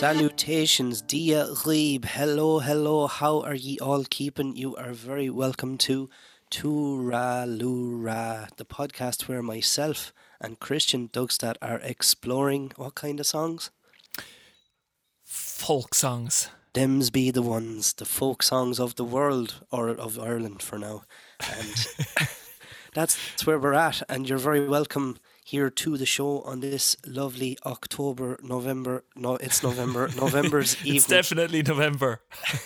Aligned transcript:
Salutations, 0.00 1.02
Dia 1.02 1.44
Reeb. 1.44 2.06
Hello, 2.06 2.60
hello. 2.60 3.06
How 3.06 3.42
are 3.42 3.54
ye 3.54 3.78
all 3.80 4.04
keeping? 4.08 4.56
You 4.56 4.74
are 4.76 4.94
very 4.94 5.28
welcome 5.28 5.76
to 5.76 6.08
Tura 6.48 7.44
Lura, 7.46 8.48
the 8.56 8.64
podcast 8.64 9.28
where 9.28 9.42
myself 9.42 10.14
and 10.40 10.58
Christian 10.58 11.10
Dugstad 11.10 11.56
are 11.60 11.80
exploring 11.80 12.72
what 12.76 12.94
kind 12.94 13.20
of 13.20 13.26
songs? 13.26 13.70
Folk 15.22 15.94
songs. 15.94 16.48
Dems 16.72 17.12
be 17.12 17.30
the 17.30 17.42
ones, 17.42 17.92
the 17.92 18.06
folk 18.06 18.42
songs 18.42 18.80
of 18.80 18.94
the 18.94 19.04
world 19.04 19.66
or 19.70 19.90
of 19.90 20.18
Ireland 20.18 20.62
for 20.62 20.78
now. 20.78 21.02
And 21.40 21.74
that's, 22.94 23.18
that's 23.34 23.46
where 23.46 23.58
we're 23.58 23.74
at. 23.74 24.02
And 24.08 24.26
you're 24.26 24.38
very 24.38 24.66
welcome 24.66 25.18
here 25.50 25.68
to 25.68 25.96
the 25.96 26.06
show 26.06 26.42
on 26.42 26.60
this 26.60 26.96
lovely 27.04 27.58
October, 27.66 28.38
November. 28.40 29.02
No, 29.16 29.34
it's 29.36 29.64
November. 29.64 30.08
November's 30.16 30.76
evening. 30.76 30.94
It's 30.94 31.06
definitely 31.08 31.64
November. 31.64 32.20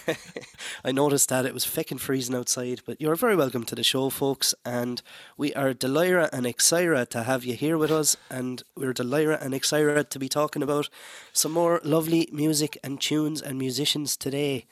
I 0.84 0.92
noticed 0.92 1.30
that 1.30 1.46
it 1.46 1.54
was 1.54 1.64
feckin' 1.64 1.98
freezing 1.98 2.36
outside, 2.36 2.82
but 2.84 3.00
you're 3.00 3.16
very 3.16 3.36
welcome 3.36 3.64
to 3.64 3.74
the 3.74 3.82
show, 3.82 4.10
folks. 4.10 4.54
And 4.66 5.00
we 5.38 5.54
are 5.54 5.72
Delira 5.72 6.28
and 6.30 6.44
Exira 6.44 7.08
to 7.08 7.22
have 7.22 7.42
you 7.42 7.54
here 7.54 7.78
with 7.78 7.90
us. 7.90 8.18
And 8.30 8.62
we're 8.76 8.92
Delira 8.92 9.40
and 9.40 9.54
Exira 9.54 10.06
to 10.06 10.18
be 10.18 10.28
talking 10.28 10.62
about 10.62 10.90
some 11.32 11.52
more 11.52 11.80
lovely 11.84 12.28
music 12.32 12.76
and 12.84 13.00
tunes 13.00 13.40
and 13.40 13.58
musicians 13.58 14.14
today. 14.14 14.66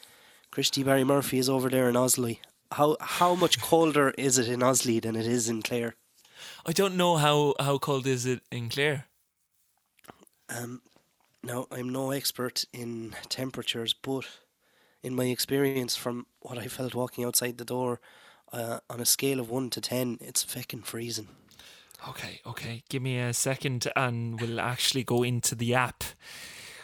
Christy 0.51 0.83
Barry 0.83 1.05
Murphy 1.05 1.39
is 1.39 1.49
over 1.49 1.71
there 1.71 1.89
in 1.89 1.95
Osley. 1.95 2.41
How 2.73 2.99
how 3.01 3.35
much 3.35 3.61
colder 3.61 4.11
is 4.19 4.37
it 4.37 4.49
in 4.49 4.61
Osley 4.61 5.01
than 5.01 5.17
it 5.17 5.27
is 5.27 5.49
in 5.49 5.63
Clare? 5.63 5.95
I 6.65 6.73
don't 6.73 6.97
know 6.97 7.17
how, 7.17 7.55
how 7.59 7.79
cold 7.79 8.07
is 8.07 8.25
it 8.25 8.41
in 8.51 8.69
Clare. 8.69 9.07
Um, 10.49 10.83
now, 11.43 11.67
I'm 11.73 11.89
no 11.89 12.11
expert 12.13 12.65
in 12.73 13.17
temperatures, 13.29 13.95
but 13.95 14.27
in 15.03 15.15
my 15.15 15.25
experience 15.25 15.97
from 15.97 16.27
what 16.41 16.59
I 16.59 16.69
felt 16.69 16.95
walking 16.95 17.25
outside 17.25 17.59
the 17.59 17.65
door, 17.65 18.01
uh, 18.53 18.79
on 18.89 19.01
a 19.01 19.05
scale 19.05 19.41
of 19.41 19.51
1 19.51 19.71
to 19.71 19.81
10, 19.81 20.19
it's 20.21 20.43
fucking 20.43 20.83
freezing. 20.83 21.29
Okay, 22.09 22.41
okay. 22.47 22.83
Give 22.89 23.03
me 23.03 23.19
a 23.19 23.33
second 23.33 23.91
and 23.97 24.41
we'll 24.41 24.61
actually 24.61 25.05
go 25.05 25.23
into 25.23 25.55
the 25.55 25.75
app. 25.75 26.05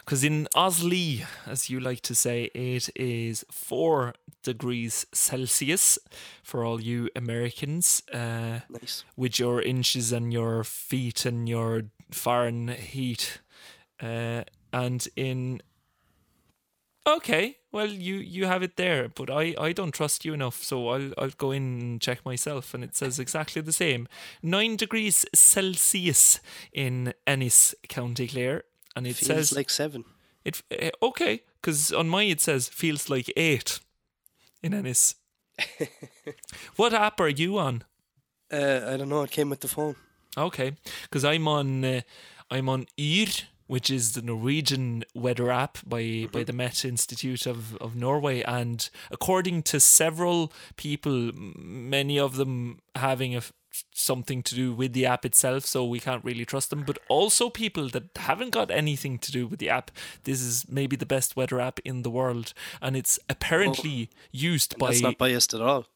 Because 0.08 0.24
in 0.24 0.48
Osley, 0.56 1.26
as 1.46 1.68
you 1.68 1.80
like 1.80 2.00
to 2.00 2.14
say, 2.14 2.44
it 2.54 2.88
is 2.96 3.44
four 3.50 4.14
degrees 4.42 5.04
Celsius 5.12 5.98
for 6.42 6.64
all 6.64 6.80
you 6.80 7.10
Americans. 7.14 8.02
Uh, 8.10 8.60
Nice. 8.70 9.04
with 9.18 9.38
your 9.38 9.60
inches 9.60 10.10
and 10.10 10.32
your 10.32 10.64
feet 10.64 11.26
and 11.26 11.46
your 11.46 11.90
Fahrenheit. 12.10 13.40
Uh, 14.00 14.44
and 14.72 15.06
in 15.14 15.60
okay, 17.06 17.58
well 17.70 17.88
you 17.88 18.14
you 18.14 18.46
have 18.46 18.62
it 18.62 18.76
there, 18.76 19.10
but 19.10 19.28
I 19.28 19.54
I 19.60 19.72
don't 19.74 19.92
trust 19.92 20.24
you 20.24 20.32
enough, 20.32 20.62
so 20.64 20.88
I'll 20.88 21.12
I'll 21.18 21.36
go 21.36 21.50
in 21.50 21.80
and 21.80 22.00
check 22.00 22.24
myself, 22.24 22.72
and 22.72 22.82
it 22.82 22.96
says 22.96 23.18
exactly 23.18 23.60
the 23.60 23.74
same, 23.74 24.08
nine 24.42 24.76
degrees 24.76 25.26
Celsius 25.34 26.40
in 26.72 27.12
Ennis, 27.26 27.74
County 27.90 28.26
Clare, 28.26 28.62
and 28.96 29.06
it 29.06 29.16
Feels 29.16 29.26
says 29.48 29.52
like 29.56 29.70
7. 29.70 30.04
it 30.44 30.62
uh, 30.70 30.90
okay 31.02 31.42
because 31.60 31.92
on 31.92 32.08
mine 32.08 32.28
it 32.30 32.40
says 32.40 32.68
feels 32.68 33.08
like 33.10 33.32
eight 33.36 33.80
in 34.62 34.74
Ennis. 34.74 35.14
what 36.76 36.92
app 36.92 37.20
are 37.20 37.28
you 37.28 37.58
on? 37.58 37.82
Uh, 38.52 38.80
I 38.86 38.96
don't 38.96 39.08
know, 39.08 39.22
it 39.22 39.30
came 39.30 39.50
with 39.50 39.60
the 39.60 39.68
phone. 39.68 39.96
Okay, 40.36 40.76
because 41.02 41.24
I'm 41.24 41.48
on 41.48 41.84
uh, 41.84 42.00
I'm 42.50 42.68
on 42.68 42.86
Yr, 42.96 43.26
which 43.66 43.90
is 43.90 44.12
the 44.12 44.22
Norwegian 44.22 45.04
weather 45.14 45.50
app 45.50 45.78
by 45.86 46.28
by 46.32 46.44
the 46.44 46.52
Met 46.52 46.84
Institute 46.84 47.46
of 47.46 47.76
of 47.76 47.94
Norway, 47.96 48.42
and 48.42 48.88
according 49.10 49.62
to 49.64 49.80
several 49.80 50.52
people, 50.76 51.32
many 51.34 52.18
of 52.18 52.36
them 52.36 52.78
having 52.94 53.34
a 53.36 53.42
something 53.92 54.42
to 54.42 54.54
do 54.54 54.72
with 54.72 54.92
the 54.92 55.06
app 55.06 55.24
itself, 55.24 55.64
so 55.64 55.84
we 55.84 56.00
can't 56.00 56.24
really 56.24 56.44
trust 56.44 56.70
them. 56.70 56.84
But 56.84 56.98
also 57.08 57.50
people 57.50 57.88
that 57.90 58.04
haven't 58.16 58.50
got 58.50 58.70
anything 58.70 59.18
to 59.18 59.32
do 59.32 59.46
with 59.46 59.58
the 59.58 59.70
app. 59.70 59.90
This 60.24 60.40
is 60.40 60.66
maybe 60.68 60.96
the 60.96 61.06
best 61.06 61.36
weather 61.36 61.60
app 61.60 61.80
in 61.84 62.02
the 62.02 62.10
world, 62.10 62.52
and 62.80 62.96
it's 62.96 63.18
apparently 63.28 64.10
used 64.32 64.78
by 64.78 64.88
That's 64.88 65.02
not 65.02 65.18
biased 65.18 65.54
at 65.54 65.60
all. 65.60 65.86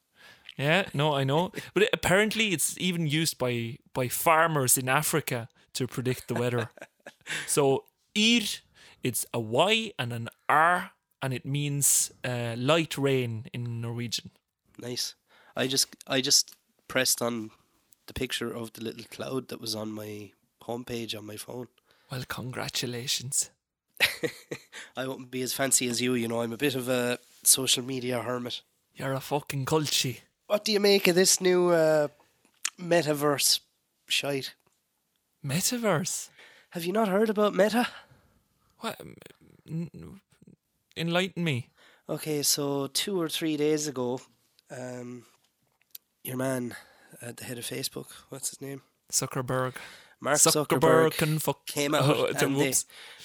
yeah, 0.56 0.84
no, 0.93 1.15
I 1.15 1.25
know. 1.25 1.53
But 1.75 1.84
it, 1.84 1.91
apparently 1.93 2.53
it's 2.53 2.76
even 2.78 3.06
used 3.06 3.38
by 3.38 3.78
by 3.94 4.09
farmers 4.09 4.78
in 4.78 4.88
Africa 4.88 5.49
to 5.75 5.87
predict 5.87 6.28
the 6.28 6.34
weather. 6.34 6.70
so 7.47 7.84
Yr, 8.14 8.47
it's 9.03 9.26
a 9.32 9.41
Y 9.41 9.93
and 9.99 10.12
an 10.12 10.28
R 10.49 10.93
and 11.22 11.32
it 11.32 11.47
means 11.47 12.10
uh, 12.25 12.54
light 12.59 12.99
rain 12.99 13.47
in 13.53 13.81
Norwegian. 13.81 14.31
Nice. 14.78 15.14
I 15.56 15.66
just 15.66 15.94
I 16.06 16.20
just 16.20 16.56
pressed 16.88 17.22
on 17.22 17.50
the 18.06 18.14
picture 18.14 18.52
of 18.52 18.72
the 18.72 18.82
little 18.82 19.04
cloud 19.10 19.48
that 19.48 19.60
was 19.60 19.74
on 19.74 19.92
my 19.92 20.32
homepage 20.62 21.16
on 21.16 21.26
my 21.26 21.36
phone. 21.36 21.68
Well, 22.10 22.24
congratulations. 22.28 23.50
I 24.96 25.06
wouldn't 25.06 25.30
be 25.30 25.42
as 25.42 25.52
fancy 25.52 25.88
as 25.88 26.00
you, 26.00 26.14
you 26.14 26.28
know. 26.28 26.42
I'm 26.42 26.52
a 26.52 26.56
bit 26.58 26.74
of 26.74 26.88
a 26.88 27.18
social 27.42 27.84
media 27.84 28.20
hermit. 28.20 28.62
You're 28.94 29.12
a 29.12 29.20
fucking 29.20 29.64
culture. 29.64 30.14
What 30.46 30.64
do 30.64 30.72
you 30.72 30.80
make 30.80 31.08
of 31.08 31.14
this 31.14 31.40
new 31.40 31.70
uh, 31.70 32.08
metaverse 32.78 33.60
shite? 34.06 34.54
Metaverse. 35.44 36.28
Have 36.70 36.84
you 36.84 36.92
not 36.92 37.08
heard 37.08 37.30
about 37.30 37.54
Meta? 37.54 37.88
What? 38.78 39.00
Enlighten 40.96 41.44
me. 41.44 41.70
Okay, 42.08 42.42
so 42.42 42.88
two 42.88 43.20
or 43.20 43.28
three 43.28 43.56
days 43.56 43.86
ago, 43.86 44.20
um, 44.70 45.24
your 46.22 46.36
man 46.36 46.74
at 47.22 47.37
the 47.38 47.44
head 47.44 47.59
of 47.59 47.65
Facebook, 47.65 48.09
what's 48.28 48.50
his 48.50 48.60
name? 48.60 48.83
Zuckerberg. 49.10 49.75
Mark 50.22 50.37
Zuckerberg, 50.37 51.41
fuck. 51.41 51.66
came 51.66 51.94
oh, 51.97 51.99
out 51.99 52.43
Oh, 52.43 52.47
and 52.47 52.56
they, 52.56 52.72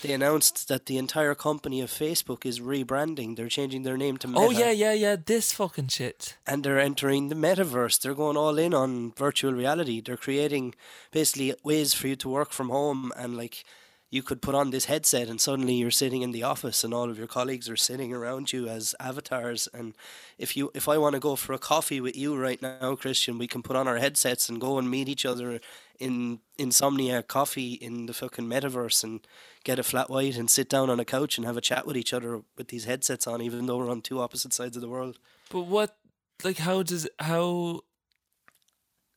they 0.01 0.13
announced 0.13 0.67
that 0.67 0.87
the 0.87 0.97
entire 0.97 1.35
company 1.35 1.79
of 1.79 1.91
Facebook 1.91 2.43
is 2.43 2.59
rebranding. 2.59 3.35
They're 3.35 3.49
changing 3.49 3.83
their 3.83 3.97
name 3.97 4.17
to 4.17 4.27
oh, 4.27 4.31
Meta. 4.31 4.45
Oh 4.45 4.49
yeah, 4.49 4.71
yeah, 4.71 4.93
yeah. 4.93 5.15
This 5.23 5.53
fucking 5.53 5.89
shit. 5.89 6.37
and 6.47 6.63
they're 6.63 6.79
entering 6.79 7.29
the 7.29 7.35
metaverse. 7.35 8.01
They're 8.01 8.15
going 8.15 8.35
all 8.35 8.57
in 8.57 8.73
on 8.73 9.13
virtual 9.15 9.53
reality. 9.53 10.01
They're 10.01 10.17
creating 10.17 10.73
basically 11.11 11.53
ways 11.63 11.93
for 11.93 12.07
you 12.07 12.15
to 12.15 12.29
work 12.29 12.51
from 12.51 12.69
home 12.69 13.11
and 13.15 13.37
like 13.37 13.63
you 14.09 14.23
could 14.23 14.41
put 14.41 14.55
on 14.55 14.69
this 14.69 14.85
headset 14.85 15.27
and 15.27 15.41
suddenly 15.41 15.73
you're 15.73 15.91
sitting 15.91 16.21
in 16.21 16.31
the 16.31 16.43
office 16.43 16.83
and 16.85 16.93
all 16.93 17.09
of 17.09 17.17
your 17.17 17.27
colleagues 17.27 17.67
are 17.69 17.75
sitting 17.75 18.13
around 18.13 18.53
you 18.53 18.67
as 18.67 18.95
avatars 19.01 19.67
and 19.73 19.93
if 20.37 20.55
you 20.55 20.71
if 20.73 20.87
I 20.87 20.97
want 20.97 21.13
to 21.15 21.19
go 21.19 21.35
for 21.35 21.51
a 21.53 21.59
coffee 21.59 21.99
with 21.99 22.15
you 22.15 22.37
right 22.37 22.61
now 22.61 22.95
Christian 22.95 23.37
we 23.37 23.47
can 23.47 23.61
put 23.61 23.75
on 23.75 23.85
our 23.87 23.97
headsets 23.97 24.47
and 24.47 24.61
go 24.61 24.77
and 24.79 24.89
meet 24.89 25.09
each 25.09 25.25
other 25.25 25.59
in 25.99 26.39
insomnia 26.57 27.21
coffee 27.21 27.73
in 27.73 28.05
the 28.05 28.13
fucking 28.13 28.45
metaverse 28.45 29.03
and 29.03 29.27
get 29.65 29.77
a 29.79 29.83
flat 29.83 30.09
white 30.09 30.37
and 30.37 30.49
sit 30.49 30.69
down 30.69 30.89
on 30.89 30.99
a 31.01 31.05
couch 31.05 31.37
and 31.37 31.45
have 31.45 31.57
a 31.57 31.61
chat 31.61 31.85
with 31.85 31.97
each 31.97 32.13
other 32.13 32.43
with 32.57 32.69
these 32.69 32.85
headsets 32.85 33.27
on 33.27 33.41
even 33.41 33.65
though 33.65 33.77
we're 33.77 33.91
on 33.91 34.01
two 34.01 34.21
opposite 34.21 34.53
sides 34.53 34.77
of 34.77 34.81
the 34.81 34.89
world 34.89 35.19
But 35.49 35.63
what? 35.63 35.97
Like, 36.43 36.59
how 36.59 36.83
does 36.83 37.09
how 37.19 37.81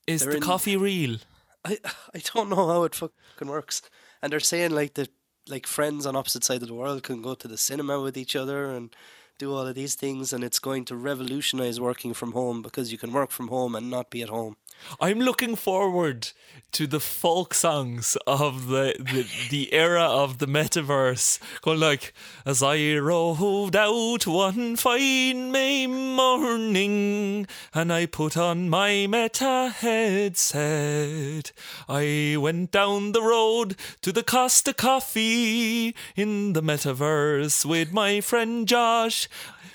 is 0.07 0.23
They're 0.23 0.31
the 0.33 0.37
in- 0.39 0.43
coffee 0.43 0.77
real? 0.77 1.19
I 1.65 1.79
I 2.15 2.21
don't 2.35 2.49
know 2.49 2.67
how 2.67 2.85
it 2.85 2.95
fucking 2.95 3.49
works. 3.49 3.83
And 4.23 4.33
they're 4.33 4.41
saying 4.41 4.73
like 4.73 4.95
that 4.95 5.11
like 5.49 5.67
friends 5.67 6.07
on 6.07 6.17
opposite 6.17 6.45
sides 6.45 6.63
of 6.63 6.69
the 6.69 6.75
world 6.75 7.03
can 7.03 7.23
go 7.23 7.35
to 7.35 7.49
the 7.49 7.57
cinema 7.57 8.01
with 8.01 8.17
each 8.17 8.37
other 8.37 8.71
and 8.71 8.95
do 9.39 9.55
all 9.55 9.67
of 9.67 9.75
these 9.75 9.95
things 9.95 10.33
and 10.33 10.45
it's 10.45 10.59
going 10.59 10.85
to 10.85 10.95
revolutionize 10.95 11.81
working 11.81 12.13
from 12.13 12.33
home 12.33 12.61
because 12.61 12.93
you 12.93 12.99
can 12.99 13.13
work 13.13 13.31
from 13.31 13.49
home 13.49 13.75
and 13.75 13.91
not 13.91 14.11
be 14.11 14.23
at 14.23 14.29
home. 14.29 14.57
I'm 15.01 15.19
looking 15.19 15.57
forward 15.57 16.31
to 16.73 16.87
the 16.87 17.01
folk 17.01 17.53
songs 17.53 18.17
of 18.27 18.69
the, 18.69 18.95
the 18.99 19.27
the 19.51 19.73
era 19.73 20.05
of 20.05 20.39
the 20.39 20.47
metaverse. 20.47 21.39
Going 21.63 21.81
like, 21.81 22.13
as 22.47 22.63
I 22.63 22.97
rode 22.97 23.75
out 23.75 24.27
one 24.27 24.77
fine 24.77 25.51
May 25.51 25.87
morning, 25.87 27.47
and 27.75 27.93
I 27.93 28.07
put 28.07 28.37
on 28.37 28.69
my 28.69 29.07
meta 29.07 29.75
headset. 29.77 31.53
I 31.89 32.37
went 32.39 32.71
down 32.71 33.13
the 33.13 33.23
road 33.23 33.77
to 34.03 34.13
the 34.13 34.23
Costa 34.23 34.73
Coffee 34.73 35.95
in 36.15 36.53
the 36.53 36.63
metaverse 36.63 37.65
with 37.65 37.93
my 37.93 38.21
friend 38.21 38.69
Josh 38.69 39.29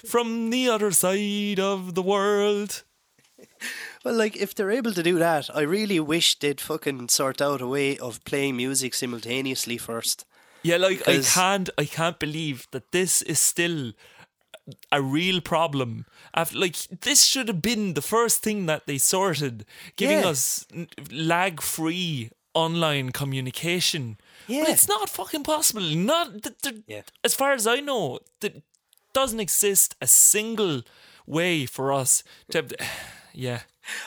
from 0.06 0.50
the 0.50 0.70
other 0.70 0.92
side 0.92 1.60
of 1.60 1.96
the 1.96 2.04
world. 2.04 2.84
Well, 4.06 4.14
like 4.16 4.38
if 4.38 4.54
they're 4.54 4.70
able 4.72 4.94
to 4.94 5.02
do 5.04 5.18
that, 5.18 5.50
I 5.54 5.62
really 5.62 6.00
wish 6.00 6.38
they'd 6.38 6.62
fucking 6.62 7.10
sort 7.10 7.42
out 7.42 7.60
a 7.62 7.68
way 7.68 7.98
of 7.98 8.24
playing 8.24 8.56
music 8.56 8.94
simultaneously 8.94 9.78
first. 9.80 10.26
Yeah, 10.62 10.78
like 10.78 11.08
I 11.08 11.22
can't, 11.22 11.70
I 11.78 11.86
can't 11.86 12.20
believe 12.20 12.68
that 12.72 12.92
this 12.92 13.24
is 13.24 13.40
still 13.40 13.94
a 14.92 15.02
real 15.02 15.42
problem. 15.42 16.06
After, 16.36 16.58
like 16.60 16.76
this 17.02 17.26
should 17.26 17.48
have 17.48 17.62
been 17.64 17.96
the 17.96 18.02
first 18.02 18.44
thing 18.44 18.68
that 18.68 18.86
they 18.86 19.00
sorted, 19.00 19.66
giving 19.96 20.20
Yeah. 20.20 20.30
us 20.30 20.66
lag-free 21.12 22.30
online 22.54 23.12
communication. 23.12 24.18
Yeah. 24.48 24.62
But 24.66 24.70
it's 24.70 24.88
not 24.88 25.10
fucking 25.10 25.44
possible. 25.44 25.82
Not 25.82 26.44
th- 26.44 26.56
th- 26.62 26.84
Yeah. 26.88 27.02
as 27.24 27.34
far 27.36 27.54
as 27.54 27.66
I 27.68 27.80
know, 27.80 28.20
there 28.42 28.54
doesn't 29.14 29.40
exist 29.40 29.96
a 30.00 30.08
single 30.08 30.84
way 31.26 31.66
for 31.66 31.92
us 31.92 32.24
to. 32.52 32.60
Have, 32.60 32.74
yeah, 33.36 33.62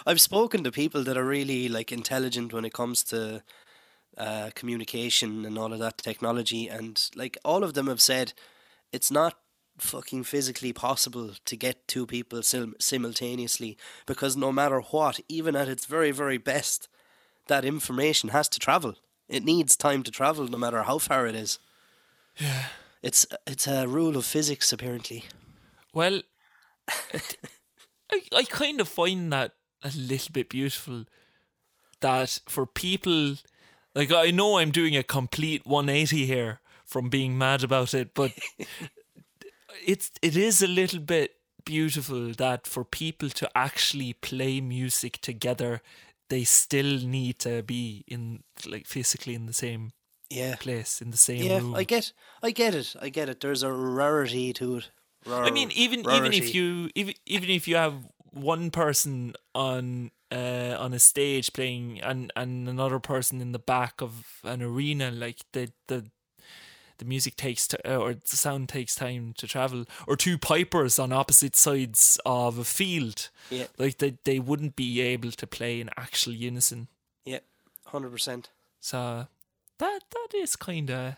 I've 0.06 0.20
spoken 0.20 0.64
to 0.64 0.72
people 0.72 1.04
that 1.04 1.16
are 1.16 1.25
really 1.25 1.69
like 1.69 1.92
intelligent 1.92 2.52
when 2.52 2.64
it 2.64 2.72
comes 2.72 3.02
to 3.04 3.42
uh, 4.16 4.50
communication 4.54 5.44
and 5.44 5.56
all 5.58 5.72
of 5.72 5.78
that 5.78 5.98
technology, 5.98 6.69
and 6.69 7.08
like 7.14 7.36
all 7.44 7.62
of 7.62 7.75
them 7.75 7.86
have 7.86 8.00
said, 8.00 8.32
it's 8.92 9.10
not 9.10 9.34
fucking 9.78 10.25
physically 10.25 10.72
possible 10.72 11.34
to 11.44 11.56
get 11.56 11.86
two 11.86 12.04
people 12.06 12.42
sim- 12.42 12.75
simultaneously 12.80 13.76
because 14.06 14.36
no 14.36 14.50
matter 14.50 14.80
what, 14.80 15.20
even 15.28 15.54
at 15.54 15.69
its 15.69 15.86
very 15.86 16.10
very 16.10 16.38
best, 16.38 16.88
that 17.46 17.64
information 17.64 18.31
has 18.31 18.48
to 18.48 18.58
travel. 18.58 18.94
It 19.28 19.44
needs 19.44 19.76
time 19.76 20.02
to 20.04 20.10
travel, 20.10 20.48
no 20.48 20.58
matter 20.58 20.82
how 20.82 20.98
far 20.98 21.26
it 21.26 21.34
is. 21.34 21.58
yeah. 22.36 22.64
It's 23.02 23.26
it's 23.46 23.69
a 23.69 23.86
rule 23.86 24.16
of 24.16 24.24
physics 24.26 24.72
apparently. 24.72 25.24
Well, 25.94 26.22
it- 27.12 27.36
I 28.10 28.22
I 28.37 28.44
kind 28.44 28.81
of 28.81 28.88
find 28.88 29.32
that 29.32 29.52
a 29.82 29.90
little 29.96 30.32
bit 30.32 30.49
beautiful. 30.49 31.05
That 32.00 32.40
for 32.49 32.64
people, 32.66 33.37
like 33.94 34.12
I 34.12 34.31
know 34.31 34.58
I'm 34.58 34.70
doing 34.70 34.96
a 34.96 35.02
complete 35.02 35.66
180 35.66 36.26
here 36.26 36.60
from 36.84 37.08
being 37.08 37.37
mad 37.37 37.64
about 37.64 37.93
it, 37.94 38.14
but 38.14 38.32
it's 39.87 40.10
it 40.22 40.37
is 40.37 40.62
a 40.62 40.66
little 40.69 41.00
bit 41.00 41.32
beautiful 41.64 42.32
that 42.34 42.66
for 42.66 42.84
people 42.84 43.28
to 43.31 43.49
actually 43.55 44.12
play 44.14 44.60
music 44.60 45.19
together, 45.20 45.81
they 46.28 46.44
still 46.44 46.99
need 47.00 47.38
to 47.40 47.62
be 47.62 48.05
in 48.06 48.43
like 48.66 48.87
physically 48.87 49.34
in 49.34 49.46
the 49.46 49.52
same 49.52 49.93
Yeah. 50.31 50.56
place 50.56 51.02
in 51.02 51.10
the 51.10 51.16
same 51.16 51.44
Yeah, 51.44 51.58
room. 51.60 51.75
I 51.75 51.84
get, 51.84 52.12
I 52.43 52.50
get 52.52 52.75
it, 52.75 52.94
I 53.00 53.08
get 53.10 53.28
it. 53.28 53.40
There's 53.40 53.62
a 53.62 53.72
rarity 53.72 54.52
to 54.55 54.76
it. 54.76 54.90
I 55.26 55.50
mean, 55.50 55.70
even 55.73 56.00
even 56.11 56.32
if 56.32 56.55
you 56.55 56.91
even 56.94 57.15
even 57.26 57.50
if 57.50 57.69
you 57.69 57.76
have 57.76 57.94
one 58.31 58.70
person 58.70 59.35
on 59.55 60.11
uh, 60.31 60.76
on 60.79 60.93
a 60.93 60.99
stage 60.99 61.53
playing 61.53 62.00
and 62.00 62.32
and 62.37 62.69
another 62.69 62.99
person 62.99 63.41
in 63.41 63.53
the 63.53 63.59
back 63.59 64.00
of 64.00 64.41
an 64.44 64.62
arena, 64.62 65.11
like 65.11 65.38
the 65.53 65.70
the 65.87 66.11
the 66.99 67.05
music 67.05 67.37
takes 67.37 67.69
uh, 67.85 67.97
or 67.97 68.15
the 68.15 68.37
sound 68.37 68.69
takes 68.69 68.94
time 68.94 69.32
to 69.38 69.47
travel, 69.47 69.85
or 70.06 70.17
two 70.17 70.37
pipers 70.38 70.99
on 70.99 71.12
opposite 71.12 71.56
sides 71.56 72.19
of 72.26 72.59
a 72.59 72.65
field, 72.65 73.31
yeah, 73.50 73.67
like 73.79 73.99
they 73.99 74.19
they 74.25 74.38
wouldn't 74.38 74.76
be 74.76 75.00
able 75.00 75.32
to 75.32 75.47
play 75.47 75.81
in 75.81 75.91
actual 75.97 76.32
unison. 76.32 76.88
yeah, 77.25 77.41
hundred 77.87 78.11
percent. 78.11 78.50
So 78.81 79.29
that 79.79 80.00
that 80.11 80.29
is 80.35 80.56
kind 80.56 80.91
of 80.91 81.17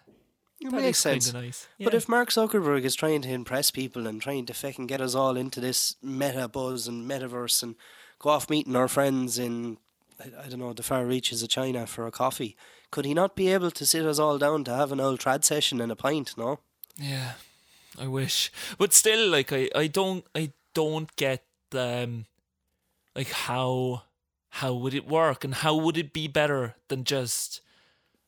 It 0.60 0.70
that 0.70 0.82
makes 0.82 0.98
sense. 0.98 1.32
nice. 1.32 1.66
But 1.82 1.94
if 1.94 2.08
Mark 2.08 2.28
Zuckerberg 2.28 2.84
is 2.84 2.94
trying 2.94 3.22
to 3.22 3.30
impress 3.30 3.70
people 3.70 4.06
and 4.06 4.20
trying 4.20 4.44
to 4.46 4.54
fucking 4.54 4.86
get 4.86 5.00
us 5.00 5.14
all 5.14 5.36
into 5.36 5.58
this 5.58 5.96
meta 6.02 6.48
buzz 6.48 6.86
and 6.86 7.08
metaverse 7.08 7.62
and 7.62 7.76
go 8.18 8.28
off 8.30 8.50
meeting 8.50 8.76
our 8.76 8.88
friends 8.88 9.38
in, 9.38 9.78
I, 10.20 10.44
I 10.44 10.48
don't 10.48 10.58
know, 10.58 10.74
the 10.74 10.82
far 10.82 11.06
reaches 11.06 11.42
of 11.42 11.48
China 11.48 11.86
for 11.86 12.06
a 12.06 12.10
coffee, 12.10 12.56
could 12.90 13.06
he 13.06 13.14
not 13.14 13.36
be 13.36 13.48
able 13.48 13.70
to 13.70 13.86
sit 13.86 14.04
us 14.04 14.18
all 14.18 14.36
down 14.36 14.64
to 14.64 14.74
have 14.74 14.92
an 14.92 15.00
old 15.00 15.20
trad 15.20 15.44
session 15.44 15.80
and 15.80 15.90
a 15.90 15.96
pint? 15.96 16.34
No. 16.36 16.58
Yeah, 16.96 17.32
I 17.98 18.06
wish, 18.06 18.52
but 18.76 18.92
still, 18.92 19.30
like 19.30 19.52
I, 19.52 19.70
I 19.74 19.86
don't, 19.86 20.26
I 20.34 20.52
don't 20.74 21.14
get 21.16 21.42
um, 21.72 22.26
like 23.16 23.30
how, 23.30 24.02
how 24.50 24.74
would 24.74 24.92
it 24.92 25.08
work, 25.08 25.42
and 25.42 25.54
how 25.54 25.74
would 25.76 25.96
it 25.96 26.12
be 26.12 26.28
better 26.28 26.76
than 26.88 27.04
just 27.04 27.62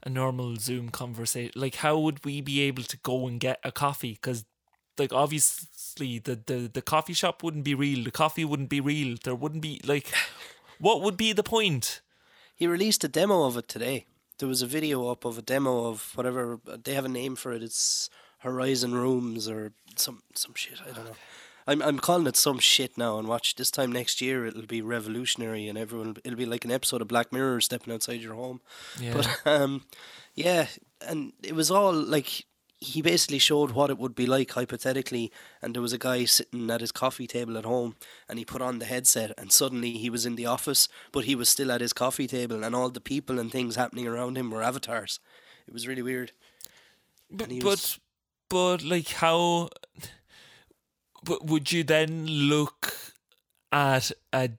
a 0.02 0.10
normal 0.10 0.56
Zoom 0.56 0.90
conversation? 0.90 1.52
Like, 1.54 1.76
how 1.76 1.98
would 1.98 2.24
we 2.24 2.40
be 2.40 2.60
able 2.62 2.82
to 2.84 2.96
go 2.98 3.26
and 3.26 3.40
get 3.40 3.58
a 3.64 3.72
coffee? 3.72 4.12
Because, 4.12 4.44
like, 4.98 5.12
obviously, 5.12 6.18
the 6.18 6.36
the 6.46 6.70
the 6.72 6.82
coffee 6.82 7.12
shop 7.12 7.42
wouldn't 7.42 7.64
be 7.64 7.74
real, 7.74 8.04
the 8.04 8.10
coffee 8.10 8.44
wouldn't 8.44 8.68
be 8.68 8.80
real, 8.80 9.16
there 9.22 9.34
wouldn't 9.34 9.62
be 9.62 9.80
like, 9.84 10.12
what 10.78 11.02
would 11.02 11.16
be 11.16 11.32
the 11.32 11.42
point? 11.42 12.00
He 12.54 12.66
released 12.66 13.04
a 13.04 13.08
demo 13.08 13.44
of 13.44 13.56
it 13.56 13.68
today. 13.68 14.06
There 14.38 14.48
was 14.48 14.62
a 14.62 14.66
video 14.66 15.08
up 15.08 15.24
of 15.24 15.38
a 15.38 15.42
demo 15.42 15.86
of 15.86 16.12
whatever 16.14 16.58
they 16.84 16.94
have 16.94 17.04
a 17.04 17.08
name 17.08 17.36
for 17.36 17.52
it. 17.52 17.62
It's 17.62 18.10
Horizon 18.38 18.94
Rooms 18.94 19.48
or 19.48 19.72
some 19.96 20.22
some 20.34 20.54
shit. 20.54 20.80
I 20.80 20.92
don't 20.92 21.04
know. 21.04 21.16
I'm 21.66 21.80
I'm 21.82 21.98
calling 21.98 22.26
it 22.26 22.36
some 22.36 22.58
shit 22.58 22.96
now. 22.98 23.18
And 23.18 23.28
watch 23.28 23.54
this 23.54 23.70
time 23.70 23.92
next 23.92 24.20
year, 24.20 24.46
it'll 24.46 24.66
be 24.66 24.82
revolutionary, 24.82 25.68
and 25.68 25.78
everyone 25.78 26.16
it'll 26.24 26.36
be 26.38 26.46
like 26.46 26.64
an 26.64 26.70
episode 26.72 27.02
of 27.02 27.08
Black 27.08 27.32
Mirror 27.32 27.60
stepping 27.60 27.92
outside 27.94 28.20
your 28.20 28.34
home. 28.34 28.60
Yeah, 29.00 29.14
But 29.14 29.40
um, 29.46 29.84
yeah, 30.34 30.66
and 31.06 31.32
it 31.42 31.54
was 31.54 31.70
all 31.70 31.92
like 31.92 32.46
he 32.80 33.00
basically 33.00 33.38
showed 33.38 33.70
what 33.70 33.90
it 33.90 33.98
would 33.98 34.14
be 34.16 34.26
like 34.26 34.50
hypothetically, 34.50 35.30
and 35.62 35.72
there 35.72 35.82
was 35.82 35.92
a 35.92 35.98
guy 35.98 36.24
sitting 36.24 36.68
at 36.68 36.80
his 36.80 36.90
coffee 36.90 37.28
table 37.28 37.56
at 37.56 37.64
home, 37.64 37.94
and 38.28 38.40
he 38.40 38.44
put 38.44 38.60
on 38.60 38.80
the 38.80 38.84
headset, 38.86 39.30
and 39.38 39.52
suddenly 39.52 39.92
he 39.92 40.10
was 40.10 40.26
in 40.26 40.34
the 40.34 40.46
office, 40.46 40.88
but 41.12 41.24
he 41.26 41.36
was 41.36 41.48
still 41.48 41.70
at 41.70 41.80
his 41.80 41.92
coffee 41.92 42.26
table, 42.26 42.64
and 42.64 42.74
all 42.74 42.90
the 42.90 43.00
people 43.00 43.38
and 43.38 43.52
things 43.52 43.76
happening 43.76 44.08
around 44.08 44.36
him 44.36 44.50
were 44.50 44.64
avatars. 44.64 45.20
It 45.68 45.72
was 45.72 45.86
really 45.86 46.02
weird. 46.02 46.32
But 47.30 47.50
but 47.50 47.62
was- 47.62 48.00
but 48.48 48.82
like 48.82 49.08
how 49.08 49.68
but 51.24 51.46
would 51.46 51.72
you 51.72 51.84
then 51.84 52.26
look 52.26 52.94
at 53.70 54.12
a 54.32 54.50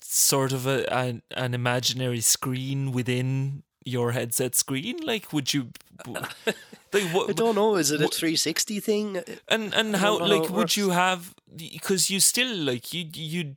sort 0.00 0.52
of 0.52 0.66
a 0.66 0.92
an, 0.92 1.22
an 1.36 1.54
imaginary 1.54 2.20
screen 2.20 2.92
within 2.92 3.62
your 3.84 4.12
headset 4.12 4.54
screen 4.54 4.98
like 5.04 5.32
would 5.32 5.52
you 5.52 5.68
like 6.06 7.04
what, 7.12 7.30
I 7.30 7.32
don't 7.32 7.54
know. 7.54 7.76
Is 7.76 7.90
it 7.90 8.00
a 8.00 8.08
360 8.08 8.80
thing? 8.80 9.22
and 9.48 9.74
and 9.74 9.96
how 9.96 10.18
how 10.18 10.26
like 10.26 10.44
it 10.44 10.50
would 10.50 10.76
you 10.76 10.90
have 10.90 11.34
because 11.56 12.10
you 12.10 12.20
still 12.20 12.54
like 12.56 12.92
you 12.92 13.08
you 13.14 13.56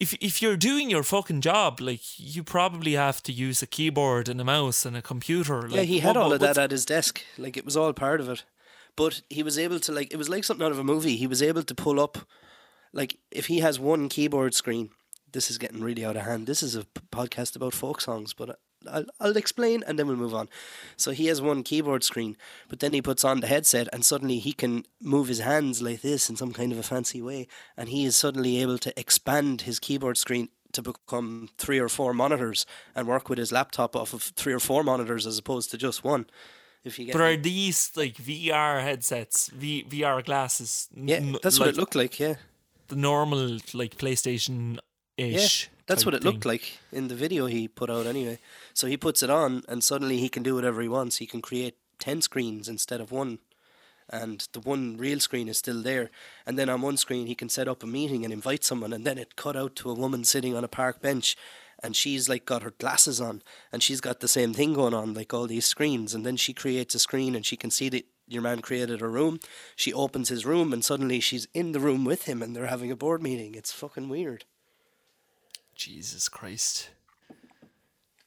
if 0.00 0.14
if 0.20 0.40
you're 0.42 0.56
doing 0.56 0.90
your 0.90 1.02
fucking 1.02 1.40
job 1.40 1.80
like 1.80 2.00
you 2.18 2.44
probably 2.44 2.92
have 2.92 3.22
to 3.24 3.32
use 3.32 3.62
a 3.62 3.66
keyboard 3.66 4.28
and 4.28 4.40
a 4.40 4.44
mouse 4.44 4.86
and 4.86 4.96
a 4.96 5.02
computer 5.02 5.62
like 5.62 5.72
yeah, 5.76 5.82
he 5.82 5.98
had 6.00 6.16
what- 6.16 6.22
all 6.24 6.32
of 6.32 6.40
that 6.40 6.58
at 6.58 6.70
his 6.70 6.84
desk. 6.84 7.24
Like 7.36 7.56
it 7.56 7.64
was 7.64 7.76
all 7.76 7.92
part 7.92 8.20
of 8.20 8.28
it. 8.28 8.44
But 8.98 9.22
he 9.30 9.44
was 9.44 9.56
able 9.60 9.78
to 9.78 9.92
like 9.92 10.12
it 10.12 10.16
was 10.16 10.28
like 10.28 10.42
something 10.42 10.66
out 10.66 10.72
of 10.72 10.78
a 10.80 10.90
movie. 10.92 11.14
He 11.14 11.28
was 11.28 11.40
able 11.40 11.62
to 11.62 11.74
pull 11.74 12.00
up 12.00 12.18
like 12.92 13.16
if 13.30 13.46
he 13.46 13.60
has 13.60 13.78
one 13.78 14.08
keyboard 14.08 14.54
screen. 14.54 14.90
This 15.30 15.52
is 15.52 15.58
getting 15.58 15.82
really 15.84 16.04
out 16.04 16.16
of 16.16 16.22
hand. 16.22 16.48
This 16.48 16.64
is 16.64 16.74
a 16.74 16.82
podcast 17.12 17.54
about 17.54 17.74
folk 17.74 18.00
songs, 18.00 18.34
but 18.34 18.58
I'll 18.90 19.06
I'll 19.20 19.36
explain 19.36 19.84
and 19.86 19.96
then 19.96 20.08
we'll 20.08 20.16
move 20.16 20.34
on. 20.34 20.48
So 20.96 21.12
he 21.12 21.26
has 21.26 21.40
one 21.40 21.62
keyboard 21.62 22.02
screen, 22.02 22.36
but 22.68 22.80
then 22.80 22.92
he 22.92 23.00
puts 23.00 23.24
on 23.24 23.38
the 23.38 23.46
headset 23.46 23.88
and 23.92 24.04
suddenly 24.04 24.40
he 24.40 24.52
can 24.52 24.84
move 25.00 25.28
his 25.28 25.38
hands 25.38 25.80
like 25.80 26.00
this 26.02 26.28
in 26.28 26.34
some 26.34 26.52
kind 26.52 26.72
of 26.72 26.78
a 26.78 26.82
fancy 26.82 27.22
way 27.22 27.46
and 27.76 27.90
he 27.90 28.04
is 28.04 28.16
suddenly 28.16 28.60
able 28.60 28.78
to 28.78 28.98
expand 28.98 29.60
his 29.60 29.78
keyboard 29.78 30.18
screen 30.18 30.48
to 30.72 30.82
become 30.82 31.50
three 31.56 31.78
or 31.78 31.88
four 31.88 32.12
monitors 32.12 32.66
and 32.96 33.06
work 33.06 33.28
with 33.28 33.38
his 33.38 33.52
laptop 33.52 33.94
off 33.94 34.12
of 34.12 34.22
three 34.22 34.52
or 34.52 34.60
four 34.60 34.82
monitors 34.82 35.24
as 35.24 35.38
opposed 35.38 35.70
to 35.70 35.78
just 35.78 36.02
one. 36.02 36.26
If 36.84 36.98
you 36.98 37.06
get 37.06 37.12
But 37.12 37.18
me. 37.20 37.24
are 37.24 37.36
these 37.36 37.90
like 37.96 38.14
VR 38.16 38.82
headsets, 38.82 39.48
v- 39.48 39.84
VR 39.88 40.22
glasses? 40.24 40.88
yeah, 40.94 41.16
n- 41.16 41.36
that's 41.42 41.58
like 41.58 41.66
what 41.66 41.74
it 41.74 41.80
looked 41.80 41.94
like. 41.94 42.18
Yeah, 42.20 42.36
The 42.88 42.96
normal 42.96 43.58
like 43.74 43.96
PlayStation 43.98 44.78
ish. 45.16 45.64
yeah, 45.64 45.68
that's 45.86 46.04
what 46.06 46.14
it 46.14 46.24
looked 46.24 46.46
like 46.46 46.78
in 46.92 47.08
the 47.08 47.14
video 47.14 47.46
he 47.46 47.68
put 47.68 47.90
out. 47.90 48.06
Anyway, 48.06 48.38
so 48.74 48.86
he 48.86 48.96
puts 48.96 49.22
it 49.22 49.30
on, 49.30 49.62
and 49.68 49.82
suddenly 49.82 50.18
he 50.18 50.28
can 50.28 50.42
do 50.42 50.54
whatever 50.54 50.80
he 50.80 50.88
wants. 50.88 51.16
He 51.18 51.26
can 51.26 51.42
create 51.42 51.76
ten 51.98 52.22
screens 52.22 52.68
instead 52.68 53.00
of 53.00 53.10
one, 53.10 53.38
and 54.08 54.46
the 54.52 54.60
one 54.60 54.96
real 54.96 55.20
screen 55.20 55.48
is 55.48 55.58
still 55.58 55.82
there. 55.82 56.10
And 56.46 56.58
then 56.58 56.68
on 56.70 56.80
one 56.80 56.96
screen 56.96 57.26
he 57.26 57.34
can 57.34 57.48
set 57.48 57.68
up 57.68 57.82
a 57.82 57.86
meeting 57.86 58.24
and 58.24 58.32
invite 58.32 58.64
someone, 58.64 58.92
and 58.92 59.04
then 59.04 59.18
it 59.18 59.36
cut 59.36 59.56
out 59.56 59.74
to 59.76 59.90
a 59.90 59.94
woman 59.94 60.24
sitting 60.24 60.56
on 60.56 60.64
a 60.64 60.68
park 60.68 61.02
bench. 61.02 61.36
And 61.82 61.94
she's 61.94 62.28
like 62.28 62.44
got 62.44 62.62
her 62.62 62.72
glasses 62.72 63.20
on, 63.20 63.42
and 63.72 63.82
she's 63.82 64.00
got 64.00 64.18
the 64.20 64.28
same 64.28 64.52
thing 64.52 64.74
going 64.74 64.94
on, 64.94 65.14
like 65.14 65.32
all 65.32 65.46
these 65.46 65.64
screens. 65.66 66.12
And 66.14 66.26
then 66.26 66.36
she 66.36 66.52
creates 66.52 66.94
a 66.94 66.98
screen, 66.98 67.34
and 67.36 67.46
she 67.46 67.56
can 67.56 67.70
see 67.70 67.88
that 67.90 68.04
your 68.26 68.42
man 68.42 68.60
created 68.60 69.00
a 69.00 69.06
room. 69.08 69.38
She 69.76 69.92
opens 69.92 70.28
his 70.28 70.44
room, 70.44 70.72
and 70.72 70.84
suddenly 70.84 71.20
she's 71.20 71.46
in 71.54 71.72
the 71.72 71.80
room 71.80 72.04
with 72.04 72.24
him, 72.24 72.42
and 72.42 72.54
they're 72.56 72.66
having 72.66 72.90
a 72.90 72.96
board 72.96 73.22
meeting. 73.22 73.54
It's 73.54 73.70
fucking 73.72 74.08
weird. 74.08 74.44
Jesus 75.74 76.28
Christ. 76.28 76.90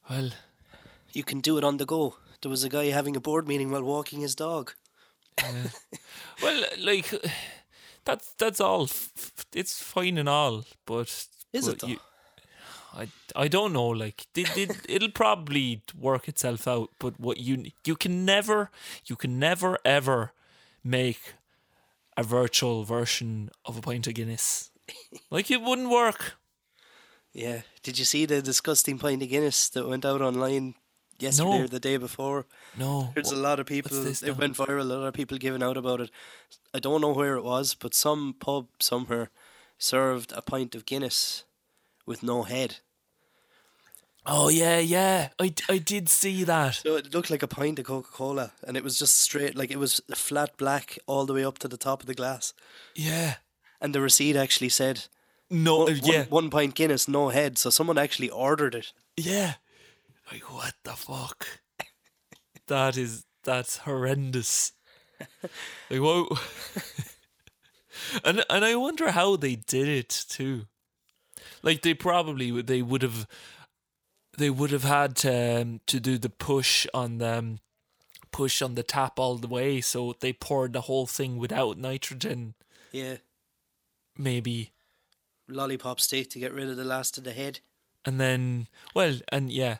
Well, 0.10 0.32
You 1.12 1.24
can 1.24 1.42
do 1.42 1.58
it 1.58 1.64
on 1.66 1.78
the 1.78 1.86
go. 1.86 2.16
There 2.42 2.50
was 2.50 2.64
a 2.64 2.70
guy 2.70 2.86
having 2.86 3.16
a 3.16 3.20
board 3.22 3.48
meeting 3.48 3.70
while 3.70 3.84
walking 3.84 4.22
his 4.22 4.34
dog. 4.36 4.72
well, 6.42 6.64
like 6.80 7.12
that's 8.06 8.34
that's 8.38 8.60
all. 8.62 8.90
It's 9.54 9.82
fine 9.82 10.18
and 10.18 10.30
all, 10.30 10.64
but 10.86 11.28
Is 11.54 11.66
but 11.66 11.74
it 11.74 11.80
though? 11.80 11.88
you- 11.88 12.00
I 12.94 13.08
I 13.36 13.48
don't 13.48 13.74
know. 13.74 13.88
Like 13.88 14.28
it, 14.36 14.58
it 14.58 14.78
it'll 14.90 15.12
probably 15.12 15.82
work 16.00 16.28
itself 16.28 16.68
out. 16.68 16.90
But 17.00 17.20
what 17.20 17.38
you 17.38 17.66
you 17.86 17.96
can 17.96 18.26
never 18.26 18.70
you 19.06 19.16
can 19.16 19.40
never 19.40 19.78
ever 19.86 20.32
make 20.84 21.34
a 22.18 22.24
virtual 22.24 22.84
version 22.84 23.50
of 23.66 23.78
a 23.78 23.82
pint 23.82 24.08
of 24.08 24.14
Guinness. 24.14 24.70
Like 25.30 25.50
it 25.50 25.62
wouldn't 25.62 25.90
work. 25.90 26.34
Yeah. 27.34 27.62
Did 27.84 27.98
you 27.98 28.06
see 28.06 28.26
the 28.26 28.42
disgusting 28.42 29.00
pint 29.00 29.24
of 29.24 29.30
Guinness 29.30 29.70
that 29.70 29.88
went 29.88 30.06
out 30.06 30.22
online 30.22 30.76
yesterday 31.22 31.50
No. 31.50 31.64
or 31.64 31.68
the 31.68 31.80
day 31.80 31.98
before. 31.98 32.46
No. 32.78 33.12
There's 33.14 33.32
a 33.32 33.36
lot 33.38 33.60
of 33.60 33.66
people. 33.68 34.06
It 34.06 34.22
now? 34.22 34.34
went 34.34 34.58
viral. 34.58 34.82
A 34.82 34.84
lot 34.84 35.08
of 35.08 35.14
people 35.14 35.38
giving 35.38 35.64
out 35.64 35.78
about 35.78 36.02
it. 36.02 36.10
I 36.74 36.80
don't 36.80 37.02
know 37.02 37.14
where 37.14 37.36
it 37.36 37.44
was, 37.44 37.74
but 37.76 37.94
some 37.94 38.36
pub 38.40 38.68
somewhere 38.80 39.30
served 39.78 40.32
a 40.34 40.42
pint 40.42 40.76
of 40.76 40.86
Guinness 40.86 41.46
with 42.06 42.24
no 42.24 42.44
head. 42.44 42.78
Oh 44.26 44.50
yeah, 44.50 44.78
yeah. 44.78 45.30
I, 45.40 45.54
I 45.68 45.80
did 45.80 46.08
see 46.08 46.44
that. 46.44 46.76
So 46.76 46.96
it 46.96 47.14
looked 47.14 47.32
like 47.32 47.42
a 47.42 47.48
pint 47.48 47.80
of 47.80 47.86
Coca 47.86 48.10
Cola, 48.12 48.52
and 48.68 48.78
it 48.78 48.84
was 48.84 49.00
just 49.00 49.18
straight, 49.18 49.56
like 49.56 49.72
it 49.72 49.80
was 49.80 50.00
flat 50.14 50.58
black 50.58 51.00
all 51.08 51.26
the 51.26 51.34
way 51.34 51.44
up 51.44 51.58
to 51.60 51.68
the 51.68 51.78
top 51.78 52.02
of 52.02 52.08
the 52.08 52.14
glass. 52.14 52.54
Yeah. 52.96 53.36
And 53.80 53.96
the 53.96 54.02
receipt 54.02 54.36
actually 54.36 54.70
said, 54.70 55.08
No. 55.50 55.86
one, 55.86 56.00
yeah. 56.04 56.26
one 56.26 56.52
pint 56.52 56.76
Guinness, 56.76 57.08
no 57.08 57.30
head. 57.30 57.58
So 57.58 57.72
someone 57.72 57.98
actually 57.98 58.30
ordered 58.30 58.76
it. 58.76 58.94
Yeah. 59.18 59.56
Like 60.32 60.44
what 60.54 60.76
the 60.84 60.92
fuck? 60.92 61.48
that 62.68 62.98
is 62.98 63.26
that's 63.44 63.78
horrendous. 63.78 64.74
Like 65.90 66.02
what? 66.02 66.40
and 68.24 68.46
and 68.50 68.64
I 68.64 68.76
wonder 68.76 69.12
how 69.12 69.36
they 69.36 69.56
did 69.56 69.88
it 69.88 70.26
too. 70.30 70.68
Like 71.64 71.82
they 71.82 71.94
probably 71.94 72.52
would- 72.52 72.68
they 72.68 72.82
would 72.82 73.02
have 73.02 73.28
they 74.38 74.50
would 74.50 74.72
have 74.72 74.86
had 74.86 75.16
to 75.18 75.62
um, 75.62 75.82
to 75.88 76.00
do 76.00 76.18
the 76.18 76.30
push 76.30 76.88
on 76.94 77.18
them 77.18 77.60
push 78.32 78.62
on 78.62 78.76
the 78.76 78.84
tap 78.84 79.20
all 79.20 79.36
the 79.36 79.48
way. 79.48 79.82
So 79.82 80.16
they 80.20 80.32
poured 80.34 80.72
the 80.74 80.82
whole 80.82 81.06
thing 81.06 81.38
without 81.38 81.78
nitrogen. 81.78 82.54
Yeah, 82.94 83.18
maybe. 84.18 84.72
Lollipop 85.50 86.00
stick 86.00 86.30
to 86.30 86.40
get 86.40 86.54
rid 86.54 86.70
of 86.70 86.78
the 86.78 86.86
last 86.86 87.18
of 87.18 87.24
the 87.26 87.34
head. 87.34 87.60
and 88.06 88.20
then 88.20 88.68
well 88.96 89.20
and 89.30 89.52
yeah. 89.52 89.78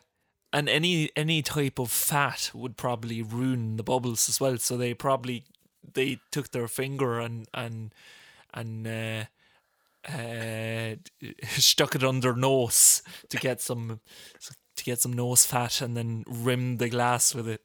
And 0.52 0.68
any 0.68 1.10
any 1.16 1.40
type 1.42 1.78
of 1.78 1.90
fat 1.90 2.50
would 2.52 2.76
probably 2.76 3.22
ruin 3.22 3.76
the 3.76 3.82
bubbles 3.82 4.28
as 4.28 4.38
well. 4.38 4.58
So 4.58 4.76
they 4.76 4.92
probably 4.94 5.44
they 5.94 6.18
took 6.30 6.50
their 6.50 6.68
finger 6.68 7.18
and 7.20 7.48
and 7.54 7.94
and 8.52 8.86
uh 8.86 9.24
uh 10.08 10.96
stuck 11.48 11.94
it 11.94 12.02
under 12.04 12.34
nose 12.34 13.02
to 13.28 13.36
get 13.36 13.60
some 13.60 14.00
to 14.76 14.84
get 14.84 15.00
some 15.00 15.12
nose 15.12 15.44
fat 15.44 15.80
and 15.80 15.96
then 15.96 16.24
rimmed 16.26 16.78
the 16.78 16.88
glass 16.88 17.34
with 17.34 17.48
it 17.48 17.62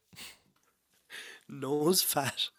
Nose 1.50 2.01
fat. 2.01 2.50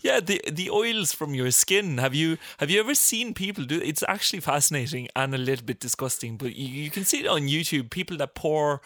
Yeah, 0.00 0.20
the 0.20 0.40
the 0.50 0.70
oils 0.70 1.12
from 1.12 1.34
your 1.34 1.50
skin. 1.50 1.98
Have 1.98 2.14
you 2.14 2.38
have 2.58 2.70
you 2.70 2.78
ever 2.78 2.94
seen 2.94 3.34
people 3.34 3.64
do? 3.64 3.80
It's 3.80 4.04
actually 4.06 4.40
fascinating 4.40 5.08
and 5.16 5.34
a 5.34 5.38
little 5.38 5.64
bit 5.64 5.80
disgusting, 5.80 6.36
but 6.36 6.54
you, 6.54 6.84
you 6.84 6.90
can 6.90 7.04
see 7.04 7.20
it 7.20 7.26
on 7.26 7.42
YouTube. 7.42 7.90
People 7.90 8.16
that 8.18 8.34
pour 8.34 8.82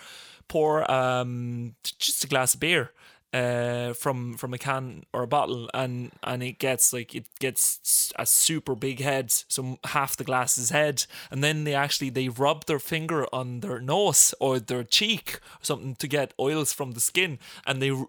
pour 0.49 0.91
um 0.91 1.75
just 1.83 2.25
a 2.25 2.27
glass 2.27 2.55
of 2.55 2.61
beer 2.61 2.93
uh 3.35 3.93
from 3.93 4.35
from 4.39 4.55
a 4.55 4.59
can 4.59 5.05
or 5.13 5.23
a 5.23 5.27
bottle 5.27 5.69
and 5.75 6.13
and 6.23 6.43
it 6.43 6.59
gets 6.59 6.93
like 6.95 7.15
it 7.15 7.27
gets 7.41 8.11
a 8.19 8.25
super 8.25 8.75
big 8.75 9.01
head 9.01 9.31
so 9.31 9.79
half 9.85 10.17
the 10.17 10.25
glass 10.25 10.57
is 10.57 10.71
head 10.71 11.05
and 11.31 11.45
then 11.45 11.65
they 11.65 11.75
actually 11.75 12.09
they 12.09 12.29
rub 12.29 12.65
their 12.65 12.79
finger 12.79 13.27
on 13.31 13.61
their 13.61 13.81
nose 13.81 14.35
or 14.41 14.59
their 14.59 14.83
cheek 14.83 15.41
or 15.61 15.65
something 15.65 15.95
to 15.97 16.09
get 16.09 16.33
oils 16.41 16.73
from 16.73 16.93
the 16.93 17.01
skin 17.01 17.39
and 17.67 17.83
they 17.83 17.91
r- 17.91 18.07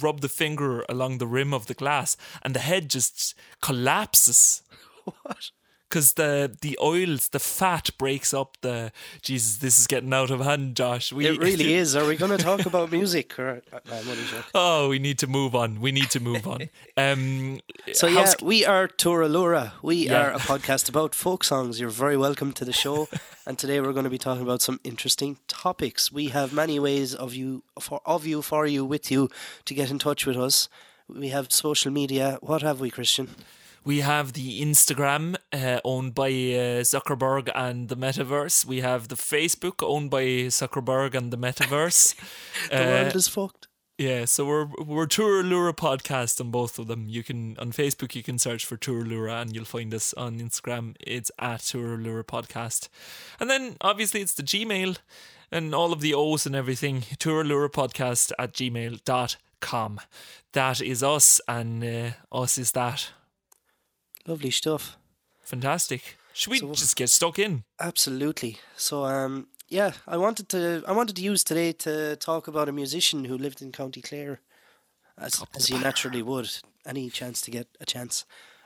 rub 0.00 0.20
the 0.20 0.28
finger 0.28 0.84
along 0.88 1.18
the 1.18 1.26
rim 1.26 1.54
of 1.54 1.66
the 1.66 1.74
glass 1.74 2.16
and 2.42 2.54
the 2.54 2.60
head 2.60 2.88
just 2.90 3.34
collapses 3.60 4.62
What? 5.22 5.50
Because 5.88 6.14
the 6.14 6.56
the 6.60 6.76
oils 6.82 7.28
the 7.28 7.38
fat 7.38 7.90
breaks 7.98 8.34
up 8.34 8.56
the 8.60 8.90
jesus 9.22 9.58
this 9.58 9.78
is 9.78 9.86
getting 9.86 10.12
out 10.12 10.30
of 10.30 10.40
hand 10.40 10.76
josh 10.76 11.12
we 11.12 11.26
It 11.26 11.38
really 11.48 11.74
is. 11.74 11.94
Are 11.96 12.06
we 12.06 12.16
going 12.16 12.36
to 12.36 12.42
talk 12.42 12.66
about 12.66 12.90
music 12.90 13.38
or? 13.38 13.62
Uh, 13.72 13.80
joking. 14.02 14.42
oh 14.54 14.88
we 14.88 14.98
need 14.98 15.18
to 15.18 15.26
move 15.26 15.54
on 15.54 15.80
we 15.80 15.92
need 15.92 16.10
to 16.10 16.20
move 16.20 16.46
on 16.46 16.68
um 16.96 17.60
So 17.92 18.06
yeah, 18.08 18.32
we 18.42 18.66
are 18.66 18.88
Turalura. 18.88 19.72
We 19.82 19.96
Yeah. 19.96 20.20
are 20.22 20.30
a 20.32 20.38
podcast 20.38 20.88
about 20.88 21.14
folk 21.14 21.44
songs. 21.44 21.78
You're 21.80 21.98
very 22.04 22.16
welcome 22.16 22.52
to 22.52 22.64
the 22.64 22.72
show. 22.72 23.08
and 23.46 23.56
today 23.58 23.80
we're 23.80 23.92
going 23.98 24.04
to 24.10 24.16
be 24.18 24.24
talking 24.28 24.42
about 24.42 24.62
some 24.62 24.78
interesting 24.82 25.38
topics. 25.46 26.10
We 26.12 26.28
have 26.38 26.52
many 26.52 26.78
ways 26.80 27.14
of 27.14 27.34
you 27.34 27.62
for 27.80 28.00
of 28.04 28.26
you 28.26 28.42
for 28.42 28.66
you 28.66 28.84
with 28.84 29.10
you 29.10 29.28
to 29.66 29.74
get 29.74 29.90
in 29.90 29.98
touch 29.98 30.26
with 30.26 30.36
us. 30.36 30.68
We 31.08 31.28
have 31.36 31.46
social 31.50 31.92
media. 31.92 32.38
What 32.40 32.62
have 32.62 32.80
we, 32.80 32.90
Christian? 32.90 33.26
We 33.86 34.00
have 34.00 34.32
the 34.32 34.60
Instagram 34.62 35.36
uh, 35.52 35.80
owned 35.84 36.12
by 36.14 36.26
uh, 36.28 36.82
Zuckerberg 36.82 37.50
and 37.54 37.88
the 37.88 37.96
Metaverse. 37.96 38.64
We 38.66 38.80
have 38.80 39.06
the 39.08 39.14
Facebook 39.14 39.76
owned 39.80 40.10
by 40.10 40.24
Zuckerberg 40.50 41.14
and 41.14 41.32
the 41.32 41.38
Metaverse. 41.38 42.14
The 42.70 42.82
Uh, 42.82 42.90
world 43.02 43.14
is 43.16 43.28
fucked. 43.28 43.68
Yeah, 43.98 44.24
so 44.26 44.44
we're 44.44 44.66
we're 44.84 45.06
Tour 45.06 45.42
Lura 45.42 45.72
podcast 45.72 46.40
on 46.40 46.50
both 46.50 46.78
of 46.80 46.86
them. 46.86 47.08
You 47.08 47.22
can 47.22 47.56
on 47.58 47.70
Facebook 47.72 48.14
you 48.14 48.22
can 48.22 48.38
search 48.38 48.66
for 48.66 48.76
Tour 48.76 49.02
Lura 49.04 49.40
and 49.40 49.54
you'll 49.54 49.64
find 49.76 49.94
us 49.94 50.12
on 50.14 50.38
Instagram. 50.40 50.96
It's 51.00 51.30
at 51.38 51.60
Tour 51.60 51.96
Lura 51.96 52.24
podcast, 52.24 52.88
and 53.40 53.48
then 53.48 53.76
obviously 53.80 54.20
it's 54.20 54.34
the 54.34 54.42
Gmail 54.42 54.98
and 55.50 55.74
all 55.74 55.92
of 55.92 56.00
the 56.00 56.12
O's 56.12 56.44
and 56.44 56.54
everything. 56.56 57.04
Tour 57.18 57.42
Lura 57.44 57.70
podcast 57.70 58.32
at 58.38 58.52
gmail 58.52 59.02
dot 59.04 59.36
com. 59.60 59.98
That 60.52 60.82
is 60.82 61.02
us, 61.02 61.40
and 61.48 61.82
uh, 61.84 62.10
us 62.42 62.58
is 62.58 62.72
that. 62.72 63.12
Lovely 64.26 64.50
stuff. 64.50 64.96
Fantastic. 65.42 66.16
Should 66.32 66.50
we 66.50 66.58
So- 66.58 66.74
just 66.74 66.96
get 66.96 67.10
stuck 67.10 67.38
in? 67.38 67.64
Absolutely. 67.78 68.58
So 68.76 69.04
um 69.04 69.48
yeah, 69.68 69.92
I 70.06 70.16
wanted 70.16 70.48
to 70.50 70.82
I 70.86 70.92
wanted 70.92 71.16
to 71.16 71.22
use 71.22 71.44
today 71.44 71.72
to 71.72 72.16
talk 72.16 72.48
about 72.48 72.68
a 72.68 72.72
musician 72.72 73.24
who 73.24 73.36
lived 73.38 73.62
in 73.62 73.72
County 73.72 74.02
Clare. 74.02 74.40
As 75.18 75.42
as 75.56 75.70
you 75.70 75.78
naturally 75.78 76.22
would. 76.22 76.50
Any 76.84 77.10
chance 77.10 77.40
to 77.42 77.50
get 77.50 77.66
a 77.80 77.84
chance. 77.86 78.24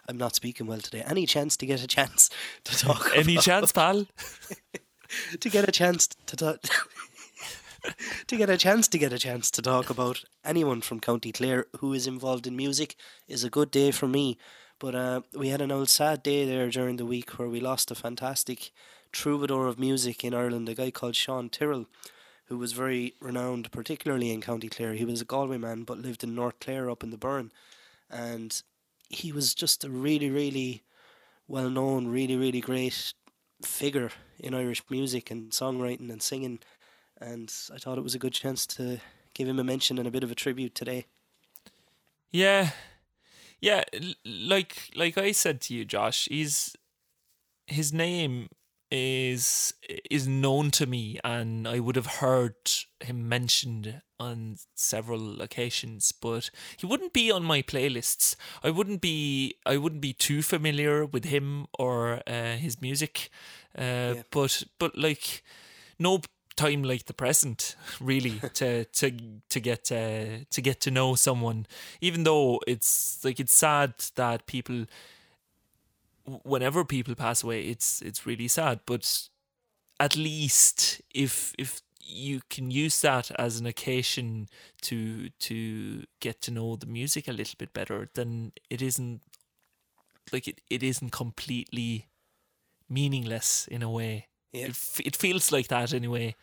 I'm 0.08 0.16
not 0.18 0.34
speaking 0.34 0.66
well 0.66 0.80
today. 0.80 1.02
Any 1.06 1.26
chance 1.26 1.56
to 1.58 1.66
get 1.66 1.82
a 1.82 1.86
chance 1.86 2.30
to 2.64 2.76
talk 2.76 3.10
Any 3.14 3.34
about, 3.34 3.44
chance, 3.44 3.72
pal? 3.72 4.06
to 5.40 5.48
get 5.50 5.68
a 5.68 5.72
chance 5.72 6.08
to 6.26 6.36
talk 6.36 6.58
to 8.26 8.36
get 8.36 8.50
a 8.50 8.56
chance 8.58 8.88
to 8.88 8.98
get 8.98 9.12
a 9.12 9.18
chance 9.18 9.50
to 9.50 9.62
talk 9.62 9.88
about 9.90 10.24
anyone 10.44 10.80
from 10.82 11.00
County 11.00 11.32
Clare 11.32 11.66
who 11.80 11.92
is 11.94 12.06
involved 12.06 12.46
in 12.46 12.54
music 12.56 12.94
is 13.28 13.42
a 13.44 13.50
good 13.50 13.70
day 13.70 13.90
for 13.90 14.06
me. 14.08 14.36
But 14.80 14.94
uh, 14.94 15.20
we 15.34 15.48
had 15.48 15.60
an 15.60 15.70
old 15.70 15.90
sad 15.90 16.22
day 16.22 16.46
there 16.46 16.70
during 16.70 16.96
the 16.96 17.04
week 17.04 17.38
where 17.38 17.50
we 17.50 17.60
lost 17.60 17.90
a 17.90 17.94
fantastic 17.94 18.72
troubadour 19.12 19.66
of 19.66 19.78
music 19.78 20.24
in 20.24 20.34
Ireland, 20.34 20.70
a 20.70 20.74
guy 20.74 20.90
called 20.90 21.14
Sean 21.14 21.50
Tyrrell, 21.50 21.86
who 22.46 22.56
was 22.56 22.72
very 22.72 23.14
renowned, 23.20 23.70
particularly 23.72 24.30
in 24.30 24.40
County 24.40 24.70
Clare. 24.70 24.94
He 24.94 25.04
was 25.04 25.20
a 25.20 25.26
Galway 25.26 25.58
man 25.58 25.82
but 25.82 25.98
lived 25.98 26.24
in 26.24 26.34
North 26.34 26.58
Clare 26.60 26.90
up 26.90 27.04
in 27.04 27.10
the 27.10 27.18
Burren. 27.18 27.52
And 28.08 28.60
he 29.10 29.32
was 29.32 29.54
just 29.54 29.84
a 29.84 29.90
really, 29.90 30.30
really 30.30 30.82
well 31.46 31.68
known, 31.68 32.08
really, 32.08 32.36
really 32.36 32.62
great 32.62 33.12
figure 33.62 34.10
in 34.38 34.54
Irish 34.54 34.82
music 34.88 35.30
and 35.30 35.50
songwriting 35.50 36.10
and 36.10 36.22
singing. 36.22 36.58
And 37.20 37.52
I 37.70 37.76
thought 37.76 37.98
it 37.98 38.04
was 38.04 38.14
a 38.14 38.18
good 38.18 38.32
chance 38.32 38.66
to 38.68 38.98
give 39.34 39.46
him 39.46 39.58
a 39.58 39.64
mention 39.64 39.98
and 39.98 40.08
a 40.08 40.10
bit 40.10 40.24
of 40.24 40.30
a 40.30 40.34
tribute 40.34 40.74
today. 40.74 41.04
Yeah, 42.30 42.70
yeah. 43.60 43.84
Like 44.24 44.90
like 44.94 45.18
I 45.18 45.32
said 45.32 45.60
to 45.62 45.74
you, 45.74 45.84
Josh, 45.84 46.28
he's 46.30 46.74
his 47.66 47.92
name 47.92 48.48
is 48.90 49.72
is 50.10 50.26
known 50.26 50.70
to 50.72 50.86
me, 50.86 51.18
and 51.24 51.66
I 51.68 51.78
would 51.78 51.96
have 51.96 52.06
heard 52.06 52.56
him 53.00 53.28
mentioned 53.28 54.02
on 54.18 54.56
several 54.74 55.40
occasions, 55.40 56.12
but 56.12 56.50
he 56.76 56.86
wouldn't 56.86 57.12
be 57.12 57.30
on 57.30 57.42
my 57.44 57.62
playlists. 57.62 58.36
I 58.62 58.70
wouldn't 58.70 59.00
be 59.00 59.54
I 59.64 59.76
wouldn't 59.76 60.02
be 60.02 60.12
too 60.12 60.42
familiar 60.42 61.06
with 61.06 61.24
him 61.24 61.66
or 61.78 62.20
uh, 62.26 62.56
his 62.56 62.80
music. 62.80 63.30
Uh, 63.78 64.14
Yeah. 64.16 64.22
But 64.30 64.64
but 64.78 64.96
like 64.98 65.42
no 65.98 66.20
time 66.60 66.82
like 66.82 67.06
the 67.06 67.14
present 67.14 67.76
really 68.00 68.40
to 68.54 68.84
to 68.84 69.12
to 69.48 69.60
get 69.60 69.90
uh, 69.90 70.44
to 70.50 70.60
get 70.60 70.80
to 70.80 70.90
know 70.90 71.14
someone. 71.14 71.66
Even 72.00 72.24
though 72.24 72.60
it's 72.66 73.24
like 73.24 73.40
it's 73.40 73.54
sad 73.54 73.94
that 74.16 74.46
people 74.46 74.86
whenever 76.44 76.84
people 76.84 77.14
pass 77.14 77.42
away 77.42 77.62
it's 77.62 78.02
it's 78.02 78.26
really 78.26 78.48
sad. 78.48 78.80
But 78.84 79.28
at 79.98 80.16
least 80.16 81.00
if 81.14 81.54
if 81.58 81.80
you 82.02 82.40
can 82.50 82.70
use 82.70 83.00
that 83.02 83.30
as 83.38 83.60
an 83.60 83.66
occasion 83.66 84.48
to 84.82 85.30
to 85.38 86.04
get 86.20 86.40
to 86.42 86.50
know 86.50 86.76
the 86.76 86.86
music 86.86 87.28
a 87.28 87.32
little 87.32 87.54
bit 87.56 87.72
better 87.72 88.08
then 88.14 88.52
it 88.68 88.82
isn't 88.82 89.20
like 90.32 90.48
it, 90.48 90.60
it 90.68 90.82
isn't 90.82 91.12
completely 91.12 92.08
meaningless 92.88 93.68
in 93.68 93.82
a 93.82 93.90
way 93.90 94.26
Yeah. 94.52 94.64
it, 94.66 94.70
f- 94.70 95.00
it 95.04 95.16
feels 95.16 95.52
like 95.52 95.68
that 95.68 95.92
anyway 95.94 96.34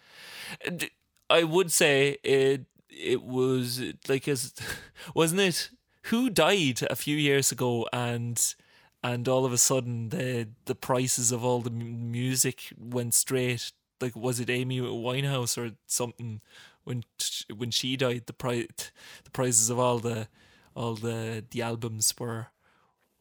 and 0.65 0.89
i 1.29 1.43
would 1.43 1.71
say 1.71 2.17
it 2.23 2.65
it 2.89 3.21
was 3.21 3.81
like 4.07 4.27
as 4.27 4.53
wasn't 5.13 5.41
it 5.41 5.69
who 6.03 6.29
died 6.29 6.81
a 6.89 6.95
few 6.95 7.17
years 7.17 7.51
ago 7.51 7.87
and 7.91 8.55
and 9.03 9.27
all 9.27 9.45
of 9.45 9.53
a 9.53 9.57
sudden 9.57 10.09
the 10.09 10.47
the 10.65 10.75
prices 10.75 11.31
of 11.31 11.43
all 11.43 11.61
the 11.61 11.69
music 11.69 12.73
went 12.77 13.13
straight 13.13 13.71
like 13.99 14.15
was 14.15 14.39
it 14.39 14.49
Amy 14.49 14.79
Winehouse 14.79 15.57
or 15.57 15.71
something 15.87 16.41
when 16.83 17.03
when 17.55 17.69
she 17.71 17.97
died, 17.97 18.23
the 18.27 18.33
pri- 18.33 18.67
the 19.23 19.31
prices 19.31 19.69
of 19.69 19.77
all 19.79 19.99
the 19.99 20.27
all 20.75 20.95
the 20.95 21.43
the 21.51 21.61
albums 21.61 22.13
were 22.17 22.47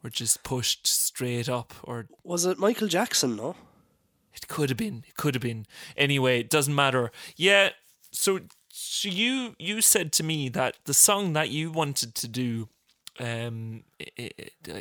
were 0.02 0.10
just 0.10 0.42
pushed 0.44 0.86
straight 0.86 1.48
up. 1.48 1.74
Or 1.82 2.06
Was 2.22 2.44
it 2.46 2.58
Michael 2.58 2.86
Jackson? 2.88 3.34
No. 3.36 3.56
It 4.36 4.48
could 4.48 4.68
have 4.70 4.76
been. 4.76 5.04
It 5.06 5.16
could 5.16 5.34
have 5.34 5.42
been. 5.42 5.66
Anyway, 5.96 6.40
it 6.40 6.50
doesn't 6.50 6.74
matter. 6.74 7.10
Yeah. 7.36 7.70
So, 8.12 8.40
so 8.68 9.08
you 9.08 9.54
you 9.58 9.80
said 9.80 10.12
to 10.14 10.22
me 10.22 10.48
that 10.50 10.76
the 10.84 10.94
song 10.94 11.32
that 11.34 11.50
you 11.50 11.70
wanted 11.70 12.14
to 12.16 12.28
do, 12.28 12.68
um, 13.18 13.84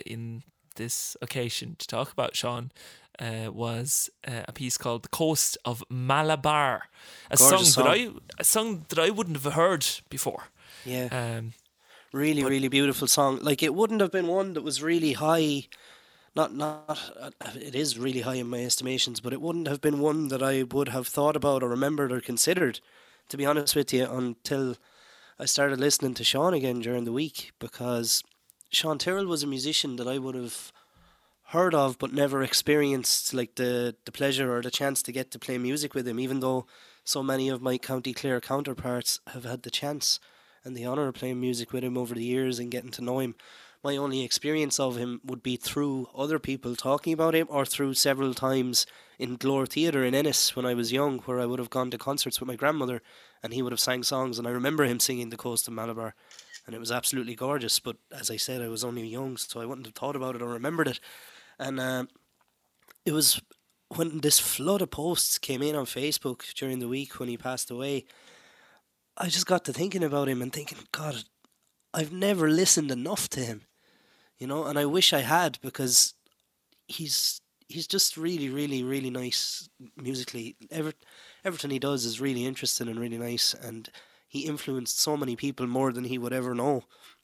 in 0.05 0.43
this 0.75 1.17
occasion 1.21 1.75
to 1.79 1.87
talk 1.87 2.11
about 2.11 2.35
Sean, 2.35 2.71
uh, 3.19 3.51
was 3.51 4.09
uh, 4.27 4.43
a 4.47 4.51
piece 4.51 4.77
called 4.77 5.03
"The 5.03 5.09
Coast 5.09 5.57
of 5.65 5.83
Malabar," 5.89 6.83
a 7.31 7.37
Gorgeous 7.37 7.73
song, 7.73 7.85
that. 7.85 7.89
I 7.91 8.09
a 8.39 8.43
song 8.43 8.85
that 8.89 8.99
I 8.99 9.09
wouldn't 9.09 9.41
have 9.41 9.53
heard 9.53 9.85
before. 10.09 10.45
Yeah. 10.85 11.07
Um, 11.11 11.53
really, 12.13 12.43
really 12.43 12.67
beautiful 12.67 13.07
song. 13.07 13.39
Like 13.41 13.63
it 13.63 13.73
wouldn't 13.73 14.01
have 14.01 14.11
been 14.11 14.27
one 14.27 14.53
that 14.53 14.63
was 14.63 14.81
really 14.81 15.13
high. 15.13 15.67
Not, 16.35 16.53
not. 16.53 17.11
Uh, 17.17 17.31
it 17.55 17.75
is 17.75 17.97
really 17.97 18.21
high 18.21 18.35
in 18.35 18.47
my 18.47 18.63
estimations, 18.63 19.21
but 19.21 19.31
it 19.31 19.41
wouldn't 19.41 19.67
have 19.67 19.81
been 19.81 19.99
one 19.99 20.27
that 20.27 20.43
I 20.43 20.63
would 20.63 20.89
have 20.89 21.07
thought 21.07 21.35
about 21.35 21.63
or 21.63 21.69
remembered 21.69 22.11
or 22.11 22.19
considered. 22.19 22.81
To 23.29 23.37
be 23.37 23.45
honest 23.45 23.75
with 23.75 23.93
you, 23.93 24.05
until 24.05 24.75
I 25.39 25.45
started 25.45 25.79
listening 25.79 26.13
to 26.15 26.23
Sean 26.23 26.53
again 26.53 26.81
during 26.81 27.05
the 27.05 27.11
week, 27.11 27.51
because 27.59 28.21
Sean 28.69 28.97
Tyrrell 28.97 29.25
was 29.25 29.43
a 29.43 29.47
musician 29.47 29.95
that 29.95 30.07
I 30.07 30.17
would 30.17 30.35
have 30.35 30.71
heard 31.49 31.73
of 31.73 31.97
but 31.99 32.13
never 32.13 32.41
experienced 32.41 33.33
like 33.33 33.55
the 33.55 33.95
the 34.05 34.11
pleasure 34.11 34.51
or 34.55 34.61
the 34.61 34.71
chance 34.71 35.03
to 35.03 35.11
get 35.11 35.29
to 35.31 35.39
play 35.39 35.57
music 35.59 35.93
with 35.93 36.07
him 36.07 36.19
even 36.19 36.39
though 36.39 36.65
so 37.03 37.21
many 37.21 37.49
of 37.49 37.61
my 37.61 37.77
county 37.77 38.13
clare 38.13 38.41
counterparts 38.41 39.19
have 39.27 39.45
had 39.45 39.61
the 39.61 39.69
chance 39.69 40.19
and 40.63 40.75
the 40.75 40.85
honor 40.85 41.07
of 41.07 41.13
playing 41.13 41.39
music 41.39 41.71
with 41.71 41.83
him 41.83 41.97
over 41.99 42.15
the 42.15 42.23
years 42.23 42.57
and 42.57 42.71
getting 42.71 42.89
to 42.89 43.03
know 43.03 43.19
him 43.19 43.35
my 43.85 43.97
only 43.97 44.23
experience 44.23 44.79
of 44.79 44.97
him 44.97 45.21
would 45.23 45.43
be 45.43 45.55
through 45.55 46.09
other 46.15 46.39
people 46.39 46.75
talking 46.75 47.13
about 47.13 47.35
him 47.35 47.45
or 47.51 47.65
through 47.65 47.93
several 47.93 48.33
times 48.33 48.87
in 49.19 49.37
Glór 49.37 49.69
Theatre 49.69 50.03
in 50.03 50.15
Ennis 50.15 50.55
when 50.55 50.65
I 50.65 50.73
was 50.73 50.91
young 50.91 51.19
where 51.19 51.39
I 51.39 51.45
would 51.45 51.59
have 51.59 51.69
gone 51.69 51.91
to 51.91 51.97
concerts 51.99 52.39
with 52.39 52.47
my 52.47 52.55
grandmother 52.55 53.03
and 53.43 53.53
he 53.53 53.61
would 53.61 53.71
have 53.71 53.79
sang 53.79 54.01
songs 54.01 54.39
and 54.39 54.47
I 54.47 54.51
remember 54.51 54.85
him 54.85 54.99
singing 54.99 55.29
The 55.29 55.37
Coast 55.37 55.67
of 55.67 55.75
Malabar 55.75 56.15
and 56.65 56.75
it 56.75 56.79
was 56.79 56.91
absolutely 56.91 57.35
gorgeous 57.35 57.79
but 57.79 57.97
as 58.11 58.31
I 58.31 58.37
said 58.37 58.63
I 58.63 58.69
was 58.69 58.83
only 58.83 59.05
young 59.05 59.37
so 59.37 59.61
I 59.61 59.67
wouldn't 59.67 59.85
have 59.85 59.93
thought 59.93 60.15
about 60.15 60.33
it 60.33 60.41
or 60.41 60.49
remembered 60.49 60.87
it 60.87 60.99
and 61.59 61.79
um, 61.79 62.09
it 63.05 63.11
was 63.11 63.39
when 63.89 64.21
this 64.21 64.39
flood 64.39 64.81
of 64.81 64.89
posts 64.89 65.37
came 65.37 65.61
in 65.61 65.75
on 65.75 65.85
Facebook 65.85 66.51
during 66.55 66.79
the 66.79 66.87
week 66.87 67.19
when 67.19 67.29
he 67.29 67.37
passed 67.37 67.69
away. 67.69 68.05
I 69.15 69.27
just 69.27 69.45
got 69.45 69.63
to 69.65 69.73
thinking 69.73 70.03
about 70.03 70.27
him 70.27 70.41
and 70.41 70.51
thinking, 70.51 70.79
God, 70.91 71.23
I've 71.95 72.11
never 72.11 72.49
listened 72.49 72.91
enough 72.91 73.29
to 73.29 73.39
him, 73.39 73.61
you 74.37 74.47
know, 74.47 74.65
and 74.65 74.77
I 74.77 74.85
wish 74.85 75.13
I 75.13 75.19
had 75.19 75.59
because 75.61 76.13
he's 76.87 77.41
he's 77.67 77.87
just 77.87 78.17
really, 78.17 78.49
really, 78.49 78.83
really 78.83 79.09
nice 79.09 79.69
musically. 79.97 80.55
Ever, 80.69 80.93
everything 81.43 81.71
he 81.71 81.79
does 81.79 82.05
is 82.05 82.21
really 82.21 82.45
interesting 82.45 82.87
and 82.87 82.99
really 82.99 83.17
nice, 83.17 83.53
and 83.53 83.89
he 84.27 84.41
influenced 84.41 84.99
so 84.99 85.15
many 85.17 85.35
people 85.35 85.67
more 85.67 85.91
than 85.91 86.05
he 86.05 86.17
would 86.17 86.33
ever 86.33 86.53
know, 86.53 86.83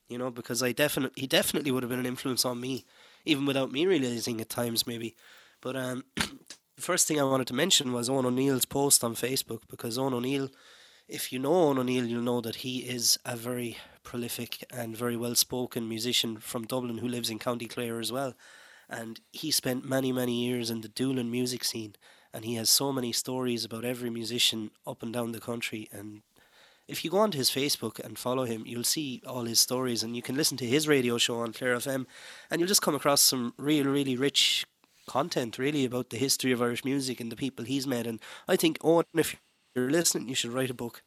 you 0.10 0.18
know, 0.18 0.32
because 0.32 0.64
I 0.64 0.72
definitely 0.72 1.22
he 1.22 1.28
definitely 1.28 1.72
would 1.72 1.84
have 1.84 1.90
been 1.90 2.00
an 2.00 2.06
influence 2.06 2.46
on 2.46 2.60
me 2.60 2.86
even 3.26 3.46
without 3.46 3.72
me 3.72 3.86
realizing 3.86 4.42
at 4.42 4.50
times 4.50 4.88
maybe. 4.88 5.16
But 5.62 5.76
um, 5.76 6.04
the 6.16 6.82
first 6.82 7.08
thing 7.08 7.20
I 7.20 7.24
wanted 7.24 7.48
to 7.48 7.54
mention 7.54 7.94
was 7.94 8.10
Owen 8.10 8.26
O'Neill's 8.26 8.66
post 8.66 9.04
on 9.04 9.16
Facebook 9.16 9.62
because 9.70 9.98
Owen 9.98 10.14
O'Neill, 10.14 10.50
if 11.08 11.32
you 11.32 11.40
know 11.40 11.54
Owen 11.54 11.80
O'Neill, 11.80 12.06
you'll 12.06 12.22
know 12.22 12.42
that 12.42 12.58
he 12.58 12.80
is 12.80 13.20
a 13.26 13.36
very 13.36 13.78
prolific 14.04 14.64
and 14.72 14.96
very 14.96 15.16
well 15.16 15.36
spoken 15.36 15.88
musician 15.88 16.38
from 16.38 16.66
Dublin 16.66 17.00
who 17.00 17.08
lives 17.08 17.30
in 17.30 17.40
County 17.40 17.68
Clare 17.68 18.00
as 18.00 18.12
well. 18.12 18.34
And 18.90 19.20
he 19.32 19.52
spent 19.52 19.88
many, 19.88 20.12
many 20.12 20.46
years 20.46 20.70
in 20.70 20.82
the 20.82 20.90
Doolin 20.90 21.32
music 21.32 21.64
scene. 21.64 21.96
And 22.34 22.46
he 22.46 22.56
has 22.56 22.70
so 22.70 22.92
many 22.92 23.12
stories 23.12 23.66
about 23.66 23.86
every 23.86 24.10
musician 24.10 24.72
up 24.88 25.04
and 25.04 25.14
down 25.14 25.32
the 25.32 25.40
country. 25.40 25.90
And 25.92 26.22
if 26.88 27.04
you 27.04 27.12
go 27.12 27.20
onto 27.20 27.38
his 27.38 27.50
Facebook 27.50 28.00
and 28.00 28.18
follow 28.18 28.46
him, 28.46 28.64
you'll 28.66 28.84
see 28.84 29.22
all 29.26 29.46
his 29.46 29.60
stories 29.60 30.04
and 30.04 30.16
you 30.16 30.22
can 30.22 30.36
listen 30.36 30.58
to 30.58 30.66
his 30.66 30.88
radio 30.88 31.18
show 31.18 31.40
on 31.40 31.54
Clare 31.54 31.78
FM 31.78 32.06
and 32.50 32.60
you'll 32.60 32.68
just 32.68 32.82
come 32.82 32.96
across 32.96 33.22
some 33.22 33.54
real, 33.58 33.86
really 33.86 34.18
rich 34.18 34.66
content 35.08 35.58
really 35.58 35.86
about 35.86 36.10
the 36.10 36.18
history 36.18 36.52
of 36.52 36.62
Irish 36.62 36.86
music 36.86 37.20
and 37.20 37.32
the 37.32 37.36
people 37.36 37.66
he's 37.66 37.88
met. 37.88 38.08
And 38.08 38.20
I 38.48 38.56
think, 38.56 38.78
Owen, 38.82 39.06
if 39.14 39.36
you're 39.76 39.92
listening, 39.92 40.30
you 40.30 40.36
should 40.36 40.54
write 40.54 40.70
a 40.70 40.74
book. 40.76 41.04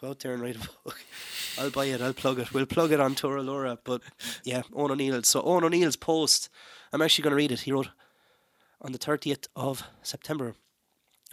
Go 0.00 0.10
out 0.10 0.20
there 0.20 0.32
and 0.32 0.42
write 0.42 0.56
a 0.56 0.68
book. 0.84 0.98
I'll 1.58 1.70
buy 1.70 1.86
it, 1.86 2.02
I'll 2.02 2.12
plug 2.12 2.40
it. 2.40 2.52
We'll 2.52 2.66
plug 2.66 2.92
it 2.92 3.00
on 3.00 3.14
Tora 3.14 3.42
Laura. 3.42 3.78
But 3.84 4.02
yeah, 4.42 4.62
Owen 4.74 4.90
O'Neill. 4.90 5.22
So 5.22 5.42
Owen 5.42 5.64
O'Neill's 5.64 5.96
post, 5.96 6.48
I'm 6.92 7.02
actually 7.02 7.22
going 7.22 7.32
to 7.32 7.36
read 7.36 7.52
it. 7.52 7.60
He 7.60 7.72
wrote 7.72 7.90
on 8.80 8.92
the 8.92 8.98
30th 8.98 9.46
of 9.54 9.84
September. 10.02 10.54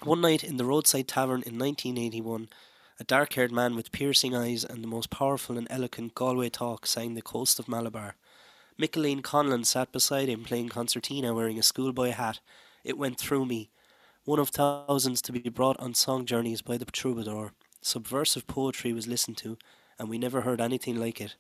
One 0.04 0.22
night 0.22 0.44
in 0.44 0.58
the 0.58 0.66
roadside 0.66 1.08
tavern 1.08 1.44
in 1.44 1.60
1981, 1.60 2.50
a 3.00 3.04
dark 3.04 3.34
haired 3.34 3.52
man 3.52 3.76
with 3.76 3.92
piercing 3.92 4.36
eyes 4.36 4.64
and 4.64 4.84
the 4.84 4.88
most 4.88 5.10
powerful 5.10 5.58
and 5.58 5.68
eloquent 5.70 6.16
Galway 6.16 6.50
talk 6.50 6.86
sang 6.86 7.14
The 7.14 7.22
Coast 7.22 7.60
of 7.60 7.68
Malabar. 7.68 8.16
Micheline 8.78 9.22
Conlon 9.22 9.66
sat 9.66 9.92
beside 9.92 10.30
him 10.30 10.44
playing 10.44 10.70
concertina 10.70 11.34
wearing 11.34 11.60
a 11.60 11.64
schoolboy 11.64 12.12
hat. 12.12 12.40
It 12.84 12.98
went 12.98 13.20
through 13.20 13.46
me. 13.46 13.70
One 14.24 14.40
of 14.40 14.50
thousands 14.50 15.22
to 15.24 15.32
be 15.32 15.50
brought 15.50 15.80
on 15.80 15.94
song 15.94 16.26
journeys 16.26 16.62
by 16.62 16.78
the 16.78 16.86
troubadour. 16.86 17.54
Subversive 17.82 18.48
poetry 18.48 18.94
was 18.94 19.08
listened 19.08 19.38
to, 19.38 19.58
and 19.98 20.10
we 20.10 20.18
never 20.18 20.42
heard 20.42 20.62
anything 20.62 21.00
like 21.00 21.20
it. 21.20 21.36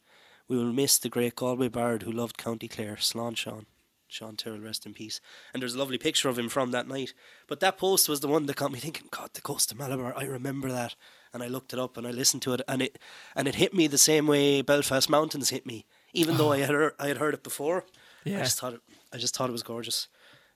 We 0.48 0.58
will 0.58 0.74
miss 0.74 0.98
the 0.98 1.10
great 1.10 1.36
Galway 1.36 1.70
bard 1.70 2.04
who 2.04 2.12
loved 2.12 2.38
County 2.38 2.68
Clare, 2.68 2.96
Slán 2.96 3.38
Sean. 3.38 3.68
Sean 4.12 4.36
Tyrrell, 4.36 4.60
rest 4.60 4.86
in 4.86 4.94
peace. 4.94 5.22
And 5.54 5.62
there's 5.62 5.76
a 5.76 5.80
lovely 5.80 5.98
picture 5.98 6.28
of 6.28 6.38
him 6.38 6.50
from 6.50 6.72
that 6.72 6.88
night. 6.88 7.14
But 7.48 7.62
that 7.62 7.78
post 7.78 8.10
was 8.10 8.20
the 8.20 8.28
one 8.28 8.46
that 8.46 8.58
got 8.58 8.72
me 8.72 8.80
thinking, 8.80 9.08
God, 9.10 9.30
the 9.34 9.42
coast 9.42 9.72
of 9.72 9.80
Malabar, 9.80 10.14
I 10.18 10.26
remember 10.26 10.70
that. 10.70 10.96
And 11.34 11.42
I 11.42 11.48
looked 11.48 11.72
it 11.72 11.80
up 11.80 11.96
and 11.96 12.06
I 12.06 12.12
listened 12.12 12.42
to 12.42 12.54
it 12.54 12.62
and 12.68 12.82
it 12.82 13.00
and 13.38 13.48
it 13.48 13.56
hit 13.56 13.74
me 13.74 13.88
the 13.88 13.98
same 13.98 14.28
way 14.28 14.62
Belfast 14.62 15.10
Mountains 15.10 15.50
hit 15.50 15.66
me. 15.66 15.86
Even 16.14 16.36
though 16.36 16.52
I 16.52 16.58
had 16.58 16.72
heard, 16.72 16.94
I 17.00 17.08
had 17.08 17.18
heard 17.20 17.34
it 17.34 17.42
before. 17.42 17.86
Yeah. 18.26 18.40
I 18.40 18.44
just 18.44 18.60
thought 18.60 18.74
it 18.74 18.82
I 19.14 19.18
just 19.18 19.34
thought 19.34 19.48
it 19.48 19.54
was 19.54 19.64
gorgeous. 19.64 20.10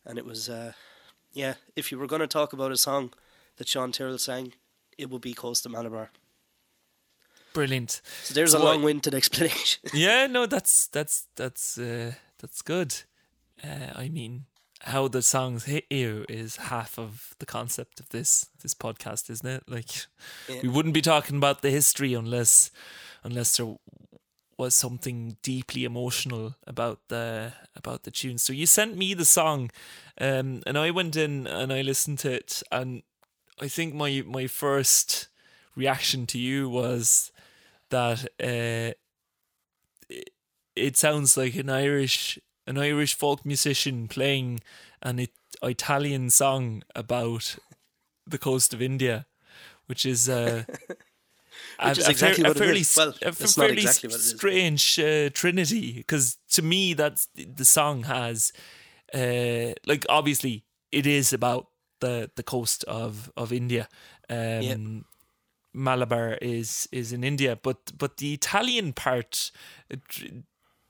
And 0.06 0.18
it 0.18 0.26
was 0.26 0.50
uh, 0.50 0.74
yeah, 1.32 1.54
if 1.78 1.94
you 1.94 1.98
were 1.98 2.08
gonna 2.08 2.28
talk 2.28 2.52
about 2.52 2.74
a 2.74 2.78
song 2.78 3.14
that 3.56 3.70
Sean 3.70 3.94
Tyrrell 3.94 4.18
sang, 4.18 4.54
it 4.98 5.10
would 5.10 5.22
be 5.22 5.34
close 5.34 5.62
to 5.62 5.70
Malabar. 5.70 6.10
brilliant. 7.54 8.02
So 8.24 8.34
there's 8.34 8.54
a 8.54 8.58
what- 8.60 8.66
long 8.66 8.84
winded 8.84 9.14
explanation. 9.14 9.82
yeah, 9.94 10.28
no, 10.28 10.46
that's 10.46 10.88
that's 10.88 11.28
that's 11.36 11.78
uh, 11.78 12.14
that's 12.40 12.62
good. 12.62 12.96
Uh, 13.64 13.92
I 13.96 14.10
mean, 14.10 14.46
how 14.82 15.08
the 15.08 15.22
songs 15.22 15.64
hit 15.66 15.86
you 15.90 16.26
is 16.28 16.58
half 16.58 17.00
of 17.00 17.34
the 17.40 17.46
concept 17.46 18.00
of 18.00 18.10
this 18.10 18.50
this 18.62 18.74
podcast, 18.74 19.30
isn't 19.30 19.48
it? 19.50 19.64
Like, 19.68 19.92
Yeah. 20.50 20.60
we 20.64 20.70
wouldn't 20.70 20.94
be 20.94 21.02
talking 21.02 21.38
about 21.38 21.62
the 21.62 21.72
history 21.72 22.14
unless 22.14 22.72
unless 23.24 23.58
there 23.58 23.76
was 24.58 24.74
something 24.76 25.36
deeply 25.42 25.84
emotional 25.84 26.56
about 26.68 27.00
the 27.08 27.54
about 27.76 28.04
the 28.04 28.12
tune. 28.12 28.38
So 28.38 28.54
you 28.54 28.66
sent 28.66 28.98
me 28.98 29.14
the 29.14 29.26
song, 29.26 29.70
um, 30.20 30.62
and 30.68 30.78
I 30.78 30.92
went 30.92 31.16
in 31.16 31.48
and 31.48 31.72
I 31.72 31.82
listened 31.82 32.20
to 32.20 32.32
it, 32.34 32.62
and 32.72 33.04
I 33.62 33.68
think 33.68 33.94
my 33.94 34.24
my 34.26 34.48
first 34.48 35.28
reaction 35.76 36.26
to 36.28 36.38
you 36.38 36.70
was 36.70 37.32
that 37.90 38.26
uh, 38.42 38.94
it, 40.10 40.30
it 40.76 40.98
sounds 40.98 41.38
like 41.38 41.56
an 41.56 41.70
Irish 41.70 42.40
an 42.68 42.78
Irish 42.78 43.16
folk 43.16 43.46
musician 43.46 44.08
playing 44.08 44.62
an 45.02 45.20
it, 45.20 45.32
Italian 45.64 46.30
song 46.30 46.84
about 46.96 47.56
the 48.28 48.38
coast 48.38 48.74
of 48.74 48.82
India, 48.82 49.26
which 49.86 50.06
is 50.06 50.28
uh, 50.28 50.64
a, 51.80 51.90
Which 51.90 52.00
a 52.00 52.10
exactly 52.10 52.44
fair- 52.44 52.52
a 52.52 52.56
fairly. 52.56 52.84
Well, 52.98 53.14
a 53.22 53.32
fairly 53.32 53.74
exactly 53.74 54.08
what 54.10 54.16
it 54.16 54.20
is. 54.20 54.30
strange 54.30 55.00
uh, 55.00 55.30
trinity. 55.30 55.94
Because 55.94 56.38
to 56.52 56.62
me, 56.62 56.94
that's 56.94 57.28
the 57.36 57.66
song 57.66 58.04
has 58.04 58.52
uh, 59.14 59.74
like 59.86 60.06
obviously 60.10 60.66
it 60.92 61.06
is 61.06 61.34
about 61.34 61.68
the 62.00 62.30
the 62.36 62.44
coast 62.44 62.84
of 62.86 63.32
of 63.36 63.52
India. 63.52 63.88
Um, 64.30 65.06
Malabar 65.74 66.38
is 66.42 66.88
is 66.92 67.12
in 67.12 67.24
India, 67.24 67.58
but 67.62 67.92
but 67.98 68.18
the 68.18 68.34
Italian 68.34 68.94
part 68.94 69.52
it 69.90 70.02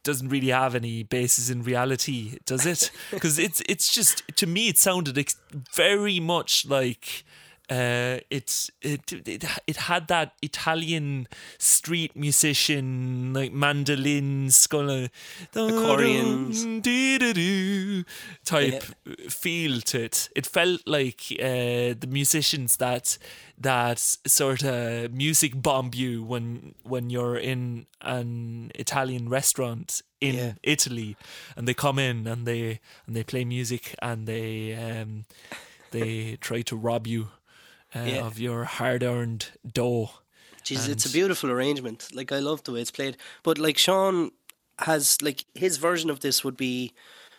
doesn't 0.04 0.30
really 0.30 0.50
have 0.50 0.76
any 0.76 1.04
basis 1.04 1.50
in 1.50 1.64
reality, 1.64 2.38
does 2.46 2.66
it? 2.66 2.92
Because 3.12 3.40
it's 3.40 3.62
it's 3.68 3.92
just 3.92 4.24
to 4.36 4.48
me 4.48 4.70
it 4.70 4.78
sounded 4.78 5.18
ex- 5.18 5.38
very 5.74 6.20
much 6.20 6.66
like 6.68 7.26
Uh, 7.70 8.20
it's 8.30 8.70
it, 8.82 9.12
it 9.28 9.44
it 9.66 9.76
had 9.78 10.08
that 10.08 10.34
Italian 10.42 11.28
street 11.58 12.16
musician 12.16 13.34
like 13.34 13.52
mandolins, 13.54 14.68
kind 14.68 14.90
of 14.92 15.10
Accordions. 15.56 16.64
type 18.46 18.84
feel 19.30 19.82
to 19.82 20.04
it. 20.04 20.30
It 20.36 20.46
felt 20.46 20.82
like 20.86 21.22
uh, 21.40 21.96
the 22.00 22.08
musicians 22.08 22.78
that 22.78 23.18
that 23.58 24.00
sort 24.28 24.64
of 24.64 25.12
music 25.14 25.62
bomb 25.62 25.92
you 25.94 26.24
when 26.24 26.76
when 26.84 27.10
you're 27.10 27.38
in 27.38 27.86
an 28.02 28.72
Italian 28.76 29.30
restaurant 29.30 30.02
in 30.22 30.36
Yeah. 30.36 30.54
Italy, 30.64 31.16
and 31.56 31.68
they 31.68 31.74
come 31.74 32.00
in 32.00 32.28
and 32.28 32.46
they 32.46 32.80
and 33.08 33.16
they 33.16 33.24
play 33.24 33.46
music 33.46 33.96
and 34.02 34.28
they 34.28 34.74
um, 34.76 35.26
they 35.92 36.38
try 36.42 36.62
to 36.64 36.76
rob 36.76 37.08
you 37.08 37.30
uh, 37.96 38.00
Yeah. 38.04 38.26
of 38.26 38.40
your 38.40 38.66
hard-earned 38.66 39.48
dough. 39.72 40.12
Jeez, 40.64 40.90
it's 40.90 41.06
a 41.06 41.12
beautiful 41.12 41.52
arrangement. 41.52 42.10
Like 42.14 42.32
I 42.32 42.40
love 42.40 42.64
the 42.64 42.72
way 42.72 42.82
it's 42.82 42.92
played. 42.92 43.18
But 43.44 43.58
like 43.58 43.78
Sean 43.78 44.32
has 44.80 45.22
like 45.22 45.46
his 45.54 45.78
version 45.78 46.10
of 46.10 46.20
this 46.20 46.44
would 46.44 46.58
be 46.58 46.92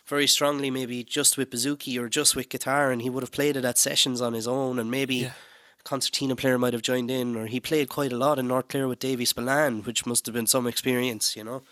very 0.07 0.27
strongly 0.27 0.71
maybe 0.71 1.03
just 1.03 1.37
with 1.37 1.51
bouzouki 1.51 1.99
or 2.01 2.09
just 2.09 2.37
with 2.37 2.49
guitar 2.49 2.93
and 2.93 3.03
he 3.03 3.11
would 3.11 3.23
have 3.25 3.33
played 3.33 3.57
it 3.57 3.65
at 3.65 3.77
sessions 3.77 4.21
on 4.21 4.33
his 4.33 4.47
own 4.47 4.79
and 4.79 4.89
maybe 4.91 5.17
Yeah. 5.17 5.33
concertina 5.85 6.37
player 6.37 6.59
might 6.59 6.73
have 6.73 6.83
joined 6.83 7.11
in 7.11 7.37
or 7.37 7.47
he 7.47 7.59
played 7.61 7.89
quite 7.89 8.13
a 8.13 8.17
lot 8.17 8.39
in 8.39 8.47
North 8.47 8.69
Clare 8.69 8.87
with 8.89 9.01
Davy 9.01 9.25
Spillane, 9.25 9.83
which 9.83 10.07
must 10.07 10.25
have 10.27 10.35
been 10.35 10.47
some 10.47 10.67
experience, 10.69 11.35
you 11.37 11.45
know. 11.45 11.63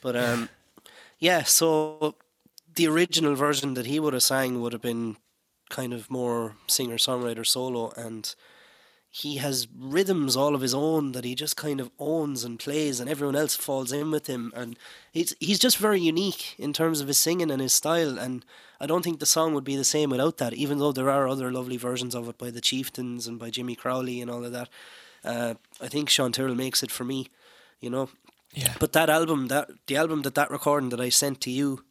But 0.00 0.16
um 0.16 0.48
yeah, 1.18 1.42
so 1.44 2.16
the 2.74 2.88
original 2.88 3.34
version 3.34 3.74
that 3.74 3.86
he 3.86 4.00
would 4.00 4.14
have 4.14 4.22
sang 4.22 4.60
would 4.62 4.72
have 4.72 4.82
been 4.82 5.16
kind 5.70 5.92
of 5.92 6.10
more 6.10 6.56
singer 6.66 6.96
songwriter 6.96 7.46
solo 7.46 7.92
and 7.96 8.34
he 9.10 9.36
has 9.36 9.68
rhythms 9.78 10.36
all 10.36 10.56
of 10.56 10.60
his 10.60 10.74
own 10.74 11.12
that 11.12 11.24
he 11.24 11.36
just 11.36 11.56
kind 11.56 11.80
of 11.80 11.88
owns 12.00 12.42
and 12.42 12.58
plays 12.58 12.98
and 12.98 13.08
everyone 13.08 13.36
else 13.36 13.54
falls 13.54 13.92
in 13.92 14.10
with 14.10 14.26
him. 14.26 14.52
And 14.56 14.76
he's 15.12 15.36
he's 15.38 15.60
just 15.60 15.76
very 15.78 16.00
unique 16.00 16.56
in 16.58 16.72
terms 16.72 17.00
of 17.00 17.06
his 17.06 17.16
singing 17.16 17.48
and 17.48 17.62
his 17.62 17.72
style 17.72 18.18
and 18.18 18.44
I 18.80 18.86
don't 18.86 19.02
think 19.02 19.20
the 19.20 19.26
song 19.26 19.54
would 19.54 19.62
be 19.62 19.76
the 19.76 19.84
same 19.84 20.10
without 20.10 20.38
that 20.38 20.52
even 20.54 20.78
though 20.78 20.90
there 20.90 21.10
are 21.10 21.28
other 21.28 21.52
lovely 21.52 21.76
versions 21.76 22.16
of 22.16 22.28
it 22.28 22.38
by 22.38 22.50
the 22.50 22.60
Chieftains 22.60 23.28
and 23.28 23.38
by 23.38 23.50
Jimmy 23.50 23.76
Crowley 23.76 24.20
and 24.20 24.28
all 24.28 24.44
of 24.44 24.50
that. 24.50 24.68
Uh, 25.22 25.54
I 25.80 25.86
think 25.86 26.10
Sean 26.10 26.32
Tyrrell 26.32 26.56
makes 26.56 26.82
it 26.82 26.90
for 26.90 27.04
me 27.04 27.28
you 27.80 27.90
know? 27.90 28.08
Yeah. 28.52 28.74
but 28.80 28.92
that 28.92 29.10
album 29.10 29.48
that 29.48 29.68
the 29.88 29.96
album 29.96 30.22
that 30.22 30.36
that 30.36 30.50
recording 30.50 30.90
that 30.90 31.00
I 31.00 31.08
sent 31.08 31.40
to 31.42 31.50
you 31.50 31.84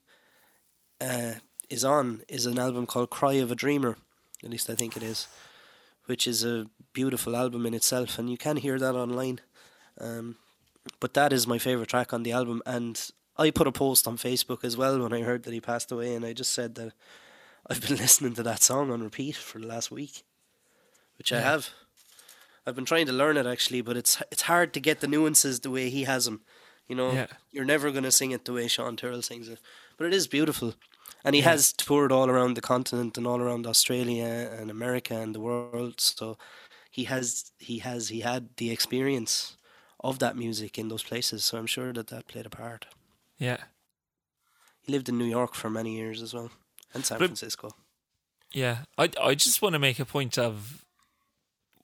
uh, 1.02 1.34
is 1.74 1.84
on 1.84 2.22
is 2.28 2.46
an 2.46 2.58
album 2.60 2.86
called 2.86 3.10
Cry 3.10 3.34
of 3.44 3.52
a 3.52 3.56
Dreamer 3.64 3.98
at 4.44 4.50
least 4.50 4.70
I 4.70 4.76
think 4.76 4.96
it 4.98 5.04
is 5.04 5.28
which 6.06 6.28
is 6.28 6.44
a 6.44 6.66
beautiful 6.92 7.34
album 7.36 7.66
in 7.66 7.74
itself, 7.74 8.20
and 8.20 8.30
you 8.30 8.38
can 8.38 8.58
hear 8.58 8.78
that 8.78 8.94
online. 8.94 9.40
Um, 10.02 10.36
but 11.00 11.14
that 11.14 11.32
is 11.32 11.48
my 11.48 11.58
favorite 11.58 11.88
track 11.90 12.12
on 12.14 12.24
the 12.24 12.34
album, 12.34 12.62
and 12.66 13.00
I 13.38 13.52
put 13.52 13.68
a 13.68 13.72
post 13.72 14.06
on 14.06 14.18
Facebook 14.18 14.66
as 14.66 14.76
well 14.76 15.00
when 15.02 15.14
I 15.14 15.22
heard 15.22 15.44
that 15.44 15.54
he 15.54 15.62
passed 15.62 15.94
away, 15.94 16.14
and 16.14 16.26
I 16.26 16.34
just 16.34 16.52
said 16.52 16.76
that 16.76 16.92
I've 17.70 17.80
been 17.88 17.96
listening 18.06 18.34
to 18.34 18.44
that 18.44 18.62
song 18.62 18.92
on 18.92 19.02
repeat 19.02 19.38
for 19.38 19.60
the 19.60 19.66
last 19.68 19.92
week, 19.92 20.24
which 21.18 21.32
I 21.32 21.40
have. 21.40 21.70
I've 22.68 22.76
been 22.76 22.86
trying 22.92 23.08
to 23.08 23.14
learn 23.14 23.38
it 23.38 23.46
actually, 23.46 23.82
but 23.82 23.96
it's 23.96 24.22
it's 24.30 24.44
hard 24.44 24.74
to 24.74 24.82
get 24.82 25.00
the 25.00 25.08
nuances 25.08 25.62
the 25.62 25.72
way 25.72 25.90
he 25.90 26.04
has 26.04 26.26
them. 26.26 26.42
You 26.90 26.96
know, 26.98 27.14
Yeah. 27.14 27.28
you're 27.54 27.72
never 27.74 27.92
going 27.92 28.04
to 28.04 28.12
sing 28.12 28.32
it 28.32 28.44
the 28.44 28.54
way 28.54 28.68
Sean 28.68 28.98
Tyrrell 28.98 29.22
sings 29.22 29.48
it, 29.48 29.60
but 29.98 30.06
it 30.08 30.14
is 30.14 30.28
beautiful. 30.28 30.74
And 31.24 31.36
he 31.36 31.42
Yeah. 31.42 31.52
has 31.52 31.74
toured 31.74 32.12
all 32.12 32.30
around 32.30 32.56
the 32.56 32.62
continent 32.62 33.18
and 33.18 33.26
all 33.28 33.40
around 33.42 33.66
Australia 33.66 34.26
and 34.60 34.70
America 34.70 35.16
and 35.16 35.34
the 35.34 35.40
world. 35.40 36.00
So 36.02 36.38
he 36.92 37.06
has 37.06 37.52
he 37.60 37.80
has 37.80 38.10
he 38.10 38.22
had 38.22 38.50
the 38.58 38.72
experience 38.72 39.58
of 40.00 40.20
that 40.20 40.36
music 40.36 40.78
in 40.78 40.90
those 40.90 41.04
places. 41.04 41.44
So 41.46 41.58
I'm 41.58 41.68
sure 41.68 41.94
that 41.94 42.08
that 42.08 42.28
played 42.28 42.46
a 42.46 42.50
part. 42.50 42.86
Yeah. 43.38 43.64
He 44.82 44.92
lived 44.92 45.08
in 45.10 45.18
New 45.18 45.30
York 45.30 45.56
for 45.56 45.70
many 45.70 45.96
years 45.96 46.22
as 46.22 46.34
well, 46.34 46.52
and 46.94 47.06
San 47.06 47.20
But- 47.20 47.28
Francisco. 47.28 47.70
Yeah, 48.52 48.84
I 48.98 49.10
I 49.30 49.34
just 49.36 49.62
want 49.62 49.74
to 49.74 49.80
make 49.80 50.00
a 50.00 50.06
point 50.06 50.38
of 50.38 50.86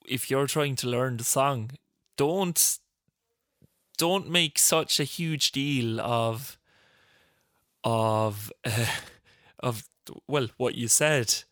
if 0.06 0.30
you're 0.30 0.46
trying 0.46 0.76
to 0.76 0.88
learn 0.88 1.16
the 1.16 1.24
song, 1.24 1.70
don't 2.16 2.78
don't 3.98 4.28
make 4.28 4.58
such 4.58 5.00
a 5.00 5.04
huge 5.04 5.50
deal 5.52 5.98
of 6.00 6.58
of 7.82 8.52
uh, 8.64 8.86
of 9.62 9.84
well 10.26 10.48
what 10.56 10.74
you 10.74 10.88
said 10.88 11.44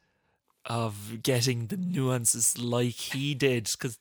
of 0.64 1.22
getting 1.22 1.68
the 1.68 1.76
nuances 1.76 2.58
like 2.58 2.94
he 2.94 3.34
did 3.34 3.64
because 3.72 3.98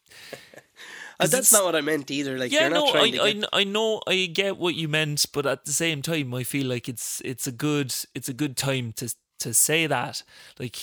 Uh, 1.19 1.25
that's 1.25 1.51
not 1.51 1.65
what 1.65 1.75
I 1.75 1.81
meant 1.81 2.11
either. 2.11 2.37
Like 2.37 2.51
yeah 2.51 2.61
you're 2.61 2.69
not 2.69 2.79
no 2.79 2.87
I, 2.89 2.91
trying 2.91 3.13
to 3.13 3.21
I 3.23 3.31
get 3.33 3.49
I 3.51 3.63
know 3.63 4.01
I 4.05 4.25
get 4.27 4.57
what 4.57 4.75
you 4.75 4.87
meant 4.87 5.25
but 5.33 5.47
at 5.47 5.65
the 5.65 5.73
same 5.73 6.03
time 6.03 6.31
I 6.33 6.43
feel 6.43 6.67
like 6.67 6.87
it's 6.87 7.21
it's 7.25 7.47
a 7.47 7.51
good 7.51 7.93
it's 8.13 8.29
a 8.29 8.33
good 8.33 8.55
time 8.55 8.93
to 8.97 9.13
to 9.39 9.53
say 9.53 9.87
that 9.87 10.21
like 10.59 10.77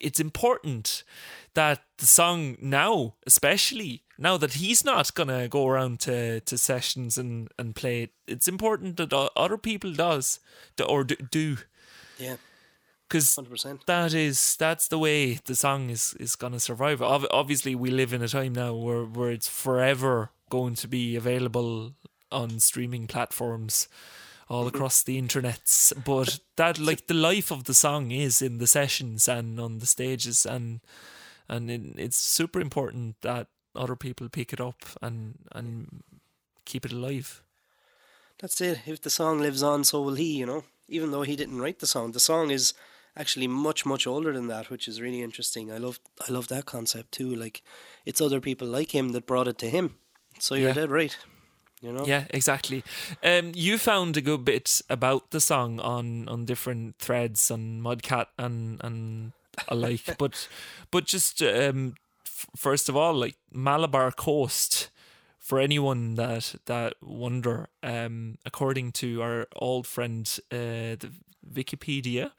it's 0.00 0.18
important 0.18 1.04
that 1.54 1.84
the 1.98 2.06
song 2.06 2.56
now 2.60 3.14
especially 3.24 4.02
now 4.18 4.36
that 4.36 4.54
he's 4.54 4.84
not 4.84 5.14
gonna 5.14 5.46
go 5.46 5.68
around 5.68 6.00
to, 6.00 6.40
to 6.40 6.58
sessions 6.58 7.16
and, 7.16 7.48
and 7.56 7.76
play 7.76 8.02
it 8.02 8.10
it's 8.26 8.48
important 8.48 8.96
that 8.96 9.12
other 9.12 9.58
people 9.58 9.92
does 9.92 10.40
do, 10.76 10.84
or 10.84 11.04
do 11.04 11.58
yeah, 12.22 12.36
because 13.08 13.38
that 13.86 14.14
is 14.14 14.56
that's 14.56 14.88
the 14.88 14.98
way 14.98 15.34
the 15.44 15.54
song 15.54 15.90
is 15.90 16.14
is 16.18 16.36
gonna 16.36 16.60
survive. 16.60 17.02
Ob- 17.02 17.26
obviously, 17.30 17.74
we 17.74 17.90
live 17.90 18.12
in 18.12 18.22
a 18.22 18.28
time 18.28 18.54
now 18.54 18.74
where 18.74 19.04
where 19.04 19.30
it's 19.30 19.48
forever 19.48 20.30
going 20.48 20.74
to 20.76 20.88
be 20.88 21.16
available 21.16 21.92
on 22.30 22.60
streaming 22.60 23.06
platforms 23.06 23.88
all 24.48 24.66
mm-hmm. 24.66 24.76
across 24.76 25.02
the 25.02 25.20
internets. 25.20 25.92
But 26.04 26.40
that 26.56 26.78
like 26.78 27.06
the 27.06 27.14
life 27.14 27.50
of 27.50 27.64
the 27.64 27.74
song 27.74 28.10
is 28.10 28.42
in 28.42 28.58
the 28.58 28.66
sessions 28.66 29.28
and 29.28 29.58
on 29.60 29.78
the 29.78 29.86
stages, 29.86 30.46
and 30.46 30.80
and 31.48 31.70
it, 31.70 31.82
it's 31.96 32.16
super 32.16 32.60
important 32.60 33.16
that 33.22 33.48
other 33.74 33.96
people 33.96 34.28
pick 34.28 34.52
it 34.52 34.60
up 34.60 34.84
and 35.00 35.38
and 35.52 36.02
keep 36.64 36.84
it 36.84 36.92
alive. 36.92 37.42
That's 38.38 38.60
it. 38.60 38.80
If 38.86 39.00
the 39.02 39.10
song 39.10 39.40
lives 39.40 39.62
on, 39.62 39.84
so 39.84 40.02
will 40.02 40.14
he. 40.14 40.38
You 40.38 40.46
know, 40.46 40.64
even 40.92 41.10
though 41.10 41.22
he 41.22 41.36
didn't 41.36 41.60
write 41.62 41.78
the 41.80 41.86
song, 41.86 42.12
the 42.12 42.20
song 42.20 42.50
is 42.50 42.74
actually 43.16 43.46
much 43.48 43.84
much 43.86 44.06
older 44.06 44.32
than 44.32 44.48
that, 44.48 44.70
which 44.70 44.88
is 44.88 45.00
really 45.00 45.22
interesting. 45.22 45.70
I 45.72 45.78
love 45.78 45.98
I 46.28 46.32
love 46.32 46.46
that 46.48 46.64
concept 46.66 47.12
too. 47.12 47.34
Like 47.34 47.62
it's 48.06 48.20
other 48.20 48.40
people 48.40 48.68
like 48.68 48.94
him 48.94 49.12
that 49.12 49.26
brought 49.26 49.48
it 49.48 49.58
to 49.58 49.66
him. 49.70 49.96
So 50.38 50.54
you're 50.54 50.68
Yeah. 50.68 50.74
dead 50.82 50.90
right. 50.90 51.16
You 51.82 51.92
know. 51.92 52.06
Yeah, 52.06 52.24
exactly. 52.30 52.82
Um, 53.24 53.52
you 53.56 53.76
found 53.78 54.16
a 54.16 54.20
good 54.20 54.44
bit 54.44 54.80
about 54.88 55.30
the 55.30 55.40
song 55.40 55.80
on 55.80 56.28
on 56.28 56.44
different 56.46 56.98
threads 56.98 57.50
on 57.50 57.80
Mudcat 57.82 58.26
and 58.38 58.80
and 58.84 59.32
alike, 59.68 60.14
but 60.18 60.48
but 60.90 61.04
just 61.12 61.42
um, 61.42 61.94
f- 62.26 62.46
first 62.56 62.88
of 62.88 62.96
all, 62.96 63.14
like 63.14 63.36
Malabar 63.52 64.12
Coast. 64.12 64.90
For 65.42 65.58
anyone 65.58 66.14
that 66.14 66.54
that 66.66 66.94
wonder, 67.02 67.68
um, 67.82 68.38
according 68.46 68.92
to 68.92 69.22
our 69.22 69.48
old 69.56 69.86
friend, 69.86 70.26
uh, 70.52 70.96
the 71.02 71.10
Wikipedia, 71.52 72.30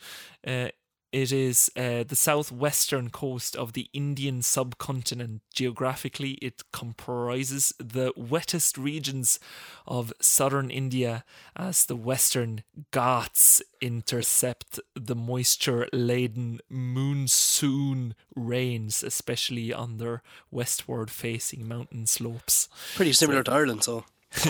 uh, 0.47 0.69
it 1.13 1.31
is 1.31 1.71
uh, 1.77 2.03
the 2.03 2.15
southwestern 2.15 3.11
coast 3.11 3.55
of 3.55 3.73
the 3.73 3.87
Indian 3.93 4.41
subcontinent. 4.41 5.41
Geographically, 5.53 6.31
it 6.41 6.63
comprises 6.71 7.71
the 7.77 8.11
wettest 8.17 8.79
regions 8.79 9.39
of 9.85 10.11
southern 10.19 10.71
India 10.71 11.23
as 11.55 11.85
the 11.85 11.95
western 11.95 12.63
Ghats 12.91 13.61
intercept 13.79 14.79
the 14.95 15.15
moisture 15.15 15.87
laden 15.93 16.59
monsoon 16.67 18.15
rains, 18.35 19.03
especially 19.03 19.71
on 19.71 19.97
their 19.97 20.23
westward 20.49 21.11
facing 21.11 21.67
mountain 21.67 22.07
slopes. 22.07 22.69
Pretty 22.95 23.13
similar 23.13 23.43
to 23.43 23.51
Ireland. 23.51 23.83
So 23.83 24.05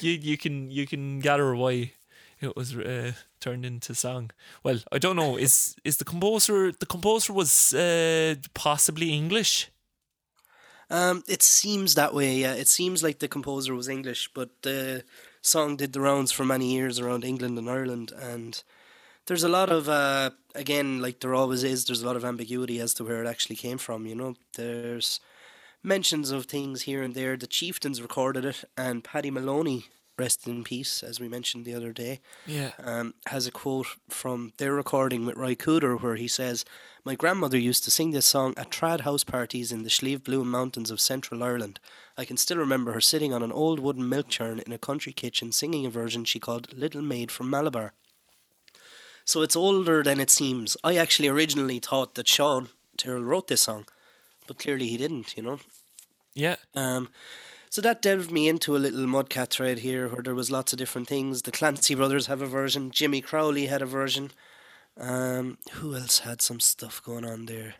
you 0.00 0.12
you 0.12 0.36
can 0.36 0.70
you 0.70 0.86
can 0.86 1.20
gather 1.20 1.54
why 1.54 1.92
it 2.40 2.56
was 2.56 2.76
uh, 2.76 3.12
turned 3.40 3.64
into 3.64 3.94
song. 3.94 4.30
Well, 4.62 4.78
I 4.92 4.98
don't 4.98 5.16
know. 5.16 5.36
Is 5.36 5.76
is 5.84 5.96
the 5.96 6.04
composer 6.04 6.72
the 6.72 6.86
composer 6.86 7.32
was 7.32 7.74
uh, 7.74 8.34
possibly 8.54 9.10
English? 9.12 9.70
um, 10.90 11.22
it 11.28 11.42
seems 11.42 11.94
that 11.94 12.14
way. 12.14 12.34
Yeah, 12.34 12.54
it 12.54 12.68
seems 12.68 13.02
like 13.02 13.20
the 13.20 13.28
composer 13.28 13.74
was 13.74 13.88
English, 13.88 14.30
but 14.34 14.50
the 14.62 15.04
song 15.40 15.76
did 15.76 15.92
the 15.92 16.00
rounds 16.00 16.32
for 16.32 16.44
many 16.44 16.72
years 16.72 16.98
around 16.98 17.24
England 17.24 17.56
and 17.56 17.70
Ireland, 17.70 18.12
and 18.20 18.62
there's 19.26 19.44
a 19.44 19.48
lot 19.48 19.70
of 19.70 19.88
uh, 19.88 20.30
again, 20.54 21.00
like 21.00 21.20
there 21.20 21.34
always 21.34 21.62
is. 21.62 21.84
There's 21.84 22.02
a 22.02 22.06
lot 22.06 22.16
of 22.16 22.24
ambiguity 22.24 22.80
as 22.80 22.92
to 22.94 23.04
where 23.04 23.22
it 23.22 23.28
actually 23.28 23.56
came 23.56 23.78
from. 23.78 24.06
You 24.06 24.16
know, 24.16 24.34
there's 24.56 25.20
mentions 25.82 26.30
of 26.30 26.46
things 26.46 26.82
here 26.82 27.02
and 27.02 27.14
there. 27.14 27.36
The 27.36 27.46
Chieftains 27.46 28.02
recorded 28.02 28.44
it, 28.44 28.64
and 28.76 29.04
Paddy 29.04 29.30
Moloney 29.30 29.86
rest 30.20 30.46
in 30.46 30.62
peace, 30.64 31.02
as 31.02 31.18
we 31.20 31.28
mentioned 31.28 31.64
the 31.64 31.74
other 31.74 31.92
day, 31.92 32.20
Yeah. 32.46 32.72
um, 32.78 33.14
has 33.26 33.46
a 33.46 33.50
quote 33.50 33.86
from 34.08 34.52
their 34.58 34.74
recording 34.74 35.24
with 35.26 35.36
Ry 35.36 35.54
Cooder 35.54 36.00
where 36.00 36.16
he 36.16 36.28
says, 36.28 36.64
My 37.04 37.14
grandmother 37.14 37.58
used 37.58 37.82
to 37.84 37.90
sing 37.90 38.10
this 38.12 38.26
song 38.26 38.52
at 38.56 38.70
trad 38.70 39.00
house 39.00 39.24
parties 39.24 39.72
in 39.72 39.82
the 39.82 39.90
Slieve 39.90 40.22
Bloom 40.22 40.50
Mountains 40.50 40.90
of 40.90 41.00
central 41.00 41.42
Ireland. 41.42 41.80
I 42.16 42.24
can 42.26 42.36
still 42.36 42.58
remember 42.58 42.92
her 42.92 43.00
sitting 43.00 43.32
on 43.32 43.42
an 43.42 43.52
old 43.52 43.80
wooden 43.80 44.06
milk 44.08 44.28
churn 44.28 44.58
in 44.66 44.72
a 44.72 44.78
country 44.78 45.12
kitchen 45.12 45.52
singing 45.52 45.86
a 45.86 45.90
version 45.90 46.24
she 46.24 46.38
called 46.38 46.72
Little 46.76 47.02
Maid 47.02 47.30
from 47.30 47.48
Malabar. 47.50 47.92
So 49.24 49.42
it's 49.42 49.56
older 49.56 50.02
than 50.02 50.20
it 50.20 50.30
seems. 50.30 50.76
I 50.84 50.96
actually 50.96 51.28
originally 51.28 51.78
thought 51.78 52.14
that 52.14 52.28
Sean 52.28 52.68
Tyrrell 52.96 53.22
wrote 53.24 53.48
this 53.48 53.62
song, 53.62 53.86
but 54.46 54.58
clearly 54.58 54.88
he 54.88 54.96
didn't, 54.96 55.36
you 55.36 55.42
know. 55.42 55.60
Yeah. 56.34 56.56
Um, 56.74 57.08
so 57.70 57.80
that 57.80 58.02
delved 58.02 58.30
me 58.30 58.48
into 58.48 58.76
a 58.76 58.78
little 58.78 59.06
Mudcat 59.06 59.48
thread 59.50 59.78
here 59.78 60.08
where 60.08 60.22
there 60.22 60.34
was 60.34 60.50
lots 60.50 60.72
of 60.72 60.78
different 60.78 61.08
things. 61.08 61.42
The 61.42 61.52
Clancy 61.52 61.94
brothers 61.94 62.26
have 62.26 62.42
a 62.42 62.46
version. 62.46 62.90
Jimmy 62.90 63.20
Crowley 63.20 63.66
had 63.66 63.80
a 63.80 63.86
version. 63.86 64.32
Um, 64.98 65.56
who 65.72 65.94
else 65.94 66.18
had 66.20 66.42
some 66.42 66.60
stuff 66.60 67.02
going 67.02 67.24
on 67.24 67.46
there? 67.46 67.76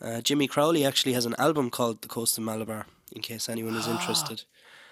Uh, 0.00 0.20
Jimmy 0.20 0.46
Crowley 0.46 0.84
actually 0.84 1.14
has 1.14 1.26
an 1.26 1.34
album 1.38 1.70
called 1.70 2.02
The 2.02 2.08
Coast 2.08 2.36
of 2.38 2.44
Malabar, 2.44 2.86
in 3.12 3.22
case 3.22 3.48
anyone 3.48 3.74
is 3.74 3.88
interested. 3.88 4.44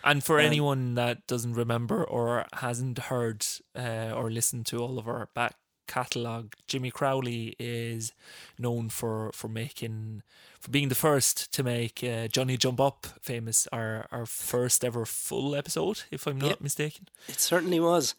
And 0.03 0.25
for 0.25 0.41
Um, 0.41 0.47
anyone 0.47 0.95
that 0.95 1.27
doesn't 1.27 1.53
remember 1.53 2.03
or 2.03 2.47
hasn't 2.55 2.99
heard 2.99 3.47
uh, 3.77 4.13
or 4.17 4.31
listened 4.31 4.67
to 4.67 4.79
all 4.79 4.99
of 4.99 5.07
our 5.07 5.29
back 5.35 5.57
catalogue, 5.87 6.55
Jimmy 6.67 6.91
Crowley 6.91 7.55
is 7.59 8.13
known 8.59 8.89
for, 8.89 9.31
for 9.33 9.49
making 9.49 10.23
for 10.61 10.71
being 10.71 10.89
the 10.91 10.95
first 10.95 11.53
to 11.55 11.65
make 11.65 12.05
uh, 12.05 12.29
Johnny 12.29 12.57
Jump 12.57 12.81
Up 12.81 13.07
famous, 13.21 13.67
our 13.73 14.07
our 14.13 14.27
first 14.27 14.85
ever 14.85 15.05
full 15.05 15.57
episode, 15.57 16.03
if 16.13 16.27
I'm 16.27 16.39
not 16.39 16.49
Yep. 16.51 16.61
mistaken. 16.61 17.09
It 17.29 17.41
certainly 17.41 17.81
was. 17.81 18.15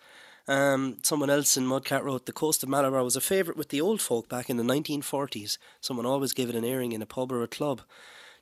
Um, 0.46 0.98
someone 1.04 1.30
else 1.30 1.56
in 1.56 1.64
Mudcat 1.66 2.04
wrote, 2.04 2.26
The 2.26 2.34
Coast 2.34 2.64
of 2.64 2.68
Malabar 2.70 3.02
was 3.02 3.16
a 3.16 3.22
favourite 3.22 3.58
with 3.58 3.70
the 3.70 3.80
old 3.80 4.02
folk 4.02 4.28
back 4.28 4.50
in 4.50 4.58
the 4.58 4.64
1940s. 4.64 5.58
Someone 5.80 6.06
always 6.06 6.34
gave 6.34 6.50
it 6.50 6.56
an 6.56 6.66
airing 6.66 6.92
in 6.92 7.02
a 7.02 7.06
pub 7.06 7.32
or 7.32 7.44
a 7.44 7.48
club. 7.48 7.82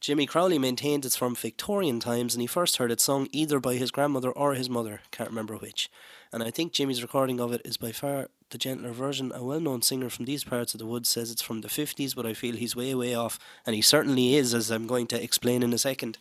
Jimmy 0.01 0.25
Crowley 0.25 0.57
maintains 0.57 1.05
it's 1.05 1.15
from 1.15 1.35
Victorian 1.35 1.99
times 1.99 2.33
and 2.33 2.41
he 2.41 2.47
first 2.47 2.77
heard 2.77 2.91
it 2.91 2.99
sung 2.99 3.27
either 3.31 3.59
by 3.59 3.75
his 3.75 3.91
grandmother 3.91 4.31
or 4.31 4.55
his 4.55 4.67
mother, 4.67 5.01
can't 5.11 5.29
remember 5.29 5.55
which. 5.55 5.91
And 6.33 6.41
I 6.41 6.49
think 6.49 6.73
Jimmy's 6.73 7.03
recording 7.03 7.39
of 7.39 7.53
it 7.53 7.61
is 7.63 7.77
by 7.77 7.91
far 7.91 8.29
the 8.49 8.57
gentler 8.57 8.93
version. 8.93 9.31
A 9.35 9.43
well 9.43 9.59
known 9.59 9.83
singer 9.83 10.09
from 10.09 10.25
these 10.25 10.43
parts 10.43 10.73
of 10.73 10.79
the 10.79 10.87
woods 10.87 11.07
says 11.07 11.29
it's 11.29 11.43
from 11.43 11.61
the 11.61 11.67
50s, 11.67 12.15
but 12.15 12.25
I 12.25 12.33
feel 12.33 12.55
he's 12.55 12.75
way, 12.75 12.95
way 12.95 13.13
off. 13.13 13.37
And 13.63 13.75
he 13.75 13.83
certainly 13.83 14.33
is, 14.33 14.55
as 14.55 14.71
I'm 14.71 14.87
going 14.87 15.05
to 15.07 15.23
explain 15.23 15.61
in 15.61 15.71
a 15.71 15.77
second. 15.77 16.17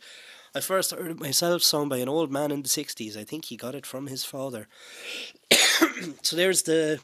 I 0.54 0.60
first 0.60 0.90
heard 0.90 1.12
it 1.12 1.20
myself 1.20 1.62
sung 1.62 1.88
by 1.88 1.98
an 1.98 2.08
old 2.08 2.30
man 2.30 2.50
in 2.50 2.60
the 2.60 2.68
60s. 2.68 3.16
I 3.16 3.24
think 3.24 3.46
he 3.46 3.56
got 3.56 3.74
it 3.74 3.86
from 3.86 4.08
his 4.08 4.26
father. 4.26 4.68
so 6.22 6.36
there's 6.36 6.62
the 6.62 7.00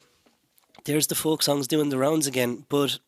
there's 0.85 1.07
the 1.07 1.15
folk 1.15 1.43
songs 1.43 1.67
doing 1.67 1.89
the 1.89 1.99
rounds 1.99 2.27
again. 2.27 2.67
But 2.69 2.99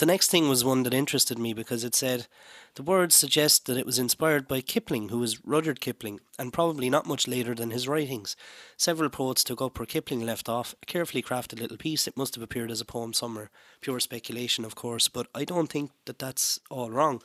the 0.00 0.06
next 0.06 0.30
thing 0.30 0.48
was 0.48 0.64
one 0.64 0.82
that 0.84 0.94
interested 0.94 1.38
me 1.38 1.52
because 1.52 1.84
it 1.84 1.94
said 1.94 2.26
the 2.74 2.82
words 2.82 3.14
suggest 3.14 3.66
that 3.66 3.76
it 3.76 3.84
was 3.84 3.98
inspired 3.98 4.48
by 4.48 4.62
Kipling, 4.62 5.10
who 5.10 5.18
was 5.18 5.44
Rudyard 5.44 5.82
Kipling, 5.82 6.20
and 6.38 6.54
probably 6.54 6.88
not 6.88 7.06
much 7.06 7.28
later 7.28 7.54
than 7.54 7.70
his 7.70 7.86
writings. 7.86 8.34
Several 8.78 9.10
poets 9.10 9.44
took 9.44 9.60
up 9.60 9.78
where 9.78 9.84
Kipling 9.84 10.24
left 10.24 10.48
off, 10.48 10.74
a 10.82 10.86
carefully 10.86 11.22
crafted 11.22 11.60
little 11.60 11.76
piece. 11.76 12.08
It 12.08 12.16
must 12.16 12.34
have 12.34 12.42
appeared 12.42 12.70
as 12.70 12.80
a 12.80 12.86
poem 12.86 13.12
somewhere. 13.12 13.50
Pure 13.82 14.00
speculation, 14.00 14.64
of 14.64 14.74
course, 14.74 15.08
but 15.08 15.26
I 15.34 15.44
don't 15.44 15.70
think 15.70 15.90
that 16.06 16.18
that's 16.18 16.60
all 16.70 16.90
wrong. 16.90 17.20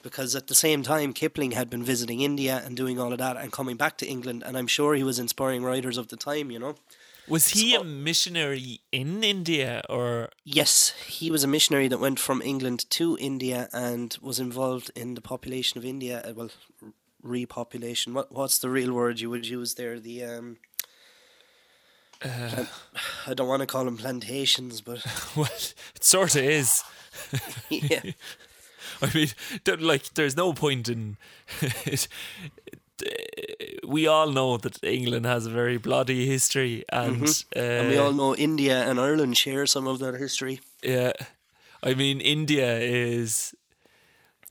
Because 0.00 0.36
at 0.36 0.46
the 0.46 0.54
same 0.54 0.84
time, 0.84 1.12
Kipling 1.12 1.50
had 1.50 1.68
been 1.68 1.82
visiting 1.82 2.20
India 2.20 2.62
and 2.64 2.76
doing 2.76 3.00
all 3.00 3.12
of 3.12 3.18
that 3.18 3.38
and 3.38 3.50
coming 3.50 3.76
back 3.76 3.98
to 3.98 4.06
England, 4.06 4.44
and 4.46 4.56
I'm 4.56 4.68
sure 4.68 4.94
he 4.94 5.02
was 5.02 5.18
inspiring 5.18 5.64
writers 5.64 5.98
of 5.98 6.08
the 6.08 6.16
time, 6.16 6.52
you 6.52 6.60
know. 6.60 6.76
Was 7.28 7.48
he 7.50 7.72
So- 7.72 7.80
a 7.80 7.84
missionary 7.84 8.80
in 8.92 9.22
India 9.24 9.82
or 9.88 10.30
Yes, 10.44 10.92
he 11.06 11.30
was 11.30 11.44
a 11.44 11.48
missionary 11.48 11.88
that 11.88 11.98
went 12.00 12.18
from 12.18 12.42
England 12.42 12.88
to 12.90 13.16
India 13.20 13.68
and 13.72 14.16
was 14.20 14.38
involved 14.40 14.90
in 14.96 15.14
the 15.14 15.20
population 15.20 15.78
of 15.78 15.84
India. 15.84 16.22
uh, 16.26 16.32
Well, 16.34 16.50
repopulation. 17.24 18.12
What 18.14 18.32
what's 18.32 18.58
the 18.58 18.70
real 18.70 18.92
word 18.92 19.20
you 19.20 19.30
would 19.30 19.46
use 19.46 19.74
there? 19.74 20.00
The 20.00 20.24
um, 20.24 20.56
uh, 22.24 22.64
I 23.26 23.34
don't 23.34 23.48
want 23.48 23.60
to 23.60 23.66
call 23.66 23.84
them 23.84 23.96
plantations, 23.96 24.80
but 24.80 25.04
well, 25.36 25.48
it 25.94 26.04
sort 26.04 26.34
of 26.36 26.42
is. 26.42 26.82
yeah, 27.70 28.02
I 29.02 29.10
mean, 29.14 29.28
like, 29.78 30.14
there's 30.14 30.36
no 30.36 30.52
point 30.52 30.88
in. 30.88 31.16
We 33.86 34.06
all 34.06 34.30
know 34.30 34.56
that 34.56 34.82
England 34.84 35.26
has 35.26 35.46
a 35.46 35.50
very 35.50 35.78
bloody 35.78 36.26
history, 36.26 36.84
and, 36.92 37.22
uh, 37.56 37.58
and 37.60 37.88
we 37.88 37.98
all 37.98 38.12
know 38.12 38.34
India 38.36 38.82
and 38.82 39.00
Ireland 39.00 39.36
share 39.36 39.66
some 39.66 39.86
of 39.86 39.98
that 39.98 40.14
history. 40.14 40.60
yeah, 40.82 41.12
I 41.82 41.94
mean, 41.94 42.20
India 42.20 42.78
is 42.78 43.54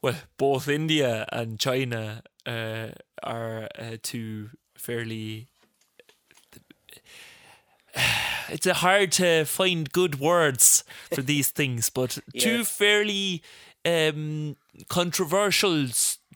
well, 0.02 0.16
both 0.38 0.68
India 0.68 1.26
and 1.32 1.60
China 1.60 2.24
uh, 2.46 2.88
are 3.24 3.68
uh, 3.78 3.98
two 4.02 4.50
fairly. 4.76 5.48
It's 8.52 8.66
a 8.66 8.74
hard 8.74 9.12
to 9.14 9.46
find 9.46 9.92
good 9.92 10.20
words 10.20 10.84
for 11.14 11.22
these 11.22 11.52
things, 11.52 11.90
but 11.92 12.18
Yeah. 12.34 12.42
two 12.42 12.64
fairly 12.66 13.44
um, 13.86 14.56
controversial 14.88 15.88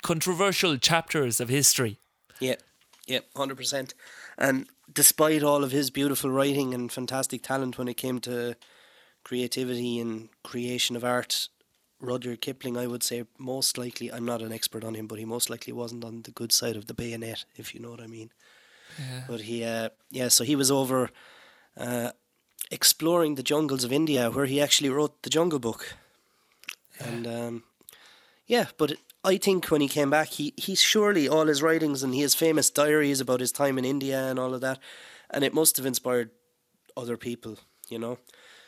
controversial 0.04 0.78
chapters 0.78 1.40
of 1.40 1.50
history. 1.50 1.98
Yeah, 2.40 2.56
yeah, 3.08 3.20
hundred 3.36 3.58
percent. 3.58 3.94
And 4.38 4.68
despite 4.92 5.44
all 5.44 5.64
of 5.64 5.72
his 5.72 5.90
beautiful 5.90 6.30
writing 6.30 6.74
and 6.74 6.92
fantastic 6.92 7.44
talent 7.44 7.78
when 7.78 7.88
it 7.88 7.98
came 7.98 8.20
to 8.22 8.56
creativity 9.24 10.00
and 10.00 10.30
creation 10.44 10.96
of 10.96 11.04
art, 11.04 11.50
Rudyard 12.00 12.42
Kipling, 12.42 12.78
I 12.78 12.88
would 12.88 13.04
say 13.04 13.24
most 13.38 13.78
likely. 13.78 14.12
I'm 14.12 14.26
not 14.26 14.42
an 14.42 14.52
expert 14.52 14.84
on 14.84 14.96
him, 14.96 15.08
but 15.08 15.20
he 15.20 15.26
most 15.26 15.50
likely 15.50 15.74
wasn't 15.74 16.04
on 16.04 16.24
the 16.24 16.32
good 16.32 16.52
side 16.52 16.76
of 16.76 16.88
the 16.88 16.94
bayonet, 16.94 17.46
if 17.56 17.74
you 17.74 17.80
know 17.80 17.92
what 17.92 18.02
I 18.02 18.08
mean. 18.08 18.32
But 19.28 19.42
he, 19.42 19.64
uh, 19.64 19.90
yeah, 20.12 20.28
so 20.28 20.44
he 20.44 20.56
was 20.56 20.70
over 20.70 21.10
uh, 21.78 22.12
exploring 22.72 23.36
the 23.36 23.44
jungles 23.44 23.84
of 23.84 23.92
India, 23.94 24.30
where 24.30 24.46
he 24.46 24.62
actually 24.62 24.90
wrote 24.90 25.24
the 25.24 25.30
Jungle 25.30 25.60
Book. 25.60 25.96
And 27.00 27.26
um, 27.28 27.64
yeah, 28.46 28.66
but 28.78 28.94
I 29.24 29.38
think 29.38 29.68
when 29.68 29.82
he 29.82 29.88
came 29.88 30.10
back, 30.10 30.30
he 30.30 30.54
he's 30.58 30.82
surely 30.82 31.28
all 31.28 31.46
his 31.46 31.62
writings 31.62 32.04
and 32.04 32.14
he 32.14 32.22
has 32.22 32.36
famous 32.36 32.70
diaries 32.70 33.22
about 33.22 33.40
his 33.40 33.52
time 33.52 33.78
in 33.78 33.86
India 33.86 34.22
and 34.28 34.38
all 34.38 34.54
of 34.54 34.62
that, 34.62 34.80
and 35.30 35.44
it 35.44 35.54
must 35.54 35.78
have 35.78 35.86
inspired 35.86 36.32
other 36.98 37.18
people, 37.18 37.58
you 37.90 37.98
know. 37.98 38.18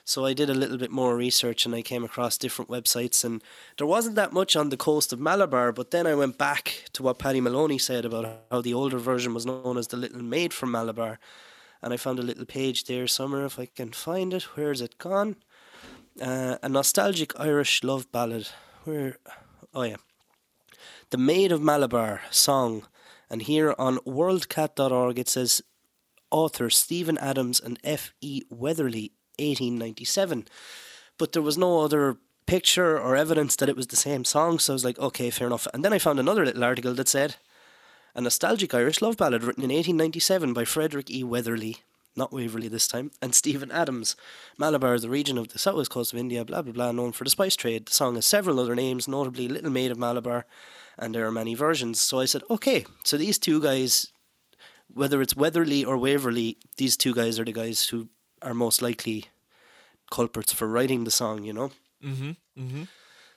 So 0.08 0.24
I 0.24 0.34
did 0.34 0.52
a 0.52 0.54
little 0.54 0.78
bit 0.78 0.92
more 0.92 1.18
research 1.18 1.66
and 1.66 1.74
I 1.74 1.82
came 1.82 2.04
across 2.04 2.38
different 2.38 2.70
websites 2.70 3.26
and 3.26 3.42
there 3.80 3.88
wasn't 3.88 4.16
that 4.18 4.32
much 4.32 4.56
on 4.56 4.70
the 4.70 4.78
coast 4.78 5.12
of 5.12 5.20
Malabar, 5.20 5.72
but 5.72 5.90
then 5.90 6.06
I 6.06 6.14
went 6.14 6.38
back 6.38 6.86
to 6.94 7.02
what 7.02 7.18
Paddy 7.18 7.42
Moloney 7.42 7.80
said 7.80 8.06
about 8.06 8.44
how 8.52 8.62
the 8.62 8.74
older 8.74 9.00
version 9.00 9.34
was 9.34 9.48
known 9.48 9.80
as 9.80 9.88
the 9.88 9.98
Little 9.98 10.22
Maid 10.22 10.54
from 10.54 10.70
Malabar. 10.70 11.18
And 11.82 11.92
I 11.92 11.98
found 11.98 12.20
a 12.20 12.24
little 12.24 12.46
page 12.46 12.84
there 12.84 13.08
somewhere 13.08 13.46
if 13.46 13.58
I 13.58 13.66
can 13.66 13.94
find 13.94 14.32
it. 14.32 14.44
Where 14.56 14.72
is 14.72 14.82
it 14.82 15.00
gone? 15.00 15.38
Uh, 16.22 16.58
a 16.62 16.70
nostalgic 16.70 17.38
Irish 17.40 17.84
love 17.84 18.12
ballad. 18.12 18.48
Where 18.84 19.18
oh 19.74 19.84
yeah. 19.84 19.98
The 21.16 21.22
Maid 21.22 21.54
of 21.54 21.62
Malabar 21.62 22.24
song. 22.30 22.88
And 23.30 23.44
here 23.44 23.74
on 23.80 24.00
worldcat.org 24.00 25.18
it 25.18 25.30
says 25.30 25.62
author 26.30 26.70
Stephen 26.70 27.18
Adams 27.20 27.58
and 27.58 27.80
F. 27.86 28.14
E. 28.20 28.42
Weatherly, 28.50 29.14
1897. 29.40 30.46
But 31.18 31.32
there 31.32 31.42
was 31.42 31.58
no 31.58 31.80
other 31.80 32.18
picture 32.48 33.00
or 33.00 33.16
evidence 33.16 33.56
that 33.56 33.70
it 33.70 33.78
was 33.78 33.88
the 33.88 33.96
same 33.96 34.26
song, 34.26 34.60
so 34.60 34.74
I 34.74 34.76
was 34.76 34.84
like, 34.84 35.00
okay, 35.00 35.30
fair 35.30 35.48
enough. 35.48 35.70
And 35.74 35.86
then 35.86 35.94
I 35.94 36.00
found 36.00 36.20
another 36.20 36.44
little 36.44 36.66
article 36.66 36.94
that 36.96 37.08
said 37.08 37.38
a 38.14 38.20
nostalgic 38.20 38.74
Irish 38.74 39.02
love 39.02 39.16
ballad 39.16 39.46
written 39.46 39.64
in 39.64 39.70
1897 39.70 40.52
by 40.52 40.66
Frederick 40.66 41.10
E. 41.10 41.24
Weatherly, 41.24 41.78
not 42.18 42.34
Waverley 42.34 42.68
this 42.68 42.90
time, 42.90 43.12
and 43.22 43.34
Stephen 43.34 43.72
Adams. 43.72 44.18
Malabar 44.58 44.96
is 44.96 45.04
the 45.04 45.10
region 45.10 45.38
of 45.38 45.48
the 45.48 45.60
southwest 45.60 45.92
coast 45.92 46.12
of 46.12 46.20
India, 46.20 46.44
blah 46.44 46.62
blah 46.62 46.74
blah, 46.74 46.92
known 46.92 47.14
for 47.14 47.24
the 47.24 47.30
spice 47.30 47.56
trade. 47.56 47.86
The 47.86 47.94
song 47.94 48.16
has 48.16 48.26
several 48.26 48.60
other 48.60 48.76
names, 48.76 49.08
notably 49.08 49.48
Little 49.48 49.72
Maid 49.72 49.92
of 49.92 49.98
Malabar, 49.98 50.46
and 50.98 51.14
there 51.14 51.26
are 51.26 51.32
many 51.32 51.56
versions. 51.56 52.00
So 52.00 52.20
I 52.20 52.26
said, 52.26 52.44
okay, 52.50 52.86
so 53.04 53.18
these 53.18 53.38
two 53.38 53.62
guys, 53.62 54.12
whether 54.94 55.22
it's 55.22 55.36
Weatherly 55.36 55.84
or 55.84 55.98
Waverly, 55.98 56.58
these 56.78 56.98
two 56.98 57.14
guys 57.14 57.40
are 57.40 57.46
the 57.46 57.52
guys 57.52 57.88
who 57.88 58.10
are 58.42 58.54
most 58.54 58.82
likely 58.82 59.26
culprits 60.12 60.54
for 60.54 60.68
writing 60.68 61.04
the 61.04 61.12
song, 61.12 61.44
you 61.44 61.54
know? 61.54 61.72
Mm-hmm. 62.04 62.32
Mm-hmm. 62.58 62.84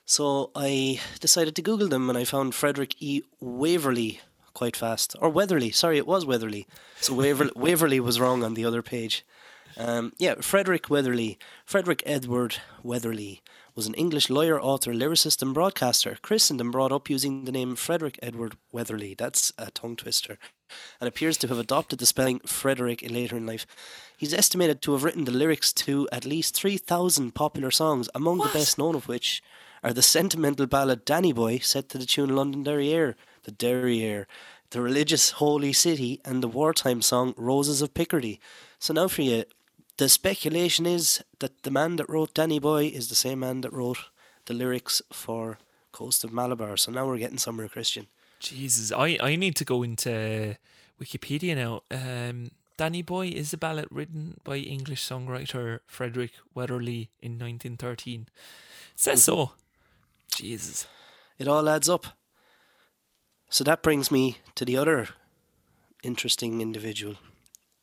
So 0.05 0.51
I 0.55 0.99
decided 1.19 1.55
to 1.55 1.61
Google 1.61 1.87
them 1.87 2.09
and 2.09 2.17
I 2.17 2.23
found 2.23 2.55
Frederick 2.55 2.95
E. 2.99 3.21
Waverly 3.39 4.21
quite 4.53 4.75
fast. 4.75 5.15
Or 5.21 5.29
Weatherly, 5.29 5.71
sorry, 5.71 5.97
it 5.97 6.07
was 6.07 6.25
Weatherly. 6.25 6.67
So 6.99 7.13
Waverly, 7.13 7.51
Waverley 7.55 7.99
was 7.99 8.19
wrong 8.19 8.43
on 8.43 8.55
the 8.55 8.65
other 8.65 8.81
page. 8.81 9.25
Um, 9.77 10.13
yeah, 10.17 10.35
Frederick 10.41 10.89
Weatherly. 10.89 11.37
Frederick 11.65 12.03
Edward 12.05 12.57
Weatherly 12.83 13.41
was 13.79 13.87
an 13.87 13.93
English 13.93 14.29
lawyer, 14.29 14.59
author, 14.59 14.93
lyricist, 14.93 15.41
and 15.41 15.53
broadcaster, 15.53 16.17
christened 16.21 16.59
and 16.59 16.69
brought 16.69 16.91
up 16.91 17.09
using 17.09 17.45
the 17.45 17.51
name 17.53 17.77
Frederick 17.77 18.19
Edward 18.21 18.57
Weatherly. 18.73 19.15
That's 19.17 19.53
a 19.57 19.71
tongue 19.71 19.95
twister. 19.95 20.37
and 20.99 21.07
appears 21.07 21.37
to 21.37 21.47
have 21.47 21.57
adopted 21.57 21.97
the 21.97 22.05
spelling 22.05 22.39
Frederick 22.41 23.09
later 23.09 23.37
in 23.37 23.45
life. 23.45 23.65
He's 24.17 24.33
estimated 24.33 24.81
to 24.81 24.91
have 24.91 25.05
written 25.05 25.23
the 25.23 25.31
lyrics 25.31 25.71
to 25.85 26.09
at 26.11 26.25
least 26.25 26.57
3,000 26.57 27.33
popular 27.33 27.71
songs, 27.71 28.09
among 28.13 28.39
What? 28.39 28.51
the 28.51 28.59
best 28.59 28.77
known 28.77 28.95
of 28.95 29.07
which 29.07 29.41
are 29.81 29.93
the 29.93 30.01
sentimental 30.01 30.67
ballad 30.67 31.05
Danny 31.05 31.31
Boy, 31.31 31.59
set 31.59 31.87
to 31.89 31.97
the 31.97 32.05
tune 32.05 32.35
Londonderry 32.35 32.91
Air, 32.91 33.15
the 33.43 33.51
Derriere, 33.51 34.27
the 34.71 34.81
religious 34.81 35.31
Holy 35.31 35.71
City, 35.71 36.19
and 36.25 36.43
the 36.43 36.49
wartime 36.49 37.01
song 37.01 37.33
Roses 37.37 37.81
of 37.81 37.93
Picardy. 37.93 38.41
So 38.77 38.93
now 38.93 39.07
for 39.07 39.21
you, 39.21 39.45
the 39.99 40.07
speculation 40.07 40.85
is 40.85 41.21
that 41.39 41.63
the 41.63 41.71
man 41.71 41.97
that 41.97 42.09
wrote 42.09 42.33
Danny 42.33 42.57
Boy 42.57 42.85
is 42.85 43.09
the 43.09 43.15
same 43.15 43.41
man 43.41 43.59
that 43.61 43.73
wrote 43.73 43.97
the 44.45 44.53
lyrics 44.53 45.01
for 45.11 45.57
Coast 45.91 46.23
of 46.23 46.31
Malabar. 46.31 46.77
So 46.77 46.89
now 46.89 47.05
we're 47.05 47.17
getting 47.17 47.37
somewhere, 47.37 47.67
Christian. 47.67 48.07
Jesus, 48.39 48.93
I, 48.93 49.17
I 49.21 49.35
need 49.35 49.57
to 49.57 49.65
go 49.65 49.83
into 49.83 50.55
Wikipedia 51.01 51.53
now. 51.53 51.81
Um, 51.91 52.51
Danny 52.77 53.01
Boy 53.01 53.27
is 53.27 53.51
a 53.51 53.57
ballad 53.57 53.87
written 53.91 54.39
by 54.45 54.55
English 54.55 55.05
songwriter 55.05 55.81
Frederick 55.85 56.31
Weatherly 56.55 57.09
in 57.19 57.33
1913. 57.33 58.21
It 58.21 58.27
says 58.95 59.25
so. 59.25 59.51
Jesus. 60.33 60.87
It 61.37 61.49
all 61.49 61.67
adds 61.67 61.89
up. 61.89 62.05
So 63.49 63.65
that 63.65 63.83
brings 63.83 64.09
me 64.11 64.37
to 64.55 64.63
the 64.63 64.77
other 64.77 65.09
interesting 66.03 66.61
individual. 66.61 67.15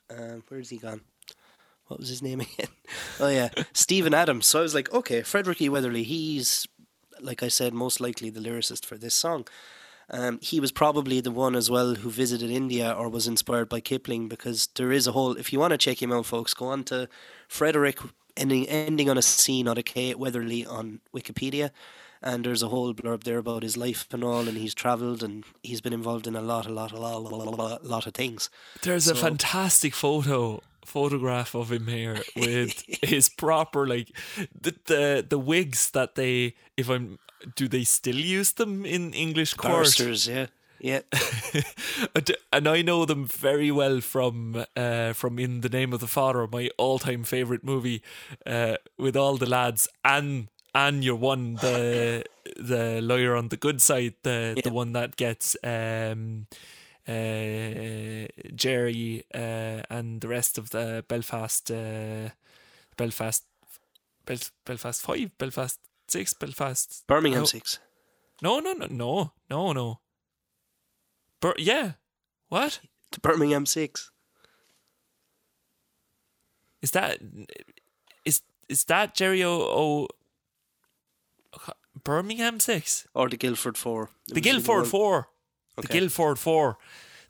Um, 0.08 0.44
where's 0.48 0.70
he 0.70 0.78
gone? 0.78 1.02
What 1.88 2.00
was 2.00 2.08
his 2.08 2.22
name 2.22 2.40
again? 2.58 2.68
oh 3.20 3.28
yeah, 3.28 3.48
Stephen 3.72 4.14
Adams. 4.14 4.46
So 4.46 4.60
I 4.60 4.62
was 4.62 4.74
like, 4.74 4.92
okay, 4.92 5.22
Frederick 5.22 5.60
E. 5.60 5.68
Weatherly. 5.68 6.02
He's, 6.02 6.66
like 7.20 7.42
I 7.42 7.48
said, 7.48 7.74
most 7.74 8.00
likely 8.00 8.30
the 8.30 8.40
lyricist 8.40 8.84
for 8.84 8.96
this 8.96 9.14
song. 9.14 9.46
Um, 10.08 10.38
he 10.40 10.60
was 10.60 10.70
probably 10.70 11.20
the 11.20 11.32
one 11.32 11.56
as 11.56 11.68
well 11.68 11.96
who 11.96 12.10
visited 12.10 12.48
India 12.48 12.92
or 12.92 13.08
was 13.08 13.26
inspired 13.26 13.68
by 13.68 13.80
Kipling 13.80 14.28
because 14.28 14.68
there 14.76 14.92
is 14.92 15.06
a 15.06 15.12
whole. 15.12 15.36
If 15.36 15.52
you 15.52 15.58
want 15.58 15.72
to 15.72 15.78
check 15.78 16.00
him 16.00 16.12
out, 16.12 16.26
folks, 16.26 16.54
go 16.54 16.66
on 16.66 16.84
to 16.84 17.08
Frederick 17.48 17.98
ending 18.36 18.68
ending 18.68 19.10
on 19.10 19.18
a 19.18 19.22
C, 19.22 19.62
not 19.62 19.78
a 19.78 19.82
K, 19.82 20.14
Weatherly 20.14 20.64
on 20.64 21.00
Wikipedia, 21.14 21.70
and 22.22 22.44
there's 22.44 22.62
a 22.62 22.68
whole 22.68 22.94
blurb 22.94 23.24
there 23.24 23.38
about 23.38 23.64
his 23.64 23.76
life 23.76 24.06
and 24.12 24.22
all, 24.22 24.46
and 24.46 24.56
he's 24.56 24.74
travelled 24.74 25.22
and 25.22 25.44
he's 25.62 25.80
been 25.80 25.92
involved 25.92 26.26
in 26.26 26.36
a 26.36 26.40
lot, 26.40 26.66
a 26.66 26.72
lot, 26.72 26.92
a 26.92 26.98
lot, 26.98 27.16
a 27.16 27.18
lot, 27.18 27.46
a 27.46 27.50
lot, 27.50 27.82
a 27.82 27.86
lot 27.86 28.06
of 28.06 28.14
things. 28.14 28.48
There's 28.82 29.08
a 29.08 29.14
fantastic 29.14 29.94
photo 29.94 30.62
photograph 30.86 31.54
of 31.54 31.70
him 31.70 31.86
here 31.86 32.22
with 32.36 32.84
his 33.02 33.28
proper 33.28 33.86
like 33.86 34.08
the, 34.60 34.74
the 34.86 35.26
the 35.28 35.38
wigs 35.38 35.90
that 35.90 36.14
they 36.14 36.54
if 36.76 36.88
I'm 36.88 37.18
do 37.54 37.68
they 37.68 37.84
still 37.84 38.16
use 38.16 38.52
them 38.52 38.84
in 38.86 39.12
English 39.12 39.54
court? 39.54 39.72
Barristers, 39.74 40.26
yeah, 40.26 40.46
yeah. 40.80 41.00
And- 42.14 42.36
I 42.52 42.82
know 42.82 43.04
them 43.04 43.26
very 43.26 43.70
well 43.70 44.00
from 44.00 44.64
uh, 44.76 45.12
from 45.12 45.38
In 45.38 45.60
the 45.60 45.68
Name 45.68 45.92
of 45.92 46.00
the 46.00 46.06
Father, 46.06 46.46
my 46.50 46.70
all 46.78 46.98
time 46.98 47.24
favorite 47.24 47.62
movie, 47.62 48.02
uh, 48.46 48.76
with 48.98 49.16
all 49.16 49.36
the 49.36 49.48
lads 49.48 49.88
and 50.02 50.48
and 50.74 51.04
your 51.04 51.16
one 51.16 51.54
the 51.56 52.24
the 52.56 53.00
lawyer 53.02 53.36
on 53.36 53.48
the 53.48 53.56
good 53.56 53.80
side, 53.82 54.14
the 54.22 54.60
the 54.62 54.70
one 54.72 54.92
that 54.92 55.16
gets 55.16 55.56
um 55.62 56.46
Jerry 58.54 59.24
uh 59.34 59.82
and 59.90 60.20
the 60.20 60.28
rest 60.28 60.58
of 60.58 60.70
the 60.70 61.04
Belfast 61.08 61.70
uh 61.70 62.30
Belfast 62.96 63.44
Bel- 64.24 64.50
Belfast 64.64 65.00
five 65.02 65.30
Belfast 65.38 65.78
six 66.08 66.34
Belfast 66.34 67.04
Birmingham 67.06 67.42
Oh. 67.42 67.46
six. 67.46 67.78
no 68.42 68.58
no 68.60 68.72
no 68.72 68.86
no 68.90 69.32
no 69.50 69.72
no 69.72 70.00
Bur- 71.40 71.54
yeah 71.58 71.92
what 72.48 72.80
The 73.12 73.20
Birmingham 73.20 73.66
six. 73.66 74.10
Is 76.82 76.90
that 76.92 77.18
is 78.24 78.42
is 78.68 78.84
that 78.84 79.14
Jerry 79.14 79.42
O, 79.44 79.52
o 79.60 80.08
Birmingham 82.04 82.60
six? 82.60 83.06
Or 83.14 83.28
the 83.28 83.36
Guildford 83.36 83.76
four. 83.78 84.10
It 84.28 84.34
The 84.34 84.40
Guildford 84.40 84.82
one. 84.92 85.24
Four. 85.76 85.82
The 85.82 85.88
Guildford 85.88 86.38
four. 86.38 86.78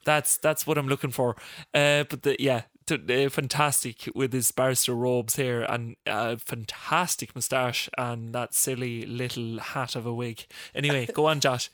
That's 0.04 0.36
that's 0.36 0.66
what 0.66 0.78
I'm 0.78 0.88
looking 0.88 1.10
for. 1.10 1.36
Uh, 1.74 2.04
but 2.04 2.22
the 2.22 2.36
yeah, 2.38 2.62
t- 2.86 3.24
uh, 3.24 3.28
fantastic 3.28 4.08
with 4.14 4.32
his 4.32 4.50
barrister 4.52 4.94
robes 4.94 5.36
here 5.36 5.62
and 5.62 5.96
a 6.06 6.38
fantastic 6.38 7.34
moustache 7.34 7.88
and 7.98 8.32
that 8.32 8.54
silly 8.54 9.04
little 9.04 9.58
hat 9.58 9.96
of 9.96 10.06
a 10.06 10.14
wig. 10.14 10.46
Anyway, 10.74 11.06
go 11.12 11.26
on, 11.26 11.40
Josh. 11.40 11.70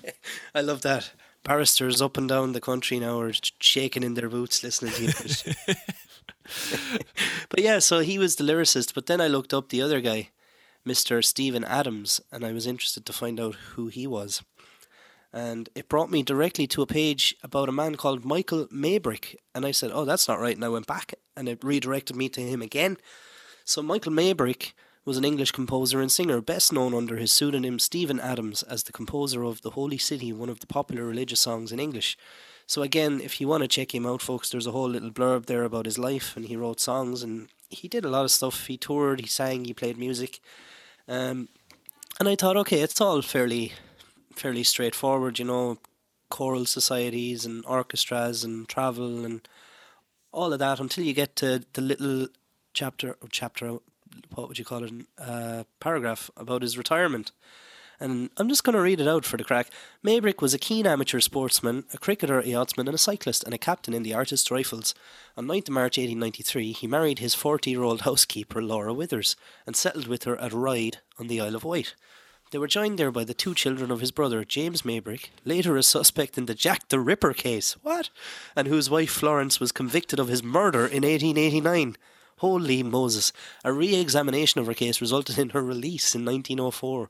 I 0.54 0.60
love 0.60 0.82
that. 0.82 1.12
Barristers 1.44 2.00
up 2.00 2.16
and 2.16 2.28
down 2.28 2.52
the 2.52 2.60
country 2.60 2.98
now 2.98 3.20
are 3.20 3.32
shaking 3.60 4.02
in 4.02 4.14
their 4.14 4.30
boots 4.30 4.62
listening 4.62 4.92
to 4.92 5.02
you. 5.02 5.74
but 7.48 7.60
yeah, 7.60 7.78
so 7.78 8.00
he 8.00 8.18
was 8.18 8.36
the 8.36 8.44
lyricist. 8.44 8.94
But 8.94 9.06
then 9.06 9.20
I 9.20 9.28
looked 9.28 9.52
up 9.52 9.68
the 9.68 9.82
other 9.82 10.00
guy, 10.00 10.30
Mr. 10.86 11.22
Stephen 11.24 11.64
Adams, 11.64 12.20
and 12.32 12.44
I 12.44 12.52
was 12.52 12.66
interested 12.66 13.04
to 13.06 13.12
find 13.12 13.38
out 13.38 13.54
who 13.54 13.88
he 13.88 14.06
was. 14.06 14.42
And 15.34 15.68
it 15.74 15.88
brought 15.88 16.12
me 16.12 16.22
directly 16.22 16.68
to 16.68 16.82
a 16.82 16.86
page 16.86 17.34
about 17.42 17.68
a 17.68 17.72
man 17.72 17.96
called 17.96 18.24
Michael 18.24 18.68
Maybrick. 18.68 19.34
And 19.52 19.66
I 19.66 19.72
said, 19.72 19.90
Oh, 19.92 20.04
that's 20.04 20.28
not 20.28 20.38
right. 20.38 20.54
And 20.54 20.64
I 20.64 20.68
went 20.68 20.86
back 20.86 21.14
and 21.36 21.48
it 21.48 21.64
redirected 21.64 22.14
me 22.14 22.28
to 22.28 22.40
him 22.40 22.62
again. 22.62 22.98
So 23.64 23.82
Michael 23.82 24.12
Maybrick 24.12 24.74
was 25.04 25.18
an 25.18 25.24
English 25.24 25.50
composer 25.50 26.00
and 26.00 26.12
singer, 26.12 26.40
best 26.40 26.72
known 26.72 26.94
under 26.94 27.16
his 27.16 27.32
pseudonym 27.32 27.80
Stephen 27.80 28.20
Adams 28.20 28.62
as 28.62 28.84
the 28.84 28.92
composer 28.92 29.42
of 29.42 29.62
The 29.62 29.70
Holy 29.70 29.98
City, 29.98 30.32
one 30.32 30.48
of 30.48 30.60
the 30.60 30.68
popular 30.68 31.04
religious 31.04 31.40
songs 31.40 31.72
in 31.72 31.80
English. 31.80 32.16
So 32.66 32.82
again, 32.82 33.20
if 33.20 33.40
you 33.40 33.48
want 33.48 33.62
to 33.62 33.68
check 33.68 33.92
him 33.92 34.06
out, 34.06 34.22
folks, 34.22 34.50
there's 34.50 34.68
a 34.68 34.72
whole 34.72 34.88
little 34.88 35.10
blurb 35.10 35.46
there 35.46 35.64
about 35.64 35.84
his 35.84 35.98
life, 35.98 36.36
and 36.36 36.46
he 36.46 36.56
wrote 36.56 36.80
songs, 36.80 37.22
and 37.22 37.48
he 37.68 37.88
did 37.88 38.04
a 38.04 38.08
lot 38.08 38.24
of 38.24 38.30
stuff. 38.30 38.66
He 38.66 38.78
toured, 38.78 39.20
he 39.20 39.26
sang, 39.26 39.64
he 39.64 39.74
played 39.74 39.98
music, 39.98 40.40
um, 41.08 41.48
and 42.18 42.28
I 42.28 42.36
thought, 42.36 42.56
okay, 42.58 42.80
it's 42.80 43.00
all 43.00 43.20
fairly, 43.20 43.72
fairly 44.36 44.62
straightforward, 44.62 45.38
you 45.38 45.44
know, 45.44 45.78
choral 46.30 46.66
societies 46.66 47.44
and 47.44 47.64
orchestras 47.66 48.44
and 48.44 48.68
travel 48.68 49.24
and 49.24 49.48
all 50.32 50.52
of 50.52 50.58
that 50.58 50.80
until 50.80 51.04
you 51.04 51.12
get 51.12 51.36
to 51.36 51.64
the 51.74 51.80
little 51.80 52.26
chapter 52.72 53.16
or 53.20 53.28
chapter 53.30 53.78
what 54.34 54.48
would 54.48 54.58
you 54.58 54.64
call 54.64 54.82
it 54.82 54.92
uh, 55.18 55.62
paragraph 55.78 56.30
about 56.36 56.62
his 56.62 56.76
retirement 56.76 57.30
and 58.00 58.30
I'm 58.36 58.48
just 58.48 58.64
going 58.64 58.74
to 58.74 58.80
read 58.80 59.00
it 59.00 59.08
out 59.08 59.24
for 59.24 59.36
the 59.36 59.44
crack. 59.44 59.68
Maybrick 60.04 60.42
was 60.42 60.52
a 60.52 60.58
keen 60.58 60.86
amateur 60.86 61.20
sportsman, 61.20 61.84
a 61.94 61.98
cricketer, 61.98 62.40
a 62.40 62.46
yachtsman, 62.46 62.88
and 62.88 62.94
a 62.94 62.98
cyclist, 62.98 63.44
and 63.44 63.54
a 63.54 63.58
captain 63.58 63.94
in 63.94 64.02
the 64.02 64.14
Artist 64.14 64.50
Rifles. 64.50 64.94
On 65.36 65.46
9th 65.46 65.70
March 65.70 65.96
1893, 65.96 66.72
he 66.72 66.86
married 66.86 67.20
his 67.20 67.34
40 67.34 67.70
year 67.70 67.82
old 67.82 68.02
housekeeper, 68.02 68.62
Laura 68.62 68.92
Withers, 68.92 69.36
and 69.66 69.76
settled 69.76 70.08
with 70.08 70.24
her 70.24 70.36
at 70.40 70.52
Ryde 70.52 70.98
on 71.18 71.28
the 71.28 71.40
Isle 71.40 71.54
of 71.54 71.64
Wight. 71.64 71.94
They 72.54 72.58
were 72.58 72.68
joined 72.68 73.00
there 73.00 73.10
by 73.10 73.24
the 73.24 73.34
two 73.34 73.52
children 73.52 73.90
of 73.90 73.98
his 73.98 74.12
brother, 74.12 74.44
James 74.44 74.82
Maybrick, 74.82 75.30
later 75.44 75.76
a 75.76 75.82
suspect 75.82 76.38
in 76.38 76.46
the 76.46 76.54
Jack 76.54 76.88
the 76.88 77.00
Ripper 77.00 77.32
case. 77.32 77.72
What? 77.82 78.10
And 78.54 78.68
whose 78.68 78.88
wife 78.88 79.10
Florence 79.10 79.58
was 79.58 79.72
convicted 79.72 80.20
of 80.20 80.28
his 80.28 80.44
murder 80.44 80.86
in 80.86 81.02
1889. 81.02 81.96
Holy 82.36 82.84
Moses. 82.84 83.32
A 83.64 83.72
re 83.72 83.96
examination 83.96 84.60
of 84.60 84.68
her 84.68 84.74
case 84.74 85.00
resulted 85.00 85.36
in 85.36 85.48
her 85.48 85.64
release 85.64 86.14
in 86.14 86.24
1904. 86.24 87.08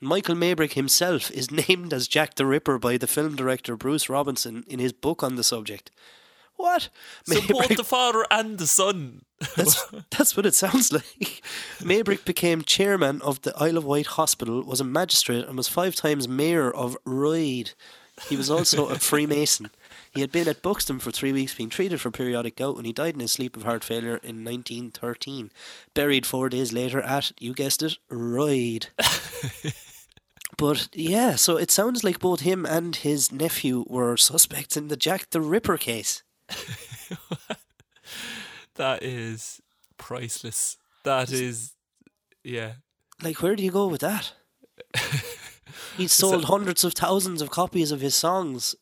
Michael 0.00 0.34
Maybrick 0.34 0.72
himself 0.72 1.30
is 1.30 1.52
named 1.68 1.92
as 1.92 2.08
Jack 2.08 2.34
the 2.34 2.44
Ripper 2.44 2.76
by 2.80 2.96
the 2.96 3.06
film 3.06 3.36
director 3.36 3.76
Bruce 3.76 4.08
Robinson 4.08 4.64
in 4.66 4.80
his 4.80 4.92
book 4.92 5.22
on 5.22 5.36
the 5.36 5.44
subject. 5.44 5.92
What? 6.60 6.88
So 7.24 7.40
both 7.40 7.48
Maybrick- 7.48 7.76
the 7.76 7.84
father 7.84 8.26
and 8.30 8.58
the 8.58 8.66
son. 8.66 9.22
that's, 9.56 9.86
that's 10.10 10.36
what 10.36 10.44
it 10.44 10.54
sounds 10.54 10.92
like. 10.92 11.42
Maybrick 11.78 12.24
became 12.26 12.62
chairman 12.62 13.22
of 13.22 13.40
the 13.42 13.56
Isle 13.56 13.78
of 13.78 13.84
Wight 13.84 14.06
Hospital, 14.06 14.62
was 14.62 14.80
a 14.80 14.84
magistrate, 14.84 15.46
and 15.46 15.56
was 15.56 15.68
five 15.68 15.94
times 15.94 16.28
mayor 16.28 16.70
of 16.70 16.96
Ryde. 17.06 17.72
He 18.28 18.36
was 18.36 18.50
also 18.50 18.86
a 18.88 18.98
Freemason. 18.98 19.70
He 20.12 20.20
had 20.20 20.32
been 20.32 20.48
at 20.48 20.62
Buxton 20.62 20.98
for 20.98 21.10
three 21.10 21.32
weeks 21.32 21.54
being 21.54 21.68
treated 21.68 22.00
for 22.00 22.10
periodic 22.10 22.56
gout 22.56 22.76
and 22.76 22.84
he 22.84 22.92
died 22.92 23.14
in 23.14 23.20
his 23.20 23.32
sleep 23.32 23.56
of 23.56 23.62
heart 23.62 23.84
failure 23.84 24.16
in 24.16 24.44
1913. 24.44 25.50
Buried 25.94 26.26
four 26.26 26.48
days 26.48 26.72
later 26.72 27.00
at, 27.00 27.32
you 27.38 27.54
guessed 27.54 27.82
it, 27.82 27.96
Ryde. 28.10 28.88
but 30.56 30.88
yeah, 30.92 31.36
so 31.36 31.56
it 31.56 31.70
sounds 31.70 32.02
like 32.02 32.18
both 32.18 32.40
him 32.40 32.66
and 32.66 32.96
his 32.96 33.30
nephew 33.30 33.84
were 33.88 34.16
suspects 34.16 34.76
in 34.76 34.88
the 34.88 34.96
Jack 34.96 35.30
the 35.30 35.40
Ripper 35.40 35.78
case. 35.78 36.22
That 38.76 39.02
is 39.02 39.60
priceless. 39.98 40.78
That 41.04 41.30
is, 41.30 41.74
yeah. 42.42 42.74
Like, 43.22 43.42
where 43.42 43.54
do 43.54 43.62
you 43.62 43.70
go 43.70 43.86
with 43.88 44.00
that? 44.00 44.32
He 45.96 46.08
sold 46.08 46.44
hundreds 46.46 46.82
of 46.84 46.94
thousands 46.94 47.42
of 47.42 47.50
copies 47.50 47.92
of 47.92 48.00
his 48.00 48.14
songs, 48.14 48.74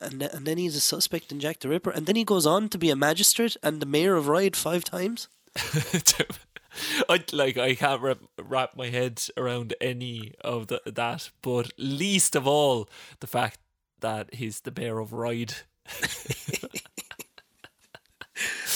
and 0.00 0.20
th- 0.20 0.32
and 0.32 0.46
then 0.46 0.56
he's 0.56 0.76
a 0.76 0.80
suspect 0.80 1.30
in 1.30 1.40
Jack 1.40 1.60
the 1.60 1.68
Ripper, 1.68 1.90
and 1.90 2.06
then 2.06 2.16
he 2.16 2.24
goes 2.24 2.46
on 2.46 2.68
to 2.70 2.78
be 2.78 2.90
a 2.90 2.96
magistrate 2.96 3.56
and 3.62 3.80
the 3.80 3.86
mayor 3.86 4.14
of 4.16 4.28
Ryde 4.28 4.56
five 4.56 4.82
times. 4.82 5.28
I 7.08 7.22
like 7.32 7.56
I 7.56 7.74
can't 7.74 8.00
wrap, 8.00 8.18
wrap 8.42 8.76
my 8.76 8.88
head 8.88 9.22
around 9.36 9.74
any 9.80 10.32
of 10.40 10.68
the, 10.68 10.80
that, 10.86 11.30
but 11.42 11.70
least 11.76 12.34
of 12.34 12.46
all 12.46 12.88
the 13.20 13.26
fact 13.26 13.58
that 14.00 14.34
he's 14.34 14.60
the 14.62 14.72
bear 14.72 14.98
of 14.98 15.12
Ride. 15.12 15.54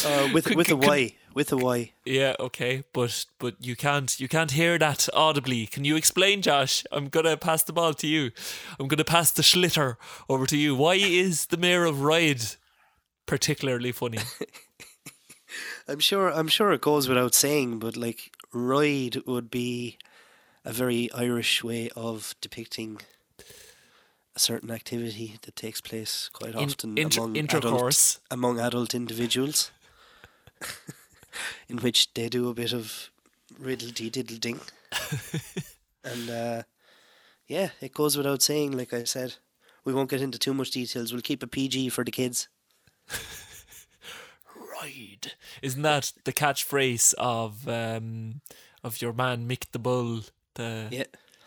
Uh, 0.04 0.28
with 0.32 0.44
Could- 0.46 0.56
with 0.56 0.70
a 0.70 0.76
could- 0.76 1.12
with 1.34 1.52
a 1.52 1.56
Y. 1.56 1.92
Yeah, 2.04 2.34
okay, 2.40 2.82
but 2.92 3.26
but 3.38 3.54
you 3.60 3.74
can't 3.76 4.18
you 4.20 4.28
can't 4.28 4.50
hear 4.52 4.78
that 4.78 5.08
audibly. 5.14 5.66
Can 5.66 5.84
you 5.84 5.96
explain, 5.96 6.42
Josh? 6.42 6.84
I'm 6.92 7.08
gonna 7.08 7.36
pass 7.36 7.62
the 7.64 7.72
ball 7.72 7.94
to 7.94 8.06
you. 8.06 8.30
I'm 8.78 8.88
gonna 8.88 9.04
pass 9.04 9.30
the 9.32 9.42
schlitter 9.42 9.96
over 10.28 10.46
to 10.46 10.56
you. 10.56 10.74
Why 10.76 10.94
is 10.94 11.46
the 11.46 11.56
mayor 11.56 11.84
of 11.84 12.02
Ride 12.02 12.42
particularly 13.26 13.92
funny? 13.92 14.18
I'm 15.88 16.00
sure. 16.00 16.28
I'm 16.30 16.48
sure 16.48 16.72
it 16.72 16.80
goes 16.80 17.08
without 17.08 17.34
saying, 17.34 17.78
but 17.78 17.96
like 17.96 18.32
ride 18.52 19.16
would 19.26 19.50
be 19.50 19.96
a 20.64 20.72
very 20.72 21.10
Irish 21.12 21.64
way 21.64 21.88
of 21.96 22.34
depicting 22.40 23.00
a 24.36 24.38
certain 24.38 24.70
activity 24.70 25.38
that 25.42 25.56
takes 25.56 25.80
place 25.80 26.28
quite 26.32 26.54
In- 26.54 26.68
often 26.70 26.98
inter- 26.98 27.22
among 27.22 27.36
intercourse. 27.36 28.16
adult, 28.16 28.32
among 28.38 28.60
adult 28.60 28.94
individuals, 28.94 29.70
in 31.68 31.78
which 31.78 32.12
they 32.14 32.28
do 32.28 32.48
a 32.48 32.54
bit 32.54 32.72
of 32.72 33.10
riddle-dee 33.58 34.10
diddle-ding, 34.10 34.60
and 36.04 36.30
uh, 36.30 36.62
yeah, 37.46 37.70
it 37.80 37.94
goes 37.94 38.16
without 38.16 38.42
saying. 38.42 38.72
Like 38.76 38.92
I 38.92 39.04
said, 39.04 39.34
we 39.84 39.92
won't 39.94 40.10
get 40.10 40.20
into 40.22 40.38
too 40.38 40.54
much 40.54 40.70
details. 40.70 41.12
We'll 41.12 41.22
keep 41.22 41.42
a 41.42 41.46
PG 41.46 41.88
for 41.90 42.04
the 42.04 42.10
kids. 42.10 42.48
Ride. 44.82 45.32
Isn't 45.62 45.82
that 45.82 46.12
the 46.24 46.32
catchphrase 46.32 47.14
of 47.18 47.68
um 47.68 48.40
of 48.84 49.00
your 49.02 49.12
man 49.12 49.48
Mick 49.48 49.64
the 49.72 49.78
Bull? 49.78 50.20
The 50.54 50.88
Yeah. 50.90 51.04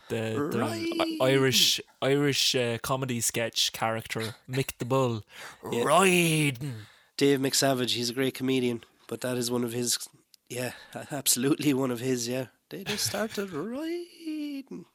the, 0.10 0.50
the 0.52 0.64
I-. 0.64 1.18
Irish 1.22 1.80
Irish 2.02 2.56
uh, 2.56 2.78
comedy 2.82 3.22
sketch 3.22 3.72
character 3.74 4.36
Mick 4.50 4.72
the 4.80 4.86
Bull. 4.86 5.24
Yeah. 5.72 5.84
Riding. 5.84 6.74
Dave 7.18 7.40
McSavage, 7.40 7.92
he's 7.92 8.10
a 8.10 8.14
great 8.14 8.34
comedian, 8.34 8.84
but 9.12 9.20
that 9.20 9.38
is 9.38 9.52
one 9.52 9.66
of 9.66 9.74
his, 9.74 10.00
yeah, 10.48 10.72
absolutely 11.12 11.74
one 11.74 11.92
of 11.92 12.00
his, 12.00 12.30
yeah. 12.30 12.46
They 12.70 12.86
just 12.86 13.08
started 13.08 13.52
riding. 13.52 14.86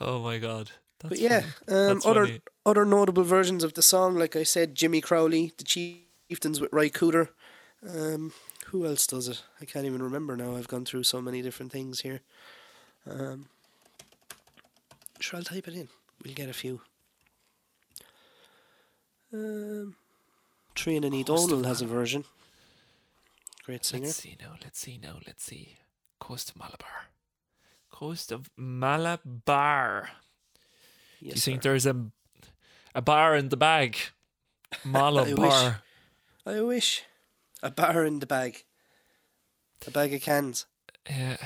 Oh 0.00 0.22
my 0.22 0.38
god. 0.38 0.70
That's 1.00 1.08
But 1.10 1.18
yeah, 1.18 1.42
um, 1.66 2.00
other 2.04 2.26
funny. 2.26 2.40
other 2.64 2.84
notable 2.84 3.24
versions 3.24 3.64
of 3.64 3.74
the 3.74 3.82
song, 3.82 4.14
like 4.14 4.36
I 4.36 4.44
said, 4.44 4.76
Jimmy 4.76 5.00
Crowley, 5.00 5.52
the 5.58 5.64
Chieftains 5.64 6.60
with 6.60 6.72
Ry 6.72 6.88
Cooder. 6.88 7.30
Um, 7.86 8.32
who 8.66 8.86
else 8.86 9.04
does 9.08 9.26
it? 9.26 9.42
I 9.60 9.64
can't 9.64 9.84
even 9.84 10.00
remember 10.00 10.36
now. 10.36 10.54
I've 10.54 10.68
gone 10.68 10.84
through 10.84 11.02
so 11.02 11.20
many 11.20 11.42
different 11.42 11.72
things 11.72 12.02
here. 12.02 12.20
Um, 13.10 13.48
sure, 15.18 15.38
I'll 15.38 15.44
type 15.44 15.66
it 15.66 15.74
in. 15.74 15.88
We'll 16.24 16.34
get 16.34 16.48
a 16.48 16.54
few. 16.54 16.82
Um, 19.32 19.96
Trina 20.76 21.08
O'Donnell 21.08 21.64
has 21.64 21.82
a 21.82 21.86
version. 21.86 22.24
Great 23.66 23.84
singer. 23.84 24.04
Let's 24.04 24.18
see 24.18 24.36
now. 24.40 24.54
Let's 24.62 24.78
see 24.78 25.00
now. 25.02 25.18
Let's 25.26 25.42
see. 25.42 25.76
Coast 26.20 26.50
of 26.50 26.56
Malabar. 26.56 27.10
Coast 27.90 28.30
of 28.30 28.48
Malabar. 28.56 30.10
Do 31.20 31.26
you 31.26 31.32
think 31.32 31.64
sir. 31.64 31.70
there's 31.70 31.84
a 31.84 32.06
a 32.94 33.02
bar 33.02 33.34
in 33.34 33.48
the 33.48 33.56
bag? 33.56 33.96
Malabar. 34.84 35.82
I 36.46 36.60
wish. 36.60 37.02
A 37.60 37.72
bar 37.72 38.04
in 38.04 38.20
the 38.20 38.26
bag. 38.26 38.62
A 39.84 39.90
bag 39.90 40.14
of 40.14 40.22
cans. 40.22 40.66
Yeah. 41.10 41.36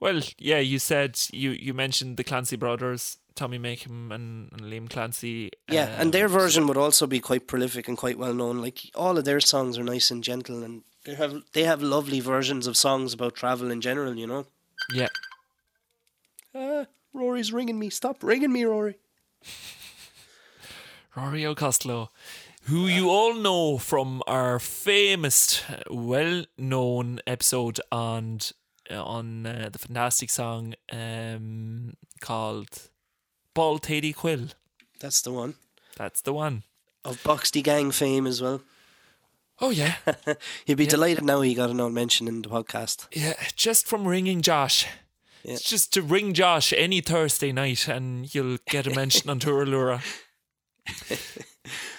Well, 0.00 0.22
yeah. 0.38 0.60
You 0.60 0.78
said 0.78 1.20
you 1.34 1.50
you 1.50 1.74
mentioned 1.74 2.16
the 2.16 2.24
Clancy 2.24 2.56
brothers, 2.56 3.18
Tommy 3.34 3.58
Makem 3.58 4.10
and, 4.10 4.50
and 4.52 4.62
Liam 4.62 4.88
Clancy. 4.88 5.50
Yeah, 5.68 6.00
and 6.00 6.14
their 6.14 6.26
um, 6.26 6.32
version 6.32 6.66
would 6.66 6.78
also 6.78 7.06
be 7.06 7.20
quite 7.20 7.46
prolific 7.46 7.88
and 7.88 7.98
quite 7.98 8.16
well 8.16 8.32
known. 8.32 8.62
Like 8.62 8.90
all 8.94 9.18
of 9.18 9.26
their 9.26 9.40
songs 9.40 9.76
are 9.76 9.84
nice 9.84 10.10
and 10.10 10.24
gentle, 10.24 10.62
and 10.62 10.82
they 11.06 11.14
have 11.14 11.42
they 11.52 11.62
have 11.64 11.80
lovely 11.82 12.20
versions 12.20 12.66
of 12.66 12.76
songs 12.76 13.14
about 13.14 13.34
travel 13.34 13.70
in 13.70 13.80
general. 13.80 14.14
You 14.16 14.26
know. 14.26 14.46
Yeah. 14.92 15.08
Ah, 16.54 16.86
Rory's 17.14 17.52
ringing 17.52 17.78
me. 17.78 17.90
Stop 17.90 18.22
ringing 18.22 18.52
me, 18.52 18.64
Rory. 18.64 18.96
Rory 21.16 21.46
O'Costello, 21.46 22.08
who 22.64 22.86
you 22.86 23.08
all 23.08 23.34
know 23.34 23.78
from 23.78 24.22
our 24.26 24.58
famous, 24.58 25.62
well-known 25.90 27.20
episode 27.26 27.80
on 27.90 28.40
on 28.90 29.46
uh, 29.46 29.68
the 29.72 29.78
fantastic 29.78 30.28
song 30.30 30.74
um, 30.92 31.94
called 32.20 32.90
"Bold 33.54 33.82
Thady 33.84 34.12
Quill." 34.12 34.48
That's 35.00 35.22
the 35.22 35.32
one 35.32 35.54
That's 35.96 36.20
the 36.22 36.32
one. 36.34 36.62
of 37.04 37.22
Boxty 37.22 37.62
Gang 37.62 37.90
fame 37.92 38.26
as 38.26 38.40
well. 38.42 38.60
Oh 39.60 39.70
yeah, 39.70 39.96
He'd 40.66 40.76
be 40.76 40.84
Yeah. 40.84 40.90
delighted 40.90 41.24
now 41.24 41.40
he 41.40 41.54
got 41.54 41.70
an 41.70 41.80
old 41.80 41.92
mention 41.94 42.28
in 42.28 42.42
the 42.42 42.48
podcast. 42.48 43.06
yeah. 43.12 43.34
Just 43.56 43.86
from 43.86 44.06
ringing 44.06 44.42
Josh. 44.42 44.86
Yeah. 45.44 45.54
It's 45.54 45.62
just 45.62 45.92
to 45.94 46.02
ring 46.02 46.34
Josh 46.34 46.72
any 46.76 47.00
Thursday 47.00 47.52
night, 47.52 47.88
and 47.88 48.32
you'll 48.34 48.58
get 48.68 48.86
a 48.86 48.90
mention 48.94 49.30
on 49.30 49.38
Touralura. 49.40 50.02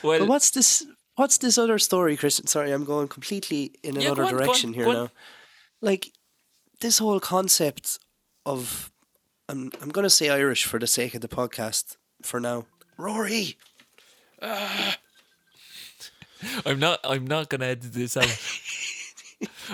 well, 0.03 0.19
But 0.19 0.27
what's 0.27 0.51
this? 0.51 0.85
What's 1.15 1.39
this 1.39 1.57
other 1.57 1.79
story, 1.79 2.15
Christian? 2.15 2.45
Sorry, 2.47 2.71
I'm 2.71 2.85
going 2.85 3.07
completely 3.07 3.71
in 3.83 3.97
another 3.97 4.15
go 4.23 4.27
on, 4.27 4.31
go 4.33 4.37
on, 4.37 4.43
direction 4.45 4.73
here 4.73 4.85
now. 4.85 5.09
Like 5.81 6.11
this 6.81 6.99
whole 6.99 7.19
concept 7.19 7.97
of 8.45 8.91
I'm 9.49 9.71
I'm 9.81 9.89
going 9.89 10.03
to 10.03 10.09
say 10.11 10.29
Irish 10.29 10.65
for 10.65 10.77
the 10.79 10.87
sake 10.87 11.15
of 11.15 11.21
the 11.21 11.27
podcast 11.27 11.97
for 12.21 12.39
now. 12.39 12.65
Rory, 12.97 13.57
ah. 14.41 14.97
I'm 16.65 16.79
not. 16.79 16.99
I'm 17.03 17.25
not 17.25 17.49
gonna 17.49 17.65
edit 17.65 17.93
this 17.93 18.17
out. 18.17 18.37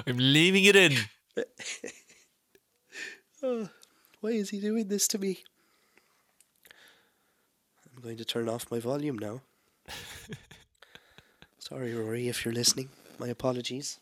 I'm 0.07 0.17
leaving 0.17 0.65
it 0.65 0.75
in. 0.75 0.93
why 4.21 4.29
is 4.29 4.49
he 4.49 4.59
doing 4.59 4.87
this 4.87 5.07
to 5.09 5.17
me? 5.17 5.39
I'm 7.95 8.01
going 8.01 8.17
to 8.17 8.25
turn 8.25 8.49
off 8.49 8.71
my 8.71 8.79
volume 8.79 9.17
now. 9.17 9.41
Sorry, 11.59 11.93
Rory, 11.93 12.27
if 12.27 12.43
you're 12.43 12.53
listening. 12.53 12.89
My 13.19 13.27
apologies. 13.27 13.99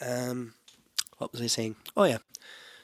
Um, 0.00 0.54
what 1.18 1.32
was 1.32 1.40
I 1.40 1.46
saying? 1.46 1.76
Oh 1.96 2.04
yeah. 2.04 2.18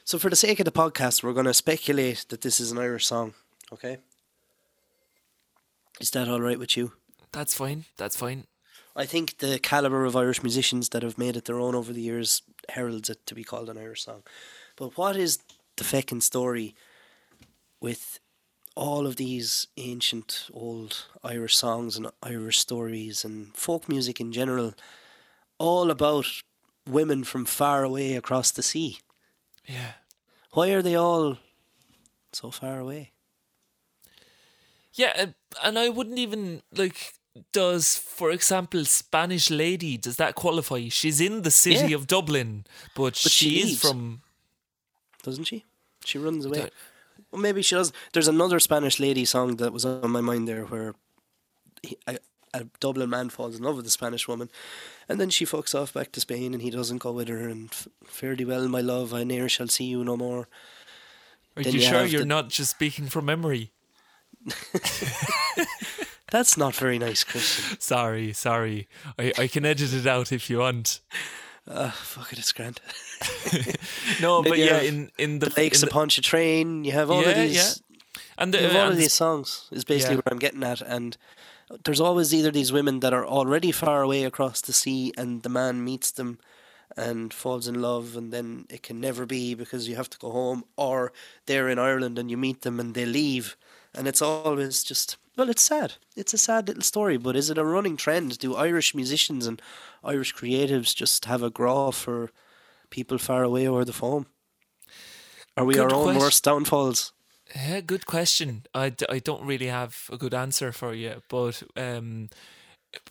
So 0.05 0.17
for 0.17 0.29
the 0.29 0.35
sake 0.35 0.59
of 0.59 0.65
the 0.65 0.71
podcast, 0.71 1.21
we're 1.21 1.33
going 1.33 1.45
to 1.45 1.53
speculate 1.53 2.25
that 2.29 2.41
this 2.41 2.59
is 2.59 2.71
an 2.71 2.79
Irish 2.79 3.05
song. 3.05 3.33
Okay. 3.71 3.97
Is 5.99 6.11
that 6.11 6.27
all 6.29 6.41
right 6.41 6.57
with 6.57 6.77
you? 6.77 6.93
That's 7.31 7.53
fine. 7.53 7.85
That's 7.97 8.17
fine. 8.17 8.45
I 8.95 9.05
think 9.05 9.37
the 9.37 9.59
caliber 9.59 10.03
of 10.05 10.15
Irish 10.15 10.41
musicians 10.43 10.89
that 10.89 11.03
have 11.03 11.17
made 11.17 11.37
it 11.37 11.45
their 11.45 11.59
own 11.59 11.75
over 11.75 11.93
the 11.93 12.01
years 12.01 12.41
heralds 12.69 13.09
it 13.09 13.25
to 13.27 13.35
be 13.35 13.43
called 13.43 13.69
an 13.69 13.77
Irish 13.77 14.03
song. 14.03 14.23
But 14.75 14.97
what 14.97 15.15
is 15.15 15.39
the 15.77 15.83
feckin' 15.83 16.21
story 16.21 16.75
with 17.79 18.19
all 18.75 19.05
of 19.05 19.15
these 19.15 19.67
ancient 19.77 20.49
old 20.53 21.05
Irish 21.23 21.55
songs 21.55 21.97
and 21.97 22.07
Irish 22.23 22.59
stories 22.59 23.23
and 23.23 23.55
folk 23.55 23.87
music 23.87 24.19
in 24.19 24.31
general, 24.31 24.73
all 25.57 25.91
about 25.91 26.25
women 26.87 27.23
from 27.23 27.45
far 27.45 27.83
away 27.83 28.15
across 28.15 28.51
the 28.51 28.63
sea? 28.63 28.99
Yeah. 29.65 29.93
Why 30.51 30.69
are 30.69 30.81
they 30.81 30.95
all 30.95 31.37
so 32.33 32.51
far 32.51 32.79
away? 32.79 33.11
Yeah, 34.93 35.27
and 35.63 35.77
I 35.79 35.89
wouldn't 35.89 36.17
even 36.17 36.63
like. 36.75 37.13
Does, 37.51 37.95
for 37.95 38.31
example, 38.31 38.85
Spanish 38.85 39.49
Lady? 39.49 39.97
Does 39.97 40.17
that 40.17 40.35
qualify? 40.35 40.87
She's 40.89 41.19
in 41.21 41.41
the 41.43 41.51
city 41.51 41.89
Yeah. 41.89 41.95
of 41.95 42.07
Dublin, 42.07 42.65
but, 42.95 43.15
she 43.15 43.29
she, 43.29 43.59
is 43.61 43.79
from. 43.81 44.21
Doesn't 45.23 45.45
she? 45.45 45.65
She 46.05 46.17
runs 46.17 46.45
away. 46.45 46.59
Don't- 46.59 46.73
Well, 47.31 47.41
maybe 47.41 47.61
she 47.61 47.75
does. 47.75 47.91
There's 48.13 48.27
another 48.27 48.59
Spanish 48.59 48.99
lady 48.99 49.25
song 49.25 49.57
that 49.57 49.71
was 49.73 49.85
on 49.85 50.09
my 50.11 50.21
mind 50.21 50.47
there 50.47 50.65
where 50.65 50.95
he, 51.83 51.97
a, 52.07 52.17
a 52.53 52.65
Dublin 52.79 53.09
man 53.09 53.29
falls 53.29 53.55
in 53.57 53.63
love 53.63 53.75
with 53.75 53.85
a 53.85 53.91
Spanish 53.91 54.27
woman 54.27 54.49
and 55.07 55.19
then 55.19 55.29
she 55.29 55.45
fucks 55.45 55.75
off 55.79 55.93
back 55.93 56.11
to 56.13 56.19
Spain 56.21 56.53
and 56.53 56.61
he 56.63 56.69
doesn't 56.71 56.97
go 56.99 57.11
with 57.11 57.27
her 57.27 57.47
and 57.47 57.71
fare 58.05 58.35
thee 58.35 58.45
well, 58.45 58.67
my 58.67 58.81
love, 58.81 59.13
I 59.13 59.23
ne'er 59.23 59.47
shall 59.49 59.67
see 59.67 59.85
you 59.85 60.03
no 60.03 60.17
more. 60.17 60.47
Are 61.55 61.63
Then 61.63 61.73
you 61.73 61.79
you 61.79 61.85
sure 61.85 62.05
you're 62.05 62.21
the- 62.21 62.25
not 62.25 62.49
just 62.49 62.71
speaking 62.71 63.07
from 63.07 63.25
memory? 63.25 63.71
That's 66.31 66.57
not 66.57 66.75
very 66.75 66.99
nice, 66.99 67.23
Christian. 67.23 67.79
Sorry, 67.79 68.33
sorry. 68.33 68.87
I, 69.17 69.33
I 69.37 69.47
can 69.47 69.65
edit 69.65 69.93
it 69.93 70.05
out 70.07 70.31
if 70.31 70.49
you 70.49 70.59
want. 70.59 71.01
Ah, 71.67 71.95
fuck 72.03 72.31
it, 72.33 72.39
it's 72.39 72.51
grand. 72.51 72.79
No, 74.21 74.41
but 74.43 74.57
yeah, 74.57 74.81
in 74.81 75.11
in 75.17 75.39
the 75.39 75.47
The 75.49 75.61
Lakes 75.61 75.81
in 75.81 75.87
the- 75.87 75.91
upon 75.91 76.09
Train, 76.09 76.83
you 76.83 76.91
have 76.93 77.09
all 77.11 77.21
Yeah, 77.21 77.29
of 77.29 77.35
these. 77.37 77.55
yeah. 77.55 78.21
and 78.37 78.53
the, 78.53 78.57
You 78.59 78.67
have 78.67 78.75
all 78.75 78.81
and 78.83 78.91
of 78.93 78.97
these 78.97 79.13
songs 79.13 79.67
is 79.71 79.83
basically 79.85 80.15
Yeah. 80.15 80.21
what 80.23 80.31
I'm 80.33 80.39
getting 80.39 80.63
at, 80.63 80.81
and 80.81 81.17
there's 81.85 81.99
always 82.01 82.33
either 82.33 82.51
these 82.51 82.71
women 82.73 82.99
that 83.01 83.13
are 83.13 83.25
already 83.25 83.71
far 83.71 84.01
away 84.01 84.23
across 84.23 84.61
the 84.61 84.73
sea, 84.73 85.13
and 85.17 85.43
the 85.43 85.49
man 85.49 85.83
meets 85.83 86.11
them 86.11 86.39
and 86.97 87.33
falls 87.33 87.67
in 87.67 87.81
love, 87.81 88.17
and 88.17 88.31
then 88.33 88.65
it 88.69 88.81
can 88.81 88.99
never 88.99 89.25
be 89.25 89.53
because 89.55 89.87
you 89.87 89.95
have 89.95 90.09
to 90.09 90.17
go 90.17 90.31
home, 90.31 90.63
or 90.75 91.11
they're 91.45 91.69
in 91.69 91.77
Ireland 91.79 92.17
and 92.17 92.29
you 92.31 92.37
meet 92.37 92.61
them 92.61 92.79
and 92.79 92.93
they 92.95 93.05
leave, 93.05 93.55
and 93.93 94.07
it's 94.07 94.21
always 94.21 94.83
just 94.83 95.17
well, 95.39 95.49
it's 95.49 95.61
sad. 95.61 95.93
It's 96.17 96.33
a 96.33 96.37
sad 96.37 96.67
little 96.67 96.83
story, 96.83 97.17
but 97.17 97.35
is 97.37 97.49
it 97.49 97.57
a 97.57 97.63
running 97.63 97.95
trend? 97.95 98.37
Do 98.39 98.55
Irish 98.55 98.93
musicians 98.93 99.47
and 99.47 99.61
Irish 100.03 100.35
creatives 100.35 100.93
just 100.93 101.25
have 101.25 101.41
a 101.41 101.49
grá 101.49 101.93
for 101.93 102.29
people 102.89 103.17
far 103.17 103.43
away 103.43 103.65
over 103.65 103.85
the 103.85 103.93
phone? 103.93 104.25
Are 105.55 105.63
we 105.63 105.75
Good 105.75 105.83
our 105.83 105.93
own 105.93 106.03
question. 106.03 106.21
worst 106.21 106.43
downfalls? 106.43 107.13
Yeah, 107.55 107.79
good 107.79 108.05
question. 108.05 108.65
I, 108.75 108.89
d- 108.89 109.05
I 109.09 109.19
don't 109.19 109.45
really 109.45 109.67
have 109.67 110.09
a 110.11 110.17
good 110.17 110.33
answer 110.33 110.73
for 110.73 110.93
you, 110.93 111.21
but 111.29 111.63
um, 111.77 112.29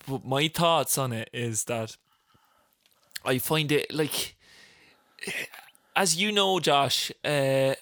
but 0.07 0.25
my 0.25 0.49
thoughts 0.49 0.99
on 0.99 1.13
it 1.13 1.31
is 1.33 1.65
that 1.65 1.97
I 3.25 3.39
find 3.39 3.73
it 3.73 3.93
like, 3.93 4.37
as 5.97 6.21
you 6.21 6.31
know, 6.31 6.61
Josh, 6.61 7.11
uh, 7.25 7.75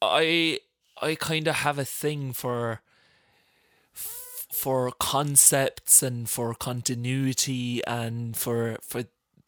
I 0.00 0.60
I 1.02 1.16
kind 1.16 1.48
of 1.48 1.56
have 1.56 1.78
a 1.78 1.84
thing 1.84 2.32
for 2.32 2.80
for 4.54 4.92
concepts 4.98 6.02
and 6.02 6.28
for 6.28 6.54
continuity 6.54 7.84
and 7.86 8.36
for 8.36 8.78
for 8.80 9.04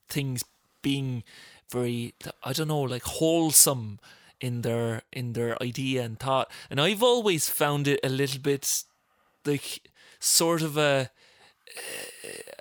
things 0.08 0.44
being 0.82 1.22
very 1.70 2.14
I 2.44 2.52
don't 2.52 2.68
know 2.68 2.82
like 2.82 3.04
wholesome 3.04 3.98
in 4.40 4.62
their 4.62 5.02
in 5.12 5.32
their 5.32 5.60
idea 5.62 6.02
and 6.02 6.18
thought 6.18 6.50
and 6.70 6.80
I've 6.80 7.02
always 7.02 7.48
found 7.48 7.88
it 7.88 8.00
a 8.02 8.08
little 8.08 8.40
bit 8.40 8.82
like 9.44 9.88
sort 10.18 10.62
of 10.62 10.76
a 10.76 11.10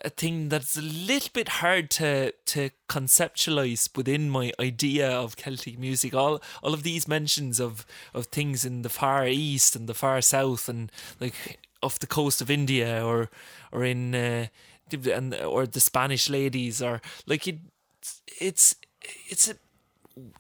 a 0.04 0.10
thing 0.10 0.50
that's 0.50 0.78
a 0.78 0.82
little 0.82 1.30
bit 1.34 1.50
hard 1.50 1.90
to 1.90 2.32
to 2.46 2.70
conceptualize 2.88 3.96
within 3.96 4.30
my 4.30 4.52
idea 4.60 5.10
of 5.10 5.36
Celtic 5.36 5.80
music. 5.80 6.14
All 6.14 6.42
all 6.62 6.74
of 6.74 6.84
these 6.84 7.08
mentions 7.08 7.60
of 7.60 7.86
of 8.14 8.28
things 8.28 8.66
in 8.66 8.82
the 8.84 8.90
far 8.90 9.28
east 9.28 9.76
and 9.76 9.88
the 9.88 9.94
far 9.94 10.22
south 10.22 10.70
and 10.70 10.92
like 11.20 11.60
off 11.86 12.00
the 12.00 12.08
coast 12.08 12.42
of 12.42 12.50
India 12.50 13.06
or 13.06 13.30
or 13.72 13.84
in 13.86 14.16
uh, 14.16 14.48
and 15.14 15.34
or 15.36 15.68
the 15.68 15.80
Spanish 15.80 16.30
ladies 16.30 16.82
or 16.82 17.02
like 17.28 17.48
it 17.48 17.60
it's 18.42 18.76
it's 19.30 19.50
a 19.50 19.56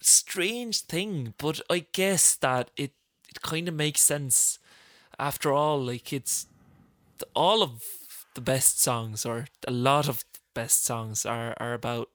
strange 0.01 0.81
thing, 0.81 1.33
but 1.37 1.61
I 1.69 1.85
guess 1.93 2.35
that 2.37 2.71
it 2.77 2.91
it 3.29 3.41
kind 3.41 3.67
of 3.67 3.73
makes 3.75 4.01
sense 4.01 4.59
after 5.19 5.51
all. 5.51 5.79
Like 5.83 6.13
it's 6.13 6.47
all 7.33 7.61
of 7.63 7.83
the 8.33 8.41
best 8.41 8.81
songs, 8.81 9.25
or 9.25 9.47
a 9.67 9.71
lot 9.71 10.09
of 10.09 10.19
the 10.33 10.39
best 10.53 10.83
songs, 10.85 11.25
are 11.25 11.53
are 11.59 11.73
about 11.73 12.09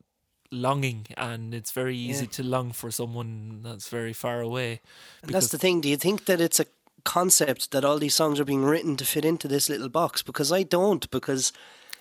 longing, 0.53 1.07
and 1.17 1.55
it's 1.55 1.73
very 1.73 1.97
easy 1.97 2.25
Yeah. 2.25 2.31
to 2.33 2.43
long 2.43 2.73
for 2.73 2.91
someone 2.91 3.61
that's 3.63 3.89
very 3.89 4.13
far 4.13 4.41
away. 4.41 4.81
And 5.23 5.33
that's 5.33 5.49
the 5.49 5.59
thing. 5.59 5.81
Do 5.81 5.89
you 5.89 5.97
think 5.97 6.25
that 6.25 6.41
it's 6.41 6.61
a 6.61 6.67
concept 7.05 7.71
that 7.71 7.85
all 7.85 7.99
these 7.99 8.15
songs 8.15 8.41
are 8.41 8.45
being 8.45 8.65
written 8.65 8.97
to 8.97 9.05
fit 9.05 9.25
into 9.25 9.49
this 9.49 9.69
little 9.69 9.89
box? 9.89 10.23
Because 10.23 10.53
I 10.53 10.63
don't. 10.63 11.11
Because 11.11 11.53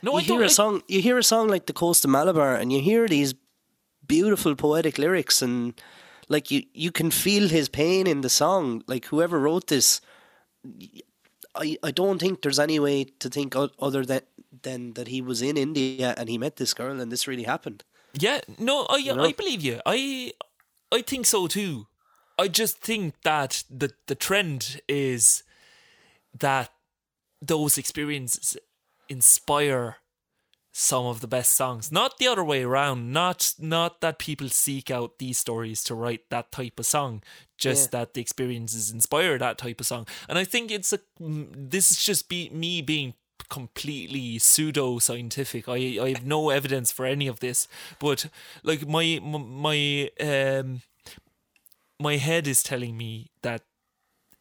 No, 0.02 0.14
you 0.14 0.18
I 0.18 0.22
hear 0.22 0.44
a 0.44 0.50
song, 0.50 0.82
you 0.88 1.02
hear 1.02 1.18
a 1.18 1.24
song 1.24 1.48
like 1.48 1.66
"The 1.66 1.74
Coast 1.74 2.06
of 2.06 2.12
Malabar," 2.12 2.56
and 2.56 2.72
you 2.72 2.82
hear 2.82 3.08
these 3.08 3.34
beautiful 4.08 4.56
poetic 4.56 4.98
lyrics, 4.98 5.42
and 5.42 5.74
like 6.30 6.52
you, 6.52 6.64
you 6.74 6.92
can 6.92 7.12
feel 7.12 7.50
his 7.50 7.70
pain 7.70 8.08
in 8.08 8.22
the 8.22 8.30
song. 8.30 8.84
Like 8.88 9.06
whoever 9.06 9.40
wrote 9.40 9.68
this, 9.68 10.02
I, 11.56 11.78
I 11.84 11.92
don't 11.92 12.20
think 12.20 12.42
there's 12.42 12.60
any 12.60 12.80
way 12.80 13.06
to 13.20 13.30
think 13.30 13.56
other 13.56 14.06
than 14.06 14.22
than 14.64 14.94
that 14.94 15.08
he 15.08 15.22
was 15.22 15.42
in 15.42 15.58
India 15.58 16.14
and 16.18 16.28
he 16.28 16.38
met 16.38 16.56
this 16.58 16.74
girl 16.74 17.00
and 17.00 17.12
this 17.12 17.28
really 17.28 17.44
happened. 17.44 17.84
Yeah, 18.14 18.42
no, 18.58 18.88
I 18.90 19.02
know? 19.02 19.24
I 19.24 19.32
believe 19.32 19.62
you. 19.62 19.80
I 19.86 20.34
I 20.92 21.02
think 21.02 21.26
so 21.26 21.48
too. 21.48 21.88
I 22.40 22.48
just 22.48 22.78
think 22.80 23.16
that 23.24 23.64
the 23.70 23.92
the 24.08 24.16
trend 24.16 24.82
is 24.88 25.44
that 26.40 26.72
those 27.42 27.78
experiences 27.78 28.58
inspire 29.10 29.98
some 30.72 31.06
of 31.06 31.20
the 31.20 31.28
best 31.28 31.54
songs. 31.54 31.92
Not 31.92 32.18
the 32.18 32.28
other 32.28 32.44
way 32.44 32.64
around. 32.64 33.12
Not 33.12 33.54
not 33.60 34.00
that 34.00 34.20
people 34.20 34.48
seek 34.48 34.90
out 34.90 35.20
these 35.20 35.38
stories 35.38 35.84
to 35.86 35.96
write 35.96 36.30
that 36.30 36.52
type 36.52 36.80
of 36.80 36.86
song. 36.86 37.24
Just 37.58 37.92
that 37.92 38.14
the 38.14 38.22
experiences 38.22 38.90
inspire 38.90 39.38
that 39.38 39.58
type 39.58 39.82
of 39.82 39.88
song. 39.88 40.08
And 40.30 40.38
I 40.38 40.46
think 40.46 40.72
it's 40.72 40.94
a 40.94 41.00
this 41.20 41.92
is 41.92 42.02
just 42.02 42.30
be 42.30 42.50
me 42.50 42.82
being 42.82 43.16
completely 43.50 44.40
pseudo 44.40 45.00
scientific. 45.00 45.68
I 45.68 45.98
I 46.02 46.10
have 46.12 46.26
no 46.26 46.50
evidence 46.52 46.92
for 46.92 47.06
any 47.06 47.28
of 47.28 47.42
this, 47.42 47.68
but 48.00 48.28
like 48.64 48.88
my 48.88 49.20
my 49.22 50.10
um 50.22 50.82
my 52.00 52.18
head 52.18 52.48
is 52.48 52.64
telling 52.64 52.98
me 52.98 53.30
that 53.42 53.64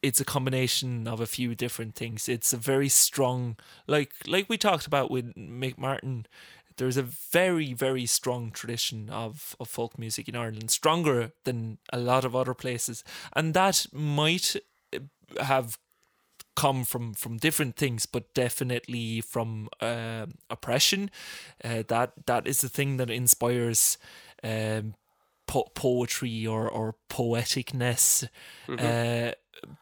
it's 0.03 0.21
a 0.21 0.25
combination 0.25 1.09
of 1.09 1.21
a 1.21 1.27
few 1.27 1.55
different 1.55 1.95
things. 1.95 2.29
It's 2.29 2.53
a 2.53 2.57
very 2.57 2.89
strong, 2.89 3.57
like 3.87 4.13
like 4.27 4.49
we 4.49 4.57
talked 4.57 4.87
about 4.87 5.11
with 5.11 5.35
Mick 5.35 5.77
Martin. 5.77 6.27
There's 6.77 6.97
a 6.97 7.03
very 7.03 7.73
very 7.73 8.07
strong 8.07 8.53
tradition 8.53 9.11
of 9.11 9.57
of 9.59 9.69
folk 9.69 9.99
music 9.99 10.29
in 10.29 10.37
Ireland, 10.37 10.71
stronger 10.71 11.33
than 11.45 11.79
a 11.93 11.99
lot 11.99 12.25
of 12.25 12.37
other 12.37 12.55
places, 12.55 13.03
and 13.35 13.55
that 13.55 13.87
might 13.93 14.55
uh, 14.95 15.01
have 15.43 15.79
come 16.55 16.85
from 16.85 17.15
from 17.15 17.37
different 17.37 17.77
things, 17.77 18.07
but 18.07 18.35
definitely 18.35 19.21
from 19.21 19.69
uh, 19.81 20.27
oppression. 20.49 21.11
Uh, 21.65 21.83
that 21.89 22.13
that 22.27 22.47
is 22.47 22.61
the 22.61 22.69
thing 22.69 22.99
that 22.99 23.11
inspires. 23.11 23.99
Um, 24.45 24.95
po- 25.49 25.71
poetry 25.75 26.47
or 26.47 26.69
or 26.71 26.95
poeticness 27.09 28.29
uh, 28.69 29.33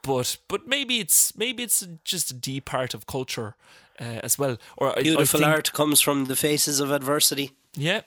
but 0.02 0.38
but 0.48 0.66
maybe 0.66 0.94
it's 1.00 1.36
maybe 1.36 1.62
it's 1.62 1.86
just 2.04 2.30
a 2.30 2.34
deep 2.34 2.64
part 2.64 2.94
of 2.94 3.04
culture 3.06 3.54
uh, 4.00 4.20
as 4.24 4.38
well. 4.38 4.56
Or 4.76 4.88
I- 4.88 5.00
I 5.00 5.02
Beautiful 5.02 5.44
art 5.44 5.72
comes 5.72 6.00
from 6.00 6.24
the 6.26 6.36
faces 6.36 6.80
of 6.80 6.90
adversity. 6.90 7.50
yeah. 7.78 8.00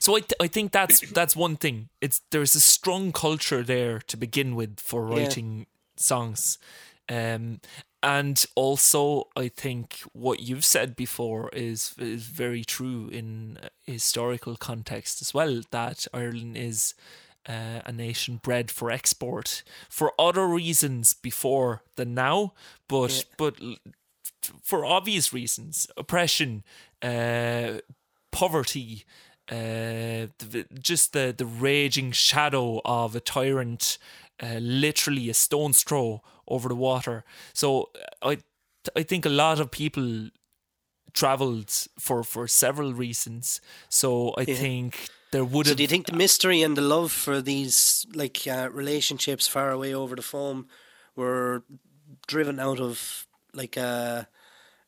So 0.00 0.16
I, 0.16 0.20
th- 0.20 0.32
I 0.40 0.48
think 0.48 0.72
that's 0.72 1.00
that's 1.12 1.36
one 1.36 1.56
thing. 1.56 1.88
It's 2.00 2.20
there's 2.30 2.54
a 2.56 2.60
strong 2.60 3.12
culture 3.12 3.62
there 3.64 4.00
to 4.06 4.16
begin 4.16 4.54
with 4.56 4.80
for 4.80 5.08
Yeah. 5.08 5.16
writing 5.16 5.66
songs. 5.96 6.58
Um 7.08 7.60
and 8.02 8.44
also 8.54 9.28
I 9.36 9.48
think 9.48 10.00
what 10.12 10.40
you've 10.40 10.64
said 10.64 10.96
before 10.96 11.48
is 11.52 11.94
is 11.98 12.24
very 12.24 12.64
true 12.64 13.08
in 13.12 13.58
historical 13.86 14.56
context 14.56 15.22
as 15.22 15.32
well 15.32 15.62
that 15.70 16.06
Ireland 16.12 16.56
is 16.56 16.94
uh, 17.48 17.80
a 17.84 17.92
nation 17.92 18.40
bred 18.42 18.70
for 18.70 18.90
export 18.90 19.62
for 19.88 20.12
other 20.18 20.46
reasons 20.46 21.14
before 21.14 21.82
than 21.96 22.14
now 22.14 22.54
but 22.88 23.24
but 23.36 23.54
for 24.62 24.84
obvious 24.84 25.32
reasons. 25.32 25.86
Oppression 25.96 26.64
uh 27.02 27.78
poverty 28.30 29.04
uh 29.50 30.26
just 30.80 31.12
the 31.12 31.34
the 31.36 31.46
raging 31.46 32.12
shadow 32.12 32.80
of 32.84 33.14
a 33.14 33.20
tyrant 33.20 33.98
uh, 34.42 34.58
literally 34.60 35.30
a 35.30 35.34
stone's 35.34 35.82
throw 35.82 36.22
over 36.48 36.68
the 36.68 36.76
water. 36.76 37.24
So 37.54 37.90
uh, 38.22 38.28
i 38.30 38.38
i 38.96 39.02
think 39.04 39.24
a 39.26 39.30
lot 39.30 39.60
of 39.60 39.70
people 39.70 40.30
traveled 41.12 41.70
for 41.98 42.22
for 42.24 42.48
several 42.48 42.92
reasons. 42.94 43.60
So 43.88 44.34
i 44.38 44.44
think 44.44 45.08
there 45.30 45.44
would 45.44 45.66
So 45.66 45.74
do 45.74 45.82
you 45.82 45.88
think 45.88 46.06
the 46.06 46.16
mystery 46.16 46.62
and 46.62 46.76
the 46.76 46.82
love 46.82 47.12
for 47.12 47.40
these 47.42 48.06
like 48.14 48.46
uh, 48.46 48.68
relationships 48.72 49.48
far 49.48 49.70
away 49.70 49.94
over 49.94 50.16
the 50.16 50.22
phone 50.22 50.66
were 51.16 51.62
driven 52.26 52.58
out 52.60 52.80
of 52.80 53.26
like 53.54 53.76
a 53.76 54.28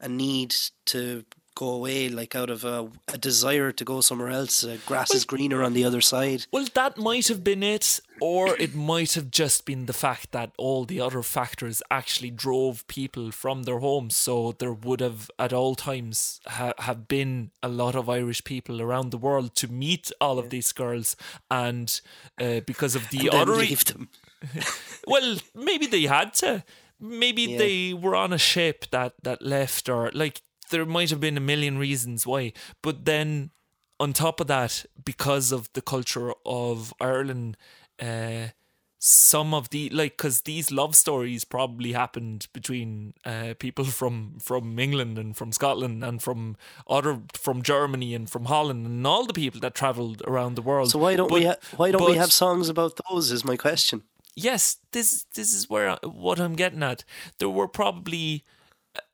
a 0.00 0.08
need 0.08 0.54
to 0.86 1.24
go 1.54 1.68
away, 1.70 2.08
like 2.08 2.34
out 2.34 2.50
of 2.50 2.64
a, 2.64 2.88
a 3.08 3.18
desire 3.18 3.72
to 3.72 3.84
go 3.84 4.00
somewhere 4.00 4.28
else? 4.30 4.64
Uh, 4.64 4.78
grass 4.86 5.14
is 5.14 5.24
greener 5.24 5.62
on 5.62 5.72
the 5.74 5.84
other 5.84 6.00
side. 6.00 6.46
Well, 6.52 6.66
that 6.74 6.98
might 6.98 7.28
have 7.28 7.42
been 7.44 7.62
it, 7.62 8.00
or 8.20 8.56
it 8.60 8.74
might 8.74 9.12
have 9.14 9.30
just 9.30 9.64
been 9.64 9.86
the 9.86 9.92
fact 9.92 10.32
that 10.32 10.52
all 10.58 10.84
the 10.84 11.00
other 11.00 11.22
factors 11.22 11.82
actually 11.90 12.30
drove 12.30 12.86
people 12.88 13.30
from 13.30 13.62
their 13.64 13.78
homes. 13.78 14.16
So 14.16 14.52
there 14.58 14.72
would 14.72 15.00
have, 15.00 15.30
at 15.38 15.52
all 15.52 15.74
times, 15.74 16.40
ha- 16.46 16.74
have 16.78 17.06
been 17.08 17.50
a 17.62 17.68
lot 17.68 17.94
of 17.94 18.08
Irish 18.08 18.44
people 18.44 18.80
around 18.82 19.10
the 19.10 19.18
world 19.18 19.54
to 19.56 19.68
meet 19.68 20.10
all 20.20 20.38
of 20.38 20.50
these 20.50 20.72
girls, 20.72 21.16
and 21.50 22.00
uh, 22.40 22.60
because 22.60 22.94
of 22.94 23.08
the 23.10 23.30
other, 23.30 23.56
well, 25.06 25.36
maybe 25.54 25.86
they 25.86 26.02
had 26.02 26.34
to. 26.34 26.64
Maybe 27.00 27.42
Yeah. 27.42 27.58
they 27.58 27.94
were 27.94 28.14
on 28.14 28.32
a 28.32 28.38
ship 28.38 28.86
that 28.90 29.14
that 29.22 29.42
left, 29.42 29.88
or 29.88 30.10
like 30.14 30.42
there 30.74 30.84
might 30.86 31.10
have 31.10 31.20
been 31.20 31.36
a 31.36 31.40
million 31.52 31.78
reasons 31.78 32.26
why. 32.26 32.52
But 32.82 33.04
then, 33.04 33.50
on 34.00 34.12
top 34.12 34.40
of 34.40 34.46
that, 34.48 34.84
because 35.04 35.52
of 35.52 35.68
the 35.72 35.80
culture 35.82 36.32
of 36.44 36.92
Ireland, 37.00 37.56
uh, 38.00 38.48
some 38.98 39.52
of 39.54 39.68
the 39.68 39.90
like 39.90 40.16
because 40.16 40.42
these 40.42 40.70
love 40.72 40.94
stories 40.96 41.44
probably 41.44 41.92
happened 41.92 42.46
between 42.52 43.12
uh, 43.24 43.52
people 43.58 43.84
from 44.00 44.38
from 44.40 44.78
England 44.78 45.18
and 45.18 45.36
from 45.36 45.52
Scotland 45.52 46.02
and 46.02 46.22
from 46.22 46.56
other 46.88 47.20
from 47.34 47.62
Germany 47.62 48.14
and 48.14 48.28
from 48.30 48.44
Holland 48.46 48.86
and 48.86 49.06
all 49.06 49.26
the 49.26 49.34
people 49.34 49.60
that 49.60 49.74
travelled 49.74 50.22
around 50.26 50.54
the 50.56 50.62
world. 50.62 50.90
So 50.90 50.98
why 50.98 51.16
don't 51.16 51.28
But- 51.28 51.38
we 51.40 51.44
ha- 51.46 51.60
why 51.76 51.90
don't 51.92 52.10
we 52.10 52.16
have 52.16 52.32
songs 52.32 52.68
about 52.68 52.98
those? 53.10 53.30
Is 53.34 53.44
my 53.44 53.56
question. 53.56 54.02
yes, 54.36 54.78
this 54.92 55.26
this 55.34 55.52
is 55.54 55.68
where 55.70 55.88
I, 55.90 55.98
what 56.06 56.38
I'm 56.40 56.56
getting 56.56 56.82
at. 56.82 57.04
There 57.38 57.50
were 57.58 57.68
probably 57.68 58.42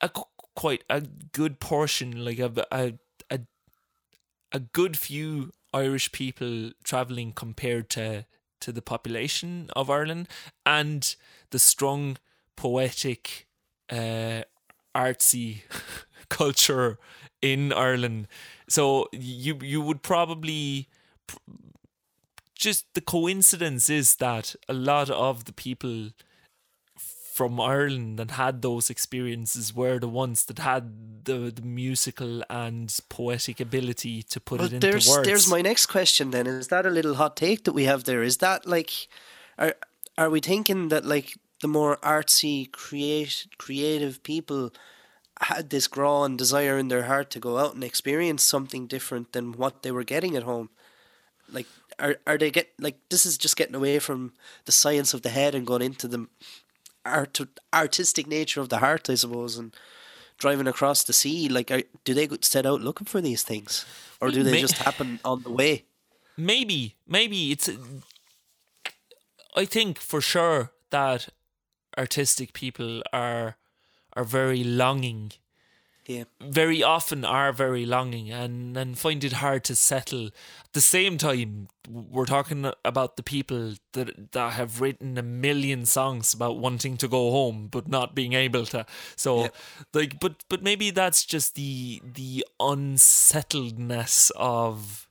a, 0.01 0.07
a 0.07 0.11
quite 0.55 0.85
a 0.91 1.01
good 1.01 1.61
portion, 1.61 2.25
like 2.25 2.39
a 2.39 2.67
a 2.71 2.95
a, 3.31 3.41
a 4.53 4.61
good 4.61 4.99
few 4.99 5.53
Irish 5.73 6.13
people 6.13 6.73
traveling 6.85 7.33
compared 7.33 7.89
to 7.91 8.27
to 8.61 8.73
the 8.73 8.83
population 8.83 9.71
of 9.75 9.89
Ireland 9.89 10.29
and 10.67 11.15
the 11.51 11.59
strong 11.59 12.19
poetic 12.57 13.47
uh, 13.91 14.43
artsy 14.95 15.63
culture 16.29 16.99
in 17.41 17.73
Ireland. 17.73 18.29
So 18.69 19.09
you 19.13 19.59
you 19.63 19.81
would 19.81 20.03
probably 20.03 20.89
just 22.55 22.93
the 22.95 23.01
coincidence 23.01 23.89
is 23.89 24.17
that 24.17 24.55
a 24.69 24.75
lot 24.75 25.09
of 25.11 25.45
the 25.45 25.53
people 25.53 26.11
from 27.41 27.59
Ireland 27.59 28.19
that 28.19 28.33
had 28.33 28.61
those 28.61 28.91
experiences 28.91 29.75
were 29.75 29.99
the 29.99 30.15
ones 30.25 30.45
that 30.45 30.59
had 30.59 30.85
the, 31.25 31.51
the 31.51 31.63
musical 31.63 32.43
and 32.51 32.95
poetic 33.09 33.61
ability 33.61 34.23
to 34.25 34.39
put 34.41 34.59
Well, 34.59 34.69
it 34.69 34.75
into 34.75 34.87
there's 34.87 35.09
words. 35.09 35.27
there's 35.27 35.49
my 35.49 35.63
next 35.63 35.87
question. 35.87 36.33
Then 36.33 36.47
is 36.47 36.69
that 36.69 36.85
a 36.85 36.91
little 36.91 37.15
hot 37.15 37.39
take 37.39 37.65
that 37.65 37.73
we 37.73 37.85
have 37.85 38.05
there? 38.05 38.23
Is 38.23 38.37
that 38.39 38.67
like, 38.67 38.91
are 39.57 39.75
are 40.19 40.29
we 40.29 40.41
thinking 40.41 40.89
that 40.89 41.07
like 41.07 41.29
the 41.63 41.69
more 41.69 41.97
artsy, 42.17 42.71
create 42.71 43.47
creative 43.57 44.23
people 44.23 44.71
had 45.41 45.71
this 45.71 45.89
growing 45.89 46.37
desire 46.37 46.77
in 46.77 46.89
their 46.89 47.05
heart 47.05 47.31
to 47.31 47.41
go 47.41 47.57
out 47.57 47.75
and 47.75 47.83
experience 47.83 48.43
something 48.43 48.87
different 48.87 49.33
than 49.33 49.53
what 49.53 49.83
they 49.83 49.91
were 49.91 50.05
getting 50.05 50.37
at 50.37 50.43
home? 50.43 50.69
Like, 51.51 51.69
are 51.99 52.17
are 52.27 52.37
they 52.37 52.51
get 52.51 52.69
like 52.79 52.99
this 53.09 53.25
is 53.25 53.39
just 53.39 53.57
getting 53.57 53.77
away 53.81 53.99
from 53.99 54.35
the 54.67 54.73
science 54.73 55.15
of 55.15 55.23
the 55.23 55.31
head 55.31 55.55
and 55.55 55.67
going 55.67 55.83
into 55.83 56.07
the 56.07 56.29
art 57.05 57.41
artistic 57.73 58.27
nature 58.27 58.61
of 58.61 58.69
the 58.69 58.79
heart, 58.79 59.09
I 59.11 59.15
suppose, 59.15 59.57
and 59.59 59.75
driving 60.39 60.67
across 60.67 61.05
the 61.05 61.13
sea. 61.13 61.49
Like, 61.49 61.71
are, 61.71 61.83
do 62.05 62.15
they 62.15 62.29
set 62.41 62.67
out 62.67 62.81
looking 62.81 63.07
for 63.07 63.21
these 63.21 63.43
things, 63.43 63.85
or 64.21 64.31
do 64.31 64.43
they 64.43 64.53
May- 64.53 64.61
just 64.61 64.79
happen 64.79 65.21
on 65.25 65.43
the 65.43 65.51
way? 65.51 65.85
maybe 66.37 66.95
maybe 67.07 67.51
it's 67.53 67.69
i 69.55 69.65
think 69.67 69.99
for 69.99 70.21
sure 70.23 70.71
that 70.91 71.29
artistic 71.99 72.53
people 72.55 73.03
are 73.13 73.57
are 74.15 74.25
very 74.25 74.65
longing 74.65 75.33
Yeah, 76.11 76.25
very 76.41 76.83
often 76.83 77.25
are 77.25 77.53
very 77.53 77.87
longing 77.87 78.33
and 78.33 78.77
and 78.77 78.99
find 78.99 79.23
it 79.23 79.35
hard 79.35 79.63
to 79.65 79.77
settle. 79.77 80.27
At 80.65 80.73
the 80.73 80.81
same 80.81 81.19
time 81.19 81.69
we're 81.89 82.27
talking 82.27 82.67
about 82.85 83.17
the 83.17 83.23
people 83.23 83.75
that 83.93 84.33
that 84.33 84.55
have 84.55 84.81
written 84.81 85.17
a 85.19 85.23
million 85.23 85.87
songs 85.87 86.35
about 86.35 86.59
wanting 86.59 86.97
to 86.97 87.07
go 87.09 87.31
home 87.31 87.69
but 87.71 87.87
not 87.87 88.15
being 88.17 88.33
able 88.33 88.67
to. 88.67 88.87
So 89.15 89.45
Yeah. 89.45 89.51
like 89.95 90.19
but 90.19 90.45
but 90.49 90.63
maybe 90.65 90.91
that's 90.91 91.25
just 91.25 91.55
the 91.55 92.03
the 92.15 92.45
unsettledness 92.59 94.33
of 94.35 95.07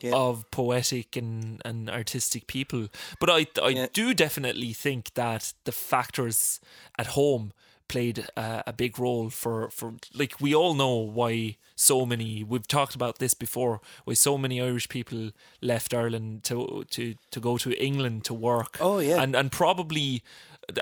yeah, 0.00 0.16
of 0.16 0.50
poetic 0.50 1.16
and, 1.16 1.62
and 1.64 1.88
artistic 1.88 2.46
people. 2.48 2.88
But 3.20 3.30
I 3.30 3.46
I 3.62 3.88
do 3.92 4.12
definitely 4.14 4.72
think 4.72 5.14
that 5.14 5.52
the 5.64 5.72
factors 5.72 6.60
at 6.98 7.06
home 7.08 7.52
played 7.92 8.16
a, 8.36 8.62
a 8.66 8.72
big 8.72 8.98
role 8.98 9.30
for, 9.30 9.70
for 9.70 9.88
like 10.20 10.34
we 10.40 10.54
all 10.60 10.74
know 10.74 10.94
why 11.18 11.56
so 11.74 12.06
many 12.06 12.44
we've 12.50 12.68
talked 12.68 12.94
about 12.94 13.18
this 13.18 13.34
before 13.34 13.80
why 14.06 14.14
so 14.14 14.38
many 14.38 14.56
Irish 14.70 14.88
people 14.88 15.30
left 15.60 15.92
Ireland 15.94 16.44
to 16.44 16.84
to 16.94 17.02
to 17.32 17.40
go 17.40 17.58
to 17.58 17.70
England 17.88 18.24
to 18.24 18.34
work. 18.34 18.72
Oh, 18.80 19.00
yeah. 19.00 19.22
and 19.22 19.36
and 19.40 19.50
probably 19.50 20.22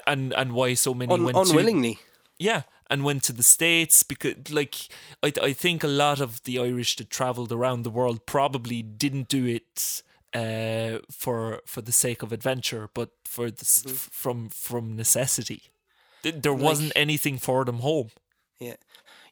and 0.06 0.32
and 0.34 0.52
why 0.52 0.74
so 0.76 0.94
many 0.94 1.12
Un- 1.14 1.24
went 1.24 1.36
to 1.36 1.42
unwillingly. 1.50 1.94
yeah, 2.38 2.62
and 2.90 3.04
went 3.04 3.22
to 3.24 3.32
the 3.32 3.42
states 3.42 4.02
because, 4.02 4.34
like, 4.50 4.76
I 5.26 5.32
I 5.50 5.54
think 5.54 5.84
a 5.84 5.88
lot 6.04 6.20
of 6.20 6.30
the 6.42 6.58
Irish 6.58 6.96
that 6.96 7.10
travelled 7.10 7.52
around 7.52 7.84
the 7.84 7.90
world 7.90 8.18
probably 8.26 8.82
didn't 8.82 9.28
do 9.28 9.46
it 9.58 10.02
uh, 10.34 10.98
for 11.10 11.60
for 11.66 11.82
the 11.82 11.92
sake 11.92 12.22
of 12.24 12.32
adventure, 12.32 12.88
but 12.94 13.10
for 13.24 13.50
the, 13.50 13.64
s 13.64 13.84
f 13.86 14.08
from 14.12 14.48
from 14.50 14.96
necessity. 14.96 15.60
Th- 16.22 16.34
There 16.42 16.54
wasn't 16.54 16.92
anything 16.96 17.38
for 17.38 17.64
them 17.64 17.78
home. 17.78 18.10
Yeah, 18.60 18.76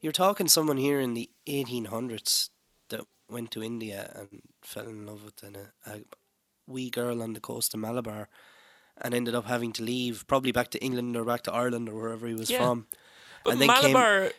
you're 0.00 0.12
talking 0.12 0.48
someone 0.48 0.76
here 0.76 1.00
in 1.00 1.14
the 1.14 1.28
1800s 1.48 2.50
that 2.90 3.00
went 3.28 3.50
to 3.52 3.62
India 3.62 4.10
and 4.14 4.42
fell 4.62 4.86
in 4.86 5.04
love 5.06 5.24
with 5.24 5.42
an, 5.42 5.56
a, 5.86 5.90
a 5.90 6.00
wee 6.66 6.90
girl 6.90 7.22
on 7.22 7.32
the 7.32 7.40
coast 7.40 7.74
of 7.74 7.80
Malabar, 7.80 8.28
and 9.00 9.14
ended 9.14 9.34
up 9.34 9.46
having 9.46 9.72
to 9.74 9.82
leave, 9.82 10.24
probably 10.26 10.52
back 10.52 10.70
to 10.70 10.78
England 10.84 11.16
or 11.16 11.24
back 11.24 11.42
to 11.42 11.52
Ireland 11.52 11.88
or 11.88 11.94
wherever 11.94 12.26
he 12.26 12.34
was 12.34 12.50
Yeah. 12.50 12.58
from. 12.64 12.86
But 13.44 13.52
And 13.54 13.60
then 13.62 13.68
came- 13.68 13.92
Malabar, 13.92 14.30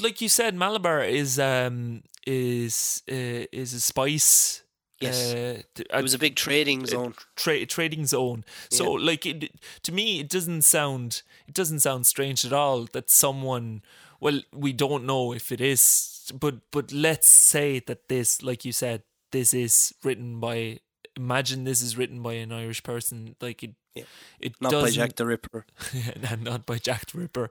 like 0.00 0.20
you 0.20 0.28
said, 0.28 0.54
Malabar 0.54 1.02
is 1.04 1.38
um 1.38 2.02
is 2.26 3.02
uh, 3.10 3.46
is 3.52 3.72
a 3.74 3.80
spice. 3.80 4.62
Yes. 5.00 5.32
uh, 5.32 5.62
t- 5.74 5.84
It 5.92 6.02
was 6.02 6.14
a 6.14 6.18
big 6.18 6.36
trading 6.36 6.84
zone. 6.86 7.14
tra- 7.36 7.64
trading 7.66 8.06
zone. 8.06 8.44
So 8.70 8.92
like 8.92 9.24
it, 9.26 9.50
to 9.82 9.92
me, 9.92 10.20
it 10.20 10.28
doesn't 10.28 10.62
sound 10.62 11.22
it 11.48 11.54
doesn't 11.54 11.80
sound 11.80 12.06
strange 12.06 12.44
at 12.44 12.52
all 12.52 12.86
that 12.92 13.10
someone. 13.10 13.82
Well, 14.20 14.42
we 14.52 14.72
don't 14.74 15.06
know 15.06 15.32
if 15.32 15.50
it 15.50 15.60
is, 15.62 16.30
but 16.38 16.56
but 16.70 16.92
let's 16.92 17.26
say 17.28 17.80
that 17.86 18.08
this, 18.08 18.42
like 18.42 18.64
you 18.66 18.72
said, 18.72 19.02
this 19.32 19.54
is 19.54 19.94
written 20.04 20.38
by. 20.40 20.80
Imagine 21.16 21.64
this 21.64 21.82
is 21.82 21.96
written 21.96 22.22
by 22.22 22.34
an 22.34 22.52
Irish 22.52 22.82
person. 22.82 23.34
Like 23.40 23.62
it, 23.62 23.74
Yeah. 23.94 24.04
it 24.38 24.52
Not 24.60 24.72
by 24.72 24.80
doesn't 24.80 24.94
Jack 24.94 25.16
the 25.16 25.26
Ripper. 25.26 25.64
and 26.30 26.44
not 26.44 26.66
by 26.66 26.78
Jack 26.78 27.06
the 27.10 27.18
Ripper. 27.18 27.50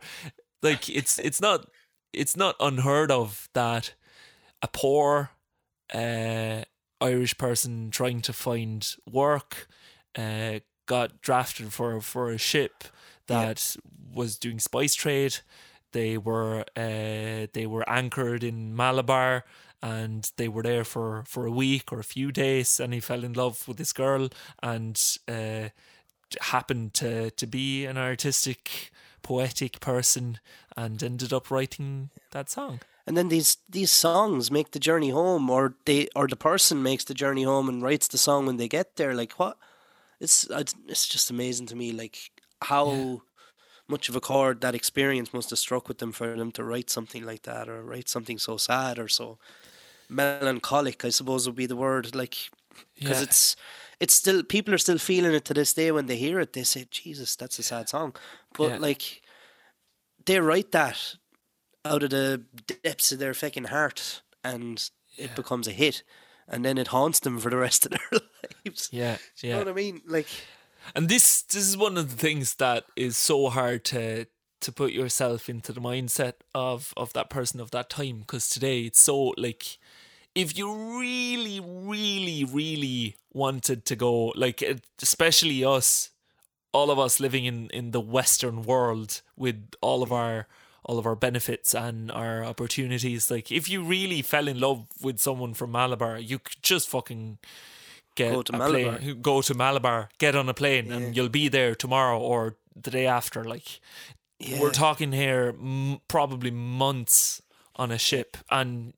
Like 0.61 0.87
it's 0.89 1.17
it's 1.19 1.41
not 1.41 1.67
it's 2.13 2.37
not 2.37 2.55
unheard 2.59 3.11
of 3.11 3.49
that 3.53 3.95
a 4.61 4.67
poor 4.67 5.31
uh, 5.93 6.63
Irish 7.01 7.37
person 7.37 7.91
trying 7.91 8.21
to 8.21 8.33
find 8.33 8.95
work 9.09 9.67
uh, 10.17 10.59
got 10.85 11.21
drafted 11.21 11.71
for 11.71 12.01
for 12.01 12.31
a 12.31 12.37
ship 12.37 12.83
that 13.27 13.75
was 14.13 14.37
doing 14.37 14.59
spice 14.59 14.95
trade. 14.95 15.37
They 15.91 16.17
were 16.17 16.65
uh, 16.75 17.47
they 17.53 17.65
were 17.67 17.87
anchored 17.89 18.43
in 18.43 18.75
Malabar 18.75 19.45
and 19.81 20.29
they 20.37 20.47
were 20.47 20.63
there 20.63 20.83
for, 20.83 21.23
for 21.25 21.45
a 21.45 21.51
week 21.51 21.91
or 21.91 21.99
a 21.99 22.03
few 22.03 22.31
days 22.31 22.79
and 22.79 22.93
he 22.93 22.99
fell 22.99 23.23
in 23.23 23.33
love 23.33 23.67
with 23.67 23.77
this 23.77 23.93
girl 23.93 24.29
and 24.61 25.01
uh, 25.27 25.69
happened 26.41 26.93
to, 26.95 27.31
to 27.31 27.47
be 27.47 27.85
an 27.85 27.97
artistic 27.97 28.91
poetic 29.21 29.79
person 29.79 30.39
and 30.75 31.01
ended 31.01 31.33
up 31.33 31.49
writing 31.49 32.09
that 32.31 32.49
song. 32.49 32.79
And 33.09 33.17
then 33.17 33.29
these 33.29 33.57
these 33.69 33.91
songs 33.91 34.51
make 34.51 34.71
the 34.71 34.79
journey 34.79 35.09
home, 35.11 35.49
or 35.49 35.75
they 35.87 36.09
or 36.15 36.27
the 36.27 36.37
person 36.37 36.83
makes 36.83 37.05
the 37.05 37.15
journey 37.15 37.43
home 37.43 37.67
and 37.69 37.83
writes 37.83 38.07
the 38.07 38.19
song 38.19 38.45
when 38.47 38.57
they 38.57 38.69
get 38.69 38.97
there. 38.97 39.15
Like 39.15 39.33
what? 39.39 39.57
It's 40.21 40.45
it's 40.51 41.07
just 41.07 41.31
amazing 41.31 41.67
to 41.67 41.77
me, 41.77 41.91
like 41.93 42.31
how 42.63 43.23
much 43.89 44.09
of 44.09 44.15
a 44.17 44.21
chord 44.21 44.61
that 44.61 44.75
experience 44.75 45.33
must 45.33 45.51
have 45.51 45.59
struck 45.59 45.87
with 45.89 45.99
them 45.99 46.13
for 46.13 46.35
them 46.37 46.51
to 46.53 46.63
write 46.65 46.89
something 46.91 47.25
like 47.25 47.43
that, 47.43 47.69
or 47.69 47.83
write 47.83 48.09
something 48.09 48.39
so 48.39 48.57
sad 48.57 48.99
or 48.99 49.09
so 49.09 49.39
melancholic. 50.09 51.05
I 51.05 51.09
suppose 51.11 51.47
would 51.47 51.55
be 51.55 51.67
the 51.67 51.75
word, 51.77 52.15
like 52.15 52.37
because 52.95 53.21
Yeah. 53.21 53.23
it's 53.23 53.55
it's 53.99 54.15
still 54.15 54.43
people 54.43 54.73
are 54.73 54.79
still 54.79 54.99
feeling 54.99 55.33
it 55.35 55.45
to 55.45 55.53
this 55.55 55.73
day 55.73 55.91
when 55.91 56.07
they 56.07 56.17
hear 56.17 56.39
it. 56.41 56.53
They 56.53 56.63
say, 56.65 56.85
"Jesus, 56.91 57.35
that's 57.37 57.59
a 57.59 57.63
sad 57.63 57.89
song," 57.89 58.15
but 58.53 58.75
Yeah. 58.75 58.79
like 58.79 59.23
they 60.25 60.39
write 60.39 60.71
that 60.71 61.15
out 61.85 62.03
of 62.03 62.09
the 62.09 62.43
depths 62.83 63.11
of 63.11 63.19
their 63.19 63.33
fucking 63.33 63.65
heart 63.65 64.21
and 64.43 64.89
it 65.17 65.35
becomes 65.35 65.67
a 65.67 65.71
hit 65.71 66.03
and 66.47 66.65
then 66.65 66.77
it 66.77 66.87
haunts 66.87 67.19
them 67.19 67.39
for 67.39 67.49
the 67.49 67.57
rest 67.57 67.85
of 67.85 67.91
their 68.11 68.21
lives. 68.65 68.89
Yeah, 68.91 69.17
You 69.41 69.51
know 69.51 69.59
what 69.59 69.67
I 69.69 69.73
mean? 69.73 70.01
Like 70.07 70.27
And 70.95 71.09
this 71.09 71.41
this 71.43 71.67
is 71.67 71.77
one 71.77 71.97
of 71.97 72.09
the 72.09 72.17
things 72.17 72.55
that 72.55 72.85
is 72.95 73.17
so 73.17 73.49
hard 73.49 73.85
to 73.85 74.25
to 74.61 74.71
put 74.71 74.91
yourself 74.91 75.49
into 75.49 75.71
the 75.71 75.81
mindset 75.81 76.33
of 76.53 76.93
of 76.97 77.13
that 77.13 77.29
person 77.29 77.59
of 77.59 77.71
that 77.71 77.89
time 77.89 78.19
because 78.19 78.49
today 78.49 78.81
it's 78.81 78.99
so 78.99 79.33
like 79.37 79.77
if 80.35 80.57
you 80.57 80.99
really 80.99 81.59
really 81.59 82.43
really 82.43 83.15
wanted 83.31 83.85
to 83.85 83.95
go 83.95 84.33
like 84.35 84.63
especially 85.01 85.63
us 85.63 86.09
all 86.73 86.91
of 86.91 86.99
us 86.99 87.19
living 87.19 87.45
in 87.45 87.69
in 87.69 87.91
the 87.91 88.01
western 88.01 88.63
world 88.63 89.21
with 89.37 89.71
all 89.81 90.03
of 90.03 90.09
mm. 90.09 90.17
our 90.17 90.47
all 90.89 90.97
of 90.99 91.05
our 91.05 91.15
benefits 91.15 91.75
and 91.75 92.11
our 92.11 92.43
opportunities 92.43 93.29
like 93.31 93.51
if 93.51 93.69
you 93.69 93.83
really 93.83 94.21
fell 94.23 94.47
in 94.47 94.59
love 94.59 94.85
with 95.01 95.19
someone 95.19 95.53
from 95.53 95.71
Malabar 95.71 96.17
you 96.17 96.39
could 96.39 96.61
just 96.63 96.89
fucking 96.89 97.37
get 98.15 98.33
Go 98.33 98.41
to 98.41 98.55
a 98.55 98.57
Malabar. 98.57 98.97
plane 98.97 99.21
go 99.21 99.41
to 99.41 99.53
Malabar 99.53 100.09
get 100.17 100.35
on 100.35 100.49
a 100.49 100.53
plane 100.53 100.91
and 100.91 101.15
you'll 101.15 101.29
be 101.29 101.47
there 101.47 101.75
tomorrow 101.75 102.19
or 102.19 102.55
the 102.75 102.91
day 102.91 103.05
after 103.05 103.43
like 103.43 103.79
yeah, 104.39 104.59
we're 104.61 104.71
talking 104.71 105.11
here 105.11 105.53
m- 105.59 105.99
probably 106.07 106.51
months 106.51 107.41
on 107.75 107.91
a 107.91 107.97
ship 107.97 108.37
and 108.49 108.93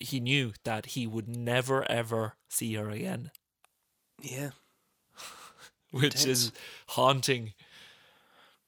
he 0.00 0.20
knew 0.20 0.52
that 0.64 0.86
he 0.86 1.06
would 1.06 1.28
never 1.28 1.90
ever 1.90 2.34
see 2.48 2.74
her 2.74 2.90
again 2.90 3.30
yeah. 4.20 4.50
which 5.90 6.24
is 6.26 6.52
haunting. 6.88 7.54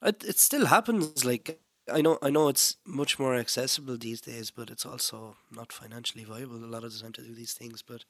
It 0.01 0.23
it 0.23 0.37
still 0.39 0.65
happens. 0.67 1.23
Like 1.25 1.59
I 1.91 2.01
know 2.01 2.17
I 2.21 2.29
know 2.29 2.47
it's 2.49 2.77
much 2.85 3.19
more 3.19 3.35
accessible 3.35 3.97
these 3.97 4.21
days, 4.21 4.51
but 4.51 4.69
it's 4.69 4.85
also 4.85 5.35
not 5.51 5.71
financially 5.71 6.23
viable 6.23 6.63
a 6.63 6.65
lot 6.75 6.83
of 6.83 6.91
the 6.93 6.99
time 6.99 7.13
to 7.13 7.21
do 7.21 7.33
these 7.35 7.53
things. 7.53 7.81
But 7.83 8.05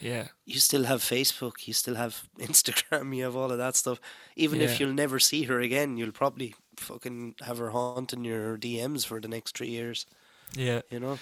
Yeah. 0.00 0.28
you 0.44 0.58
still 0.60 0.84
have 0.84 1.00
Facebook, 1.02 1.66
you 1.66 1.72
still 1.74 1.94
have 1.96 2.28
Instagram, 2.38 3.14
you 3.16 3.24
have 3.24 3.36
all 3.36 3.52
of 3.52 3.58
that 3.58 3.76
stuff. 3.76 4.00
Even 4.36 4.58
Yeah. 4.60 4.66
if 4.66 4.80
you'll 4.80 4.94
never 4.94 5.18
see 5.20 5.44
her 5.44 5.60
again, 5.60 5.96
you'll 5.96 6.12
probably 6.12 6.54
fucking 6.76 7.34
have 7.40 7.58
her 7.58 7.70
haunting 7.70 8.24
your 8.24 8.58
DMs 8.58 9.04
for 9.06 9.20
the 9.20 9.28
next 9.28 9.56
three 9.56 9.70
years. 9.70 10.06
Yeah. 10.56 10.82
You 10.90 11.00
know. 11.00 11.18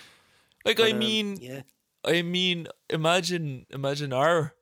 Like 0.65 0.77
But, 0.79 0.89
I 0.89 0.91
um, 0.93 0.99
mean 0.99 1.37
yeah, 1.41 1.63
I 2.05 2.23
mean, 2.23 2.67
imagine, 2.89 3.67
imagine 3.71 4.13
our 4.13 4.55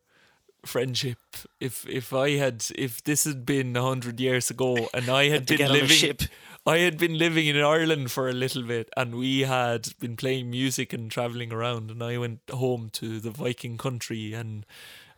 friendship. 0.67 1.19
If 1.61 1.87
if 1.89 2.13
I 2.13 2.31
had, 2.37 2.65
if 2.75 3.03
this 3.03 3.25
had 3.25 3.45
been 3.47 3.77
a 3.77 3.83
hundred 3.83 4.21
years 4.21 4.51
ago, 4.51 4.89
and 4.93 5.09
I 5.09 5.29
had 5.29 5.47
to 5.49 5.57
been 5.57 5.73
living, 5.73 5.89
ship. 5.97 6.23
I 6.69 6.81
had 6.81 6.99
been 6.99 7.17
living 7.17 7.47
in 7.47 7.57
Ireland 7.57 8.11
for 8.11 8.29
a 8.29 8.35
little 8.35 8.63
bit, 8.63 8.91
and 8.95 9.15
we 9.15 9.41
had 9.41 9.89
been 10.01 10.19
playing 10.19 10.51
music 10.51 10.93
and 10.93 11.11
traveling 11.11 11.51
around, 11.51 11.91
and 11.91 12.03
I 12.03 12.19
went 12.19 12.41
home 12.51 12.91
to 12.93 13.21
the 13.21 13.31
Viking 13.31 13.79
country, 13.79 14.35
and 14.35 14.67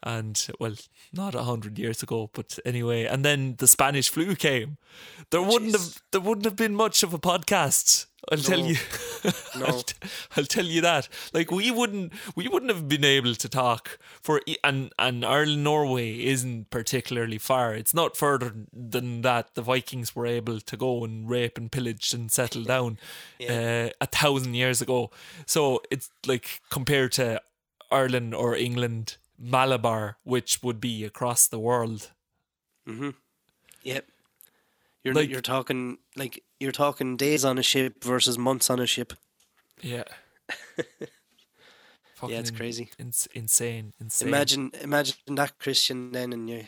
and 0.03 0.47
well, 0.59 0.75
not 1.13 1.35
a 1.35 1.43
hundred 1.43 1.79
years 1.79 2.03
ago, 2.03 2.31
but 2.33 2.59
anyway, 2.65 3.05
and 3.05 3.25
then 3.25 3.57
the 3.59 3.69
Spanish 3.69 4.09
flu 4.09 4.35
came. 4.35 4.79
There 5.31 5.43
wouldn't 5.43 5.75
Jeez. 5.75 5.95
have 5.95 6.03
there 6.13 6.21
wouldn't 6.21 6.45
have 6.45 6.57
been 6.57 6.75
much 6.75 7.03
of 7.03 7.15
a 7.15 7.19
podcast. 7.19 8.07
I'll 8.31 8.39
tell 8.39 8.61
you. 8.61 8.77
No. 9.57 9.67
I'll, 9.67 9.83
t- 9.83 10.09
I'll 10.37 10.45
tell 10.45 10.65
you 10.65 10.83
that. 10.83 11.09
Like 11.33 11.51
we 11.51 11.71
wouldn't 11.71 12.13
we 12.37 12.49
wouldn't 12.49 12.71
have 12.71 12.89
been 12.89 13.05
able 13.05 13.35
to 13.35 13.49
talk 13.49 13.99
for 14.23 14.43
and 14.63 14.93
and 14.99 15.25
Ireland 15.25 15.65
Norway 15.65 16.25
isn't 16.27 16.71
particularly 16.71 17.39
far. 17.39 17.75
It's 17.75 17.95
not 17.95 18.17
further 18.17 18.55
than 18.73 19.23
that 19.23 19.55
the 19.55 19.63
Vikings 19.63 20.15
were 20.15 20.27
able 20.27 20.61
to 20.61 20.77
go 20.77 21.03
and 21.05 21.29
rape 21.29 21.57
and 21.57 21.73
pillage 21.73 22.13
and 22.13 22.31
settle 22.31 22.65
down 22.65 22.99
uh, 23.49 23.89
a 24.01 24.07
thousand 24.07 24.55
years 24.55 24.83
ago. 24.83 25.11
So 25.47 25.81
it's 25.91 26.11
like 26.27 26.61
compared 26.71 27.13
to 27.13 27.41
Ireland 27.91 28.35
or 28.35 28.55
England, 28.55 29.17
Malabar, 29.41 30.19
which 30.23 30.63
would 30.63 30.81
be 30.81 31.03
across 31.05 31.49
the 31.49 31.59
world. 31.59 32.11
Mhm. 32.87 33.15
Yep. 33.83 34.07
You're 35.03 35.15
Like- 35.15 35.31
you're 35.31 35.41
talking 35.41 35.99
like 36.15 36.45
you're 36.61 36.73
talking 36.73 37.17
days 37.17 37.45
on 37.45 37.57
a 37.59 37.63
ship 37.63 38.05
versus 38.05 38.37
months 38.37 38.69
on 38.71 38.79
a 38.79 38.87
ship. 38.87 39.15
Yeah. 39.81 40.05
Fucking 42.17 42.37
it's 42.37 42.51
crazy. 42.51 42.91
Ins- 42.99 43.29
insane, 43.33 43.95
insane. 43.99 44.29
Imagine 44.29 44.71
imagine 44.83 45.17
that 45.37 45.59
Christian 45.59 46.13
then 46.13 46.33
and 46.35 46.51
you 46.51 46.67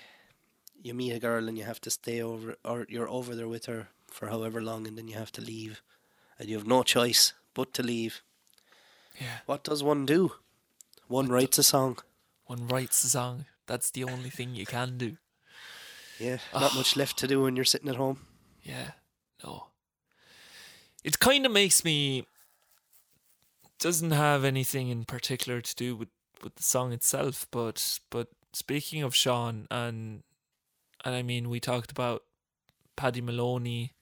you 0.82 0.94
meet 0.94 1.12
a 1.12 1.18
girl 1.20 1.46
and 1.48 1.58
you 1.58 1.64
have 1.64 1.80
to 1.82 1.90
stay 1.90 2.22
over 2.22 2.56
or 2.64 2.86
you're 2.88 3.08
over 3.08 3.34
there 3.36 3.48
with 3.48 3.66
her 3.66 3.88
for 4.10 4.28
however 4.28 4.62
long 4.62 4.86
and 4.86 4.96
then 4.96 5.08
you 5.08 5.14
have 5.16 5.30
to 5.32 5.40
leave 5.42 5.82
and 6.38 6.48
you 6.48 6.56
have 6.56 6.66
no 6.66 6.82
choice 6.82 7.34
but 7.54 7.74
to 7.74 7.82
leave. 7.82 8.22
Yeah. 9.20 9.40
What 9.46 9.62
does 9.62 9.82
one 9.82 10.06
do? 10.06 10.32
One 11.06 11.28
writes 11.28 11.58
a 11.58 11.62
song. 11.62 11.98
One 12.46 12.66
writes 12.66 13.04
a 13.04 13.08
song. 13.08 13.46
That's 13.66 13.90
the 13.90 14.04
only 14.04 14.30
thing 14.30 14.54
you 14.54 14.66
can 14.66 14.98
do. 14.98 15.16
Yeah, 16.18 16.38
not 16.52 16.74
much 16.74 16.96
left 16.96 17.18
to 17.18 17.26
do 17.26 17.42
when 17.42 17.56
you're 17.56 17.64
sitting 17.64 17.88
at 17.88 17.96
home. 17.96 18.20
Yeah, 18.62 18.92
no. 19.42 19.68
It 21.02 21.18
kind 21.18 21.46
of 21.46 21.52
makes 21.52 21.84
me. 21.84 22.26
Doesn't 23.78 24.12
have 24.12 24.44
anything 24.44 24.88
in 24.90 25.04
particular 25.04 25.60
to 25.60 25.74
do 25.74 25.96
with, 25.96 26.10
with 26.44 26.54
the 26.54 26.62
song 26.62 26.92
itself, 26.92 27.46
but 27.50 27.98
but 28.10 28.28
speaking 28.52 29.02
of 29.02 29.14
Sean 29.14 29.66
and 29.70 30.22
and 31.04 31.14
I 31.14 31.22
mean 31.22 31.48
we 31.48 31.58
talked 31.58 31.90
about 31.90 32.22
Paddy 32.94 33.20
Moloney 33.20 33.94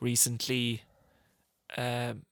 recently. 0.00 0.82
Um, 1.76 2.22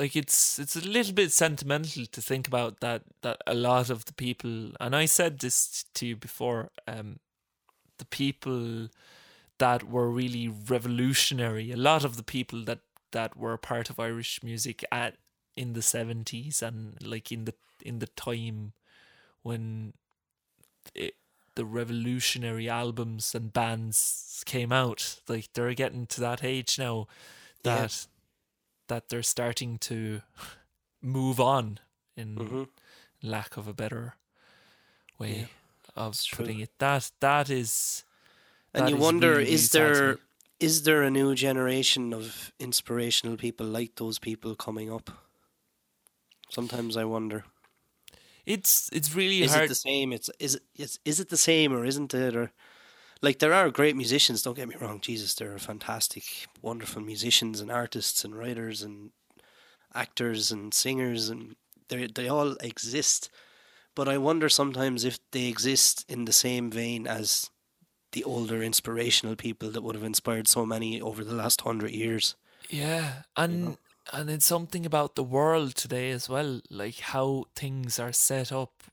like 0.00 0.16
it's 0.16 0.58
it's 0.58 0.76
a 0.76 0.80
little 0.80 1.12
bit 1.12 1.30
sentimental 1.30 2.06
to 2.06 2.22
think 2.22 2.48
about 2.48 2.80
that 2.80 3.02
that 3.20 3.42
a 3.46 3.54
lot 3.54 3.90
of 3.90 4.06
the 4.06 4.14
people 4.14 4.72
and 4.80 4.96
I 4.96 5.04
said 5.04 5.38
this 5.38 5.84
to 5.94 6.06
you 6.06 6.16
before. 6.16 6.70
Um, 6.88 7.20
the 7.98 8.06
people 8.06 8.88
that 9.58 9.84
were 9.84 10.10
really 10.10 10.48
revolutionary. 10.48 11.70
A 11.70 11.76
lot 11.76 12.02
of 12.04 12.16
the 12.16 12.22
people 12.22 12.64
that 12.64 12.80
that 13.12 13.36
were 13.36 13.56
part 13.58 13.90
of 13.90 14.00
Irish 14.00 14.42
music 14.42 14.84
at 14.90 15.16
in 15.54 15.74
the 15.74 15.82
seventies 15.82 16.62
and 16.62 16.96
like 17.02 17.30
in 17.30 17.44
the 17.44 17.54
in 17.84 17.98
the 17.98 18.06
time 18.06 18.72
when 19.42 19.92
it, 20.94 21.14
the 21.56 21.64
revolutionary 21.64 22.68
albums 22.70 23.34
and 23.34 23.52
bands 23.52 24.42
came 24.46 24.72
out, 24.72 25.20
like 25.28 25.48
they're 25.52 25.74
getting 25.74 26.06
to 26.06 26.20
that 26.20 26.42
age 26.42 26.78
now 26.78 27.06
Yeah. 28.08 28.19
That 28.90 29.08
they're 29.08 29.24
starting 29.24 29.78
to 29.78 30.22
move 31.02 31.40
on 31.40 31.80
in 32.16 32.36
Mhm. 32.36 32.68
lack 33.22 33.56
of 33.56 33.68
a 33.68 33.74
better 33.74 34.16
way 35.18 35.34
Yeah, 35.40 35.46
of 35.96 36.24
true. 36.24 36.36
putting 36.36 36.60
it. 36.60 36.70
That 36.78 37.10
that 37.20 37.50
is 37.50 38.04
And 38.74 38.88
that 38.88 38.88
you 38.88 38.96
is 38.96 39.12
wonder 39.12 39.38
really, 39.38 39.44
is 39.54 39.70
there 39.70 40.18
is 40.58 40.82
there 40.82 41.02
there 41.02 41.02
a 41.02 41.10
new 41.10 41.34
generation 41.36 42.12
of 42.12 42.52
inspirational 42.58 43.36
people 43.36 43.66
like 43.66 43.94
those 43.96 44.18
people 44.18 44.56
coming 44.56 44.92
up? 44.92 45.10
Sometimes 46.50 46.98
I 46.98 47.04
wonder. 47.04 47.44
It's 48.46 48.90
it's 48.92 49.14
really 49.14 49.42
Is 49.42 49.50
hard. 49.50 49.64
it 49.64 49.66
the 49.68 49.74
same? 49.74 50.12
It's 50.12 50.30
is 50.38 50.56
it 50.56 50.62
is, 50.76 50.98
is 51.04 51.20
it 51.20 51.28
the 51.28 51.36
same 51.36 51.72
or 51.72 51.84
isn't 51.84 52.14
it? 52.14 52.36
Or 52.36 52.52
like 53.22 53.38
there 53.38 53.52
are 53.52 53.70
great 53.70 53.96
musicians. 53.96 54.42
Don't 54.42 54.56
get 54.56 54.68
me 54.68 54.76
wrong. 54.80 55.00
Jesus, 55.00 55.34
there 55.34 55.52
are 55.52 55.58
fantastic, 55.58 56.24
wonderful 56.62 57.02
musicians 57.02 57.60
and 57.60 57.70
artists 57.70 58.24
and 58.24 58.36
writers 58.36 58.82
and 58.82 59.10
actors 59.94 60.52
and 60.52 60.72
singers 60.72 61.28
and 61.28 61.56
they 61.88 62.06
they 62.06 62.28
all 62.28 62.52
exist. 62.60 63.30
But 63.94 64.08
I 64.08 64.18
wonder 64.18 64.48
sometimes 64.48 65.04
if 65.04 65.18
they 65.32 65.46
exist 65.46 66.04
in 66.08 66.24
the 66.24 66.32
same 66.32 66.70
vein 66.70 67.06
as 67.06 67.50
the 68.12 68.24
older 68.24 68.62
inspirational 68.62 69.36
people 69.36 69.70
that 69.70 69.82
would 69.82 69.94
have 69.94 70.04
inspired 70.04 70.48
so 70.48 70.64
many 70.64 71.00
over 71.00 71.22
the 71.24 71.34
last 71.34 71.60
hundred 71.60 71.90
years. 71.90 72.36
Yeah, 72.68 73.22
and 73.36 73.76
and 74.12 74.30
it's 74.30 74.46
something 74.46 74.86
about 74.86 75.14
the 75.14 75.22
world 75.22 75.74
today 75.74 76.10
as 76.10 76.28
well, 76.28 76.60
like 76.70 77.00
how 77.00 77.46
things 77.54 77.98
are 77.98 78.12
set 78.12 78.52
up 78.52 78.84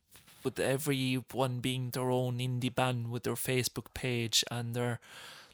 with 0.47 0.61
everyone 0.61 1.59
being 1.59 1.89
their 1.89 2.09
own 2.09 2.37
indie 2.37 2.73
band 2.73 3.11
with 3.11 3.23
their 3.23 3.35
Facebook 3.35 3.93
page 3.93 4.45
and 4.49 4.73
their 4.73 4.97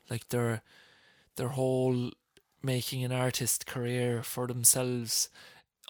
like 0.08 0.30
their 0.30 0.62
their 1.36 1.48
whole 1.50 2.12
making 2.62 3.04
an 3.04 3.12
artist 3.12 3.66
career 3.66 4.22
for 4.22 4.46
themselves 4.46 5.30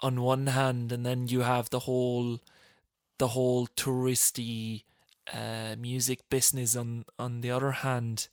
on 0.01 0.21
one 0.21 0.47
hand 0.47 0.89
and 0.93 1.05
then 1.05 1.27
you 1.27 1.41
have 1.41 1.69
the 1.69 1.79
whole 1.79 2.39
the 3.17 3.27
whole 3.29 3.67
touristy 3.75 4.83
uh, 5.33 5.75
music 5.77 6.29
business 6.29 6.73
on 6.73 7.03
on 7.19 7.41
the 7.41 7.51
other 7.51 7.71
hand 7.71 8.29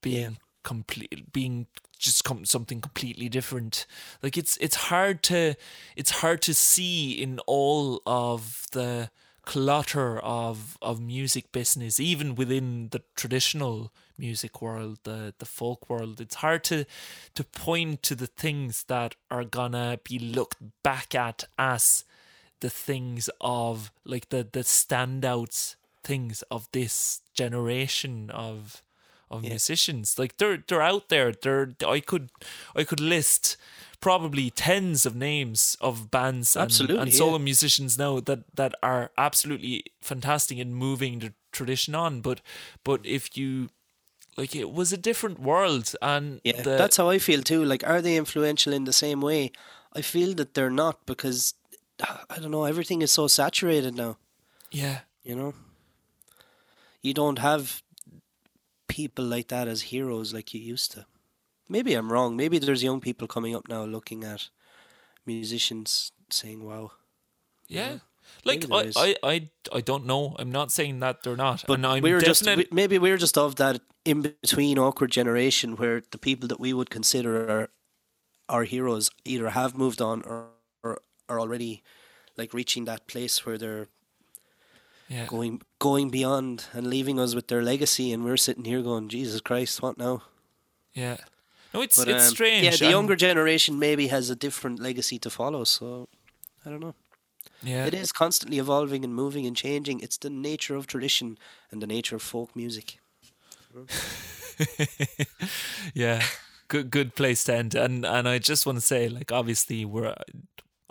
being 0.00 0.36
complete 0.64 1.32
being 1.32 1.68
just 1.96 2.24
com- 2.24 2.44
something 2.44 2.80
completely 2.80 3.28
different. 3.28 3.86
Like 4.20 4.36
it's 4.36 4.56
it's 4.56 4.90
hard 4.90 5.22
to 5.24 5.54
it's 5.94 6.10
hard 6.22 6.42
to 6.42 6.54
see 6.54 7.12
in 7.12 7.38
all 7.46 8.02
of 8.04 8.66
the 8.72 9.10
clutter 9.44 10.18
of 10.20 10.78
of 10.80 11.00
music 11.00 11.50
business 11.50 11.98
even 11.98 12.34
within 12.36 12.88
the 12.90 13.02
traditional 13.16 13.92
music 14.16 14.62
world 14.62 14.98
the 15.02 15.34
the 15.38 15.46
folk 15.46 15.88
world. 15.90 16.20
It's 16.20 16.36
hard 16.36 16.62
to 16.64 16.84
to 17.34 17.44
point 17.44 18.02
to 18.04 18.14
the 18.14 18.26
things 18.26 18.84
that 18.84 19.16
are 19.30 19.44
gonna 19.44 19.98
be 20.04 20.18
looked 20.18 20.58
back 20.82 21.14
at 21.14 21.44
as 21.58 22.04
the 22.60 22.70
things 22.70 23.28
of 23.40 23.90
like 24.04 24.28
the 24.28 24.46
the 24.50 24.60
standouts 24.60 25.74
things 26.04 26.42
of 26.50 26.68
this 26.72 27.20
generation 27.34 28.30
of 28.30 28.82
of 29.32 29.42
musicians 29.42 30.18
like 30.18 30.36
they're 30.36 30.62
they're 30.68 30.82
out 30.82 31.08
there 31.08 31.32
they're 31.32 31.70
i 31.86 32.00
could 32.00 32.30
i 32.76 32.84
could 32.84 33.00
list 33.00 33.56
probably 34.00 34.50
tens 34.50 35.06
of 35.06 35.14
names 35.14 35.76
of 35.80 36.10
bands 36.10 36.56
and, 36.56 36.64
Absolutely, 36.64 36.98
and 36.98 37.10
yeah. 37.12 37.18
solo 37.18 37.38
musicians 37.38 37.96
now 37.98 38.20
that 38.20 38.40
that 38.54 38.74
are 38.82 39.10
absolutely 39.16 39.84
fantastic 40.00 40.58
in 40.58 40.74
moving 40.74 41.20
the 41.20 41.32
tradition 41.52 41.94
on 41.94 42.20
but 42.20 42.40
but 42.84 43.00
if 43.04 43.36
you 43.36 43.68
like 44.36 44.56
it 44.56 44.72
was 44.72 44.92
a 44.92 44.96
different 44.96 45.38
world 45.40 45.94
and 46.00 46.40
Yeah, 46.44 46.62
the, 46.62 46.76
that's 46.76 46.96
how 46.96 47.10
I 47.10 47.18
feel 47.18 47.42
too. 47.42 47.64
Like, 47.64 47.86
are 47.86 48.00
they 48.00 48.16
influential 48.16 48.72
in 48.72 48.84
the 48.84 48.92
same 48.92 49.20
way? 49.20 49.52
I 49.94 50.02
feel 50.02 50.34
that 50.34 50.54
they're 50.54 50.70
not 50.70 51.04
because 51.06 51.54
I 52.30 52.38
don't 52.40 52.50
know. 52.50 52.64
Everything 52.64 53.02
is 53.02 53.12
so 53.12 53.28
saturated 53.28 53.94
now. 53.94 54.16
yeah 54.70 55.00
You 55.22 55.36
know, 55.36 55.54
you 57.02 57.14
don't 57.14 57.38
have 57.38 57.82
people 59.00 59.24
like 59.24 59.48
that 59.48 59.66
as 59.68 59.80
heroes 59.92 60.28
like 60.36 60.48
you 60.54 60.60
used 60.74 60.92
to. 60.92 61.06
Maybe 61.68 61.94
I'm 61.98 62.12
wrong. 62.12 62.36
Maybe 62.36 62.58
there's 62.58 62.82
young 62.88 63.00
people 63.00 63.26
coming 63.26 63.54
up 63.56 63.66
now 63.68 63.84
looking 63.96 64.24
at 64.24 64.50
musicians 65.26 66.12
saying, 66.30 66.60
"Wow." 66.64 66.92
Yeah. 67.68 67.98
Like 68.44 68.64
I. 68.70 68.92
I, 68.96 69.08
I, 69.22 69.36
I 69.78 69.80
don't 69.80 70.04
know. 70.06 70.36
I'm 70.38 70.52
not 70.52 70.70
saying 70.72 71.00
that 71.00 71.22
they're 71.22 71.36
not. 71.36 71.64
But 71.66 71.74
and 71.78 71.86
I'm 71.86 72.02
we're 72.02 72.20
just 72.20 72.44
definite- 72.44 72.70
we- 72.70 72.76
maybe 72.76 72.98
we're 72.98 73.18
just 73.18 73.36
of 73.38 73.56
that 73.56 73.80
in 74.04 74.22
between 74.22 74.78
awkward 74.78 75.10
generation 75.10 75.76
where 75.76 76.02
the 76.10 76.18
people 76.18 76.48
that 76.48 76.60
we 76.60 76.72
would 76.72 76.90
consider 76.90 77.32
our, 77.50 77.68
our 78.48 78.64
heroes 78.64 79.10
either 79.24 79.50
have 79.50 79.76
moved 79.76 80.00
on 80.02 80.22
or, 80.22 80.48
or 80.82 81.00
are 81.28 81.40
already 81.40 81.82
like 82.36 82.52
reaching 82.52 82.84
that 82.86 83.06
place 83.06 83.46
where 83.46 83.58
they're 83.58 83.88
yeah. 85.12 85.26
going 85.26 85.60
going 85.78 86.10
beyond 86.10 86.66
and 86.72 86.86
leaving 86.86 87.20
us 87.20 87.34
with 87.34 87.48
their 87.48 87.62
legacy, 87.62 88.12
and 88.12 88.24
we're 88.24 88.36
sitting 88.36 88.64
here 88.64 88.82
going, 88.82 89.08
Jesus 89.08 89.40
Christ, 89.40 89.82
what 89.82 89.98
now? 89.98 90.22
Yeah. 90.94 91.18
No, 91.74 91.80
it's 91.82 91.98
But, 91.98 92.08
it's 92.08 92.28
um, 92.28 92.34
strange. 92.34 92.64
Yeah, 92.64 92.70
the 92.76 92.84
and- 92.84 92.92
younger 92.92 93.16
generation 93.16 93.78
maybe 93.78 94.08
has 94.08 94.30
a 94.30 94.36
different 94.36 94.80
legacy 94.80 95.18
to 95.20 95.30
follow. 95.30 95.64
So 95.64 96.08
I 96.64 96.70
don't 96.70 96.80
know. 96.80 96.94
Yeah. 97.62 97.86
It 97.86 97.94
is 97.94 98.12
constantly 98.12 98.58
evolving 98.58 99.04
and 99.04 99.14
moving 99.14 99.46
and 99.46 99.56
changing. 99.56 100.00
It's 100.00 100.18
the 100.18 100.30
nature 100.30 100.74
of 100.74 100.86
tradition 100.86 101.38
and 101.70 101.80
the 101.80 101.86
nature 101.86 102.16
of 102.16 102.22
folk 102.22 102.54
music. 102.56 102.98
yeah. 105.94 106.22
Good 106.68 106.90
good 106.90 107.14
place 107.14 107.44
to 107.44 107.54
end. 107.54 107.74
And 107.74 108.04
and 108.04 108.28
I 108.28 108.38
just 108.38 108.66
want 108.66 108.78
to 108.78 108.84
say, 108.84 109.08
like, 109.08 109.30
obviously 109.32 109.84
we're 109.84 110.14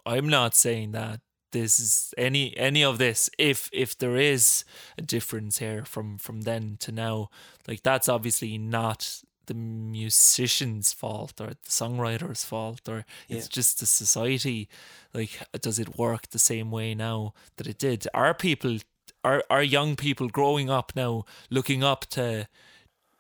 I'm 0.06 0.30
not 0.30 0.56
saying 0.56 0.92
that 0.94 1.20
this 1.52 1.80
is 1.80 2.14
any 2.18 2.56
any 2.58 2.84
of 2.84 2.98
this 2.98 3.30
if 3.38 3.70
if 3.74 3.98
there 3.98 4.16
is 4.16 4.64
a 4.98 5.02
difference 5.02 5.60
here 5.60 5.84
from 5.86 6.18
from 6.18 6.42
then 6.42 6.78
to 6.80 6.92
now 6.92 7.30
like 7.68 7.84
that's 7.84 8.10
obviously 8.10 8.58
not 8.58 9.22
the 9.48 9.54
musician's 9.54 10.94
fault 10.94 11.42
or 11.42 11.48
the 11.48 11.70
songwriter's 11.70 12.46
fault 12.46 12.88
or 12.88 13.06
it's 13.28 13.48
just 13.48 13.80
the 13.80 13.86
society. 13.86 14.70
Like 15.14 15.40
does 15.60 15.80
it 15.80 15.98
work 15.98 16.30
the 16.30 16.40
same 16.40 16.72
way 16.72 16.96
now 16.96 17.34
that 17.58 17.68
it 17.68 17.78
did? 17.78 18.08
Are 18.14 18.34
people 18.34 18.78
are 19.24 19.44
are 19.50 19.64
young 19.64 19.96
people 19.96 20.30
growing 20.30 20.70
up 20.70 20.94
now 20.96 21.26
looking 21.50 21.84
up 21.84 22.06
to 22.12 22.48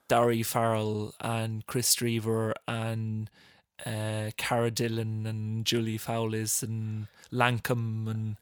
Daoirí 0.09 0.45
Farrell 0.45 1.13
and 1.19 1.65
Kris 1.67 1.95
Drever 1.95 2.53
and 2.67 3.29
uh, 3.85 4.31
Cara 4.37 4.71
Dillon 4.71 5.25
and 5.25 5.65
Julie 5.65 5.97
Fowlis 5.97 6.63
and 6.63 7.07
Lankum 7.33 8.09
and 8.09 8.35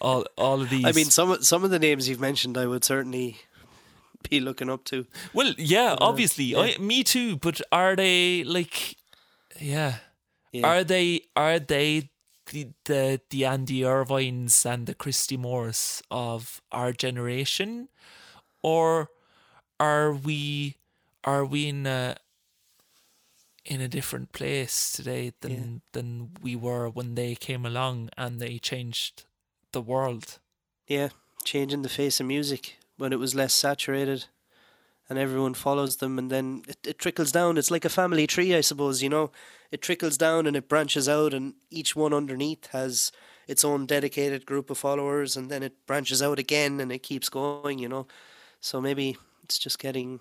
all 0.00 0.24
all 0.36 0.60
of 0.62 0.70
these. 0.70 0.84
I 0.88 0.92
mean, 0.92 1.06
some 1.06 1.30
of- 1.30 1.44
some 1.44 1.64
of 1.64 1.70
the 1.70 1.78
names 1.78 2.08
you've 2.08 2.20
mentioned, 2.20 2.56
I 2.58 2.66
would 2.66 2.84
certainly 2.84 3.36
be 4.28 4.40
looking 4.40 4.68
up 4.70 4.84
to. 4.84 5.06
well, 5.34 5.54
yeah, 5.58 5.92
uh, 5.92 5.98
obviously, 6.00 6.44
yeah. 6.44 6.58
I, 6.60 6.78
me 6.78 7.02
too. 7.04 7.36
But 7.36 7.60
are 7.72 7.96
they 7.96 8.44
like, 8.44 8.96
yeah, 9.60 9.94
Yeah. 10.52 10.66
are 10.66 10.84
they 10.84 11.22
are 11.36 11.58
they 11.58 12.10
the, 12.52 12.68
the 12.86 13.20
the 13.30 13.44
Andy 13.44 13.84
Irvines 13.84 14.66
and 14.66 14.86
the 14.86 14.94
Christy 14.94 15.36
Moores 15.36 16.02
of 16.10 16.60
our 16.72 16.92
generation, 16.92 17.88
or 18.62 19.08
are 19.78 20.12
we 20.12 20.76
are 21.24 21.44
we 21.44 21.68
in 21.68 21.86
a 21.86 22.16
in 23.64 23.80
a 23.80 23.88
different 23.88 24.32
place 24.32 24.92
today 24.92 25.32
than 25.40 25.82
than 25.92 26.30
we 26.42 26.56
were 26.56 26.88
when 26.88 27.14
they 27.14 27.34
came 27.34 27.66
along 27.66 28.10
and 28.16 28.40
they 28.40 28.58
changed 28.58 29.24
the 29.72 29.82
world? 29.82 30.38
Yeah, 30.86 31.10
changing 31.44 31.82
the 31.82 31.88
face 31.88 32.20
of 32.20 32.26
music 32.26 32.78
when 32.96 33.12
it 33.12 33.18
was 33.18 33.34
less 33.34 33.54
saturated, 33.54 34.26
and 35.08 35.18
everyone 35.18 35.54
follows 35.54 35.96
them, 35.96 36.18
and 36.18 36.30
then 36.30 36.62
it, 36.68 36.78
it 36.86 36.98
trickles 36.98 37.32
down. 37.32 37.58
It's 37.58 37.70
like 37.70 37.84
a 37.84 37.88
family 37.90 38.26
tree, 38.26 38.54
I 38.54 38.60
suppose. 38.60 39.02
You 39.02 39.08
know, 39.08 39.30
it 39.70 39.82
trickles 39.82 40.16
down 40.16 40.46
and 40.46 40.56
it 40.56 40.68
branches 40.68 41.08
out, 41.08 41.34
and 41.34 41.54
each 41.70 41.94
one 41.94 42.12
underneath 42.14 42.66
has 42.68 43.12
its 43.46 43.64
own 43.64 43.86
dedicated 43.86 44.46
group 44.46 44.70
of 44.70 44.78
followers, 44.78 45.36
and 45.36 45.50
then 45.50 45.62
it 45.62 45.86
branches 45.86 46.22
out 46.22 46.38
again, 46.38 46.80
and 46.80 46.90
it 46.92 47.02
keeps 47.02 47.28
going. 47.28 47.78
You 47.78 47.88
know, 47.88 48.06
so 48.60 48.80
maybe 48.80 49.16
it's 49.44 49.58
just 49.58 49.78
getting 49.78 50.20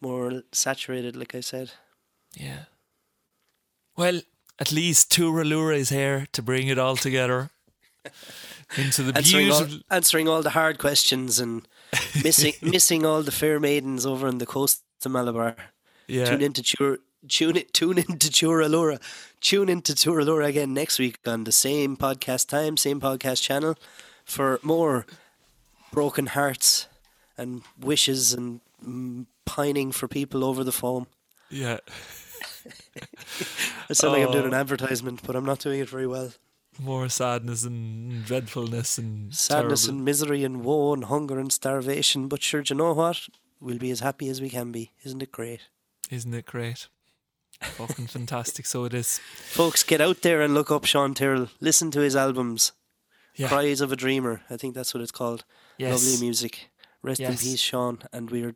more 0.00 0.42
saturated, 0.52 1.14
like 1.16 1.34
I 1.34 1.40
said. 1.40 1.72
Yeah. 2.34 2.64
Well, 3.96 4.20
at 4.58 4.72
least 4.72 5.10
Turalura 5.10 5.76
is 5.76 5.90
here 5.90 6.26
to 6.32 6.42
bring 6.42 6.68
it 6.68 6.78
all 6.78 6.96
together 6.96 7.50
into 8.76 9.02
the 9.02 9.16
answering 9.16 9.50
all, 9.50 9.66
answering 9.90 10.28
all 10.28 10.42
the 10.42 10.50
hard 10.50 10.78
questions 10.78 11.38
and 11.40 11.66
missing 12.24 12.54
missing 12.62 13.04
all 13.04 13.22
the 13.22 13.32
fair 13.32 13.60
maidens 13.60 14.06
over 14.06 14.26
on 14.26 14.38
the 14.38 14.46
coast 14.46 14.82
of 15.04 15.12
Malabar. 15.12 15.56
Yeah. 16.06 16.24
Tune 16.24 16.42
into 16.42 16.62
Chur, 16.62 16.98
tune 17.28 17.56
it 17.56 17.72
tune 17.72 17.98
into 17.98 18.28
Churalura. 18.28 19.00
Tune 19.40 19.68
into 19.68 19.92
Churalura 19.92 20.46
again 20.46 20.72
next 20.72 20.98
week 20.98 21.18
on 21.26 21.44
the 21.44 21.52
same 21.52 21.96
podcast 21.96 22.48
time, 22.48 22.76
same 22.76 23.00
podcast 23.00 23.42
channel 23.42 23.76
for 24.24 24.60
more 24.62 25.06
broken 25.90 26.26
hearts 26.26 26.88
and 27.36 27.62
wishes 27.78 28.32
and 28.32 28.60
mm, 28.84 29.26
pining 29.44 29.92
for 29.92 30.08
people 30.08 30.44
over 30.44 30.64
the 30.64 30.72
phone. 30.72 31.06
Yeah. 31.50 31.78
I 33.88 33.92
sound 33.94 34.12
like 34.14 34.24
I'm 34.26 34.32
doing 34.32 34.44
Oh. 34.44 34.48
an 34.48 34.54
advertisement, 34.54 35.20
but 35.26 35.36
I'm 35.36 35.44
not 35.44 35.58
doing 35.60 35.80
it 35.80 35.88
very 35.88 36.06
well. 36.06 36.32
More 36.78 37.08
sadness 37.08 37.64
and 37.64 38.24
dreadfulness 38.24 38.96
and 38.98 39.34
Sadness 39.34 39.82
terrible- 39.84 39.96
and 39.98 40.04
misery 40.04 40.44
and 40.44 40.64
woe 40.64 40.92
and 40.94 41.04
hunger 41.04 41.38
and 41.38 41.52
starvation. 41.52 42.28
But 42.28 42.42
sure, 42.42 42.62
do 42.62 42.72
you 42.74 42.78
know 42.78 42.92
what? 42.94 43.28
We'll 43.60 43.78
be 43.78 43.90
as 43.90 44.00
happy 44.00 44.28
as 44.28 44.40
we 44.40 44.48
can 44.50 44.72
be. 44.72 44.92
Isn't 45.04 45.22
it 45.22 45.32
great? 45.32 45.60
Isn't 46.10 46.34
it 46.34 46.46
great? 46.46 46.88
Fucking 47.60 48.08
fantastic. 48.08 48.66
So 48.66 48.84
it 48.84 48.94
is. 48.94 49.18
Folks, 49.18 49.82
get 49.82 50.00
out 50.00 50.22
there 50.22 50.40
and 50.42 50.52
look 50.54 50.70
up 50.70 50.84
Sean 50.84 51.14
Tyrrell. 51.14 51.48
Listen 51.60 51.90
to 51.92 52.00
his 52.00 52.16
albums. 52.16 52.72
Yeah. 53.36 53.48
Cries 53.48 53.80
of 53.80 53.92
a 53.92 53.96
Dreamer. 53.96 54.42
I 54.50 54.56
think 54.56 54.74
that's 54.74 54.92
what 54.92 55.02
it's 55.02 55.12
called. 55.12 55.44
Yes. 55.78 56.02
Lovely 56.02 56.20
music. 56.26 56.70
Rest 57.02 57.20
in 57.20 57.36
peace, 57.36 57.60
Sean. 57.60 58.00
And 58.12 58.30
we're 58.30 58.54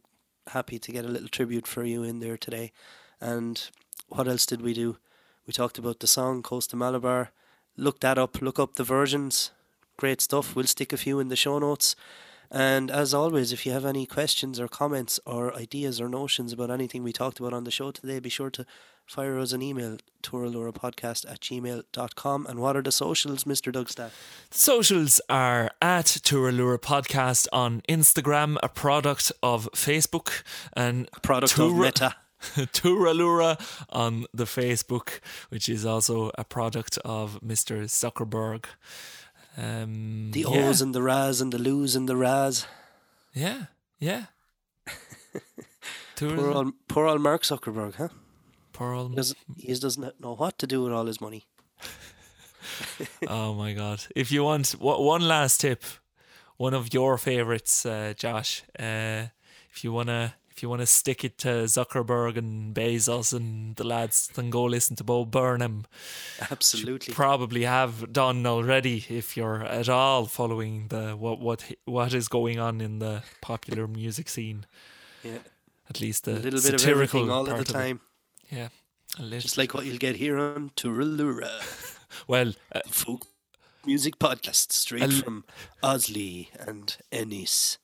happy 0.49 0.78
to 0.78 0.93
get 0.93 1.05
a 1.05 1.09
little 1.09 1.28
tribute 1.28 1.66
for 1.66 1.84
you 1.84 2.03
in 2.03 2.20
there 2.20 2.37
today. 2.37 2.72
And 3.20 3.70
what 4.09 4.29
else 4.29 4.47
did 4.47 4.63
we 4.63 4.75
do? 4.75 4.99
We 5.47 5.53
talked 5.53 5.79
about 5.79 6.01
the 6.01 6.07
song 6.07 6.43
Coast 6.43 6.71
to 6.71 6.77
Malabar. 6.77 7.31
Look 7.77 8.01
that 8.01 8.19
up. 8.19 8.41
Look 8.41 8.59
up 8.59 8.75
the 8.75 8.85
versions. 8.85 9.51
Great 9.97 10.21
stuff. 10.21 10.55
We'll 10.55 10.67
stick 10.67 10.93
a 10.93 10.97
few 10.97 11.21
in 11.21 11.29
the 11.29 11.37
show 11.37 11.59
notes. 11.59 11.97
And 12.51 12.91
as 12.91 13.13
always, 13.13 13.53
if 13.53 13.67
you 13.67 13.73
have 13.73 13.85
any 13.85 14.07
questions 14.07 14.61
or 14.61 14.69
comments 14.69 15.19
or 15.27 15.55
ideas 15.55 16.01
or 16.01 16.09
notions 16.09 16.53
about 16.53 16.71
anything 16.71 17.03
we 17.03 17.13
talked 17.13 17.41
about 17.41 17.53
on 17.53 17.65
the 17.65 17.71
show 17.71 17.91
today, 17.91 18.21
be 18.21 18.29
sure 18.29 18.51
to 18.51 18.65
fire 19.05 19.39
us 19.39 19.53
an 19.53 19.63
email, 19.63 19.99
touralurapodcast 20.23 21.31
at 21.31 21.41
gmail.com. 21.41 22.47
And 22.47 22.61
what 22.61 22.77
are 22.77 22.83
the 22.83 22.93
socials, 22.93 23.45
Mr. 23.45 23.73
Dugstaff? 23.73 24.13
Socials 24.51 25.21
are 25.29 25.71
at 25.83 26.07
Turalura 26.07 26.79
Podcast 26.79 27.49
on 27.53 27.83
Instagram, 27.89 28.59
a 28.63 28.69
product 28.69 29.33
of 29.43 29.69
Facebook, 29.73 30.43
and 30.73 31.09
a 31.15 31.21
Product 31.21 31.59
of 31.59 31.77
Meta. 31.77 32.15
Turalura 32.72 33.57
on 33.91 34.26
the 34.34 34.45
Facebook, 34.45 35.20
which 35.49 35.68
is 35.68 35.84
also 35.87 36.30
a 36.37 36.45
product 36.45 36.99
of 37.05 37.41
Mr. 37.43 37.84
Zuckerberg. 37.89 38.66
Um, 39.57 40.30
The 40.32 40.41
yeah. 40.41 40.68
O's 40.68 40.82
and 40.82 40.95
the 40.95 41.03
Raz 41.03 41.41
and 41.41 41.53
the 41.53 41.59
Loos 41.59 41.97
and 41.97 42.09
the 42.09 42.16
Raz. 42.16 42.66
Yeah, 43.32 43.66
yeah. 43.99 44.26
Poor 46.16 46.51
old, 46.51 46.72
poor 46.89 47.07
old 47.07 47.20
Mark 47.20 47.43
Zuckerberg, 47.43 47.95
huh? 47.97 48.09
poor 48.72 48.93
old- 48.95 49.11
He 49.11 49.16
doesn't, 49.16 49.39
he 49.59 49.74
doesn't 49.74 50.20
know 50.20 50.34
what 50.34 50.59
to 50.59 50.66
do 50.66 50.82
with 50.82 50.93
all 50.93 51.05
his 51.07 51.20
money. 51.20 51.45
oh 53.28 53.55
my 53.55 53.74
god! 53.74 54.07
If 54.14 54.32
you 54.32 54.45
want 54.45 54.70
one 54.80 55.22
last 55.28 55.61
tip, 55.61 55.84
one 56.57 56.72
of 56.74 56.93
your 56.95 57.18
favorites, 57.18 57.84
uh, 57.84 58.14
Josh. 58.16 58.62
Uh, 58.78 59.26
if 59.70 59.84
you 59.84 59.93
wanna, 59.93 60.34
if 60.57 60.63
you 60.63 60.71
wanna 60.71 60.87
stick 60.87 61.23
it 61.23 61.37
to 61.39 61.49
Zuckerberg 61.65 62.39
and 62.39 62.75
Bezos 62.75 63.35
and 63.35 63.77
the 63.77 63.85
lads, 63.85 64.29
then 64.35 64.49
go 64.49 64.65
listen 64.65 64.97
to 64.97 65.05
Bo 65.05 65.27
Burnham. 65.27 65.85
Absolutely. 66.51 67.13
Probably 67.13 67.65
have 67.65 68.11
done 68.11 68.47
already 68.47 69.05
if 69.11 69.37
you're 69.37 69.63
at 69.65 69.91
all 69.91 70.25
following 70.25 70.89
the 70.89 71.15
what 71.15 71.41
what 71.41 71.71
what 71.85 72.15
is 72.15 72.29
going 72.29 72.59
on 72.59 72.81
in 72.81 73.01
the 73.01 73.23
popular 73.43 73.87
music 74.01 74.31
scene. 74.31 74.65
Yeah. 75.23 75.39
At 75.91 76.01
least 76.01 76.27
A 76.27 76.33
little 76.33 76.43
bit 76.51 76.55
of 76.55 76.61
satirical 76.81 77.21
everything 77.21 77.31
all 77.31 77.45
the 77.45 77.63
time. 77.65 78.01
Yeah, 78.51 78.69
a 79.19 79.23
little. 79.23 79.41
Just 79.41 79.59
like 79.59 79.75
what 79.75 79.85
you'll 79.85 79.99
get 79.99 80.17
here 80.17 80.39
on 80.39 80.71
Turalura. 80.75 81.51
well, 82.27 82.55
uh, 82.75 82.81
Folk 82.89 83.27
music 83.85 84.19
podcast 84.19 84.73
straight 84.73 85.03
l- 85.03 85.11
from 85.11 85.45
Oslo 85.83 86.45
and 86.59 86.97
Ennis. 87.13 87.79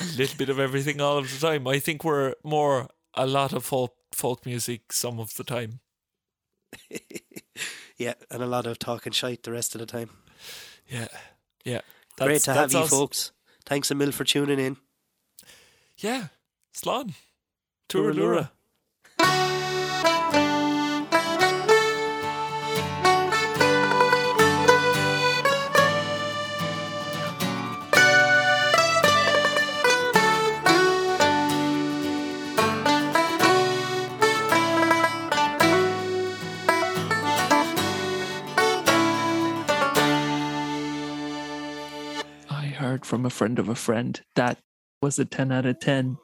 A 0.00 0.04
little 0.16 0.36
bit 0.36 0.48
of 0.48 0.58
everything 0.58 1.00
all 1.00 1.18
of 1.18 1.30
the 1.30 1.38
time. 1.46 1.66
I 1.66 1.78
think 1.78 2.04
we're 2.04 2.34
more 2.42 2.88
a 3.14 3.26
lot 3.26 3.52
of 3.52 3.64
folk 3.64 3.94
folk 4.12 4.46
music 4.46 4.92
some 4.92 5.18
of 5.18 5.34
the 5.36 5.44
time. 5.44 5.80
Yeah, 7.98 8.14
and 8.30 8.42
a 8.42 8.46
lot 8.46 8.66
of 8.66 8.78
talking 8.78 9.12
shite 9.12 9.42
the 9.42 9.52
rest 9.52 9.74
of 9.74 9.78
the 9.78 9.86
time. 9.86 10.10
Yeah, 10.86 11.08
yeah. 11.64 11.80
Great 12.18 12.42
to 12.42 12.52
have 12.52 12.72
you, 12.72 12.80
us. 12.80 12.90
folks. 12.90 13.32
Thanks 13.64 13.90
a 13.90 13.94
mil 13.94 14.12
for 14.12 14.24
tuning 14.24 14.58
in. 14.58 14.76
Yeah, 15.96 16.28
Slán. 16.76 17.14
Turalura. 17.88 18.50
From 43.04 43.26
a 43.26 43.30
friend 43.30 43.58
of 43.58 43.68
a 43.68 43.74
friend. 43.74 44.20
That 44.34 44.58
was 45.02 45.18
a 45.18 45.24
10 45.24 45.52
out 45.52 45.66
of 45.66 45.80
10. 45.80 46.18